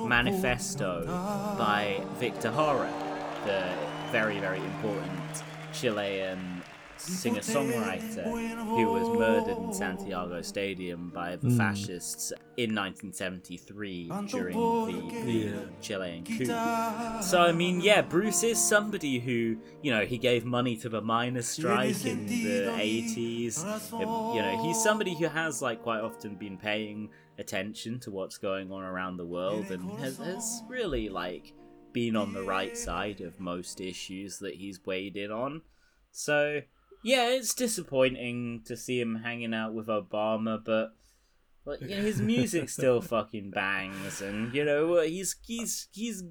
[0.07, 1.05] "Manifesto"
[1.57, 2.91] by Victor Jara,
[3.45, 3.73] the
[4.11, 5.43] very very important
[5.73, 6.61] Chilean
[6.97, 11.57] singer-songwriter who was murdered in Santiago Stadium by the hmm.
[11.57, 16.45] fascists in 1973 during the, the Chilean coup.
[17.21, 21.01] So I mean, yeah, Bruce is somebody who, you know, he gave money to the
[21.01, 23.91] miners' strike in the 80s.
[23.99, 27.09] You know, he's somebody who has like quite often been paying
[27.39, 31.53] attention to what's going on around the world and has, has really like
[31.93, 35.61] been on the right side of most issues that he's weighed in on.
[36.11, 36.61] So,
[37.03, 40.95] yeah, it's disappointing to see him hanging out with Obama, but
[41.65, 46.23] like, you know, his music still fucking bangs, and you know he's he's he's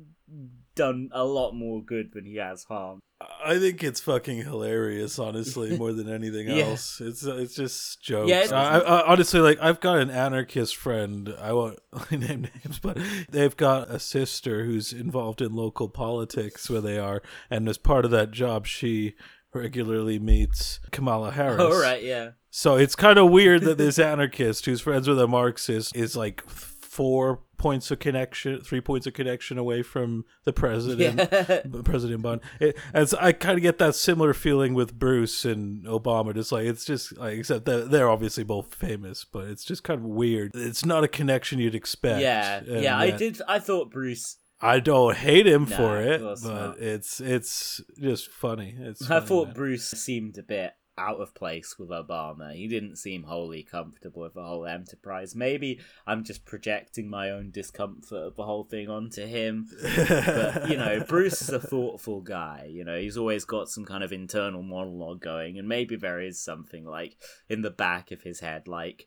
[0.75, 3.01] done a lot more good than he has harm.
[3.45, 6.65] I think it's fucking hilarious, honestly, more than anything Yeah.
[6.67, 7.01] else.
[7.01, 8.31] It's uh, it's just jokes.
[8.31, 11.35] Yeah, it- I, I, honestly, like I've got an anarchist friend.
[11.41, 11.79] I won't
[12.11, 12.99] name names, but
[13.31, 18.05] they've got a sister who's involved in local politics where they are, and as part
[18.05, 19.15] of that job, she
[19.55, 21.61] regularly meets Kamala Harris.
[21.61, 22.31] All right, yeah.
[22.51, 26.43] So it's kind of weird that this anarchist who's friends with a Marxist is like
[26.49, 31.17] four points of connection, three points of connection away from the president,
[31.85, 32.41] President Biden.
[32.59, 36.35] It, and so I kind of get that similar feeling with Bruce and Obama.
[36.35, 40.01] Just like it's just like except that they're obviously both famous, but it's just kind
[40.01, 40.51] of weird.
[40.55, 42.21] It's not a connection you'd expect.
[42.21, 42.99] Yeah, yeah.
[42.99, 43.41] I did.
[43.47, 44.39] I thought Bruce.
[44.61, 46.79] I don't hate him for it, but not.
[46.79, 48.75] it's it's just funny.
[48.77, 49.55] It's I funny, thought man.
[49.55, 52.55] Bruce seemed a bit out of place with Obama.
[52.55, 55.35] He didn't seem wholly comfortable with the whole enterprise.
[55.35, 59.69] Maybe I'm just projecting my own discomfort of the whole thing onto him.
[59.83, 62.69] But, you know, Bruce is a thoughtful guy.
[62.71, 66.39] You know, he's always got some kind of internal monologue going, and maybe there is
[66.39, 67.17] something like
[67.49, 69.07] in the back of his head, like,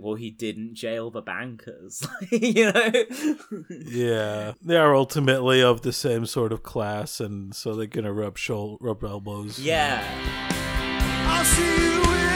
[0.00, 2.92] well, he didn't jail the bankers, you know.
[3.68, 8.38] Yeah, they are ultimately of the same sort of class, and so they're gonna rub
[8.38, 9.58] shou- rub elbows.
[9.58, 10.49] yeah.
[11.32, 12.29] I'll see you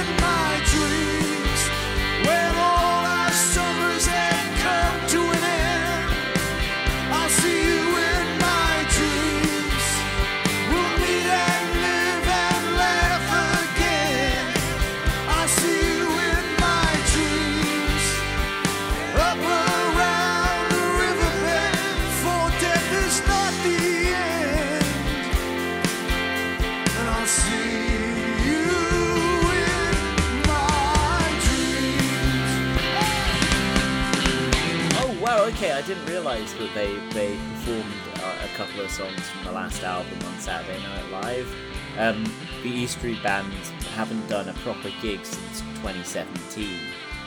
[35.86, 40.18] didn't realize that they they performed uh, a couple of songs from the last album
[40.26, 41.54] on Saturday Night Live.
[41.98, 42.24] Um,
[42.62, 43.52] the E Street Band
[43.94, 46.78] haven't done a proper gig since 2017.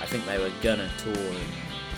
[0.01, 1.47] I think they were gonna tour in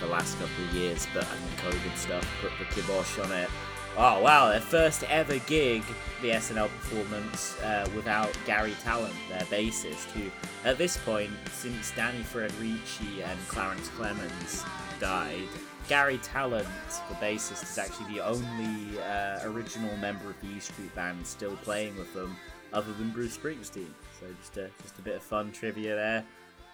[0.01, 3.49] the last couple of years, but I think COVID stuff put the kibosh on it.
[3.97, 4.49] Oh wow!
[4.49, 5.83] Their first ever gig,
[6.21, 10.29] the SNL performance uh, without Garry Tallent, their bassist, who
[10.65, 14.65] at this point, since Danny Federici and Clarence Clemons
[14.99, 15.47] died,
[15.89, 16.67] Garry Tallent,
[17.09, 21.55] the bassist, is actually the only uh, original member of the E Street Band still
[21.57, 22.37] playing with them,
[22.71, 23.89] other than Bruce Springsteen.
[24.19, 26.25] So just a just a bit of fun trivia there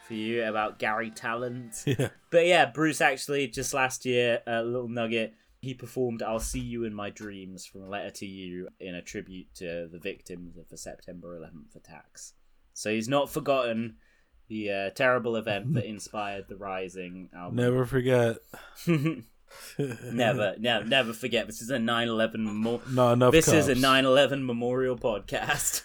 [0.06, 1.82] for you about Garry Tallent.
[1.98, 2.10] yeah.
[2.30, 5.34] But yeah, Bruce actually just last year, a little nugget.
[5.62, 9.02] He performed "I'll See You in My Dreams" from a letter to you in a
[9.02, 12.34] tribute to the victims of the September 11th attacks.
[12.74, 13.96] So he's not forgotten
[14.47, 17.55] the uh, terrible event that inspired the Rising album.
[17.55, 18.38] Never forget.
[20.11, 21.47] never, no, never forget.
[21.47, 22.81] This is a 9/11 memorial.
[22.89, 23.31] Not enough.
[23.31, 23.85] This is a cops.
[23.85, 25.84] 9/11 memorial podcast.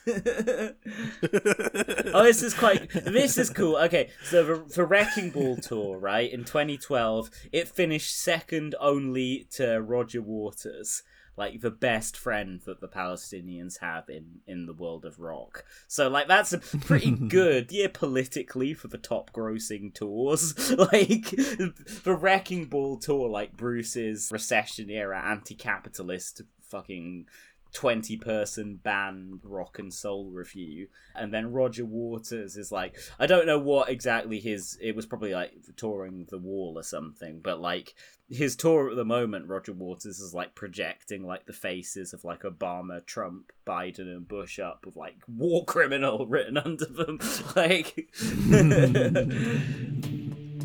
[2.14, 2.90] oh, this is quite.
[2.90, 3.76] This is cool.
[3.76, 9.80] Okay, so the, the Wrecking Ball tour, right, in 2012, it finished second only to
[9.80, 11.02] Roger Waters,
[11.36, 15.64] like the best friend that the Palestinians have in in the world of rock.
[15.88, 20.54] So, like, that's a pretty good year politically for the top grossing tours.
[20.80, 27.26] Like the Wrecking Ball tour, like Bruce's recession era anti-capitalist fucking
[27.72, 33.46] 20 person band rock and soul review and then roger waters is like i don't
[33.46, 37.94] know what exactly his it was probably like touring the wall or something but like
[38.28, 42.42] his tour at the moment roger waters is like projecting like the faces of like
[42.42, 47.18] obama trump biden and bush up with like war criminal written under them
[47.56, 48.08] like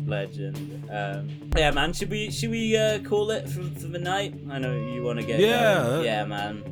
[0.06, 4.32] legend um yeah man should we should we uh call it for, for the night
[4.50, 5.82] i know you want to get Yeah.
[5.82, 6.04] going.
[6.04, 6.62] yeah man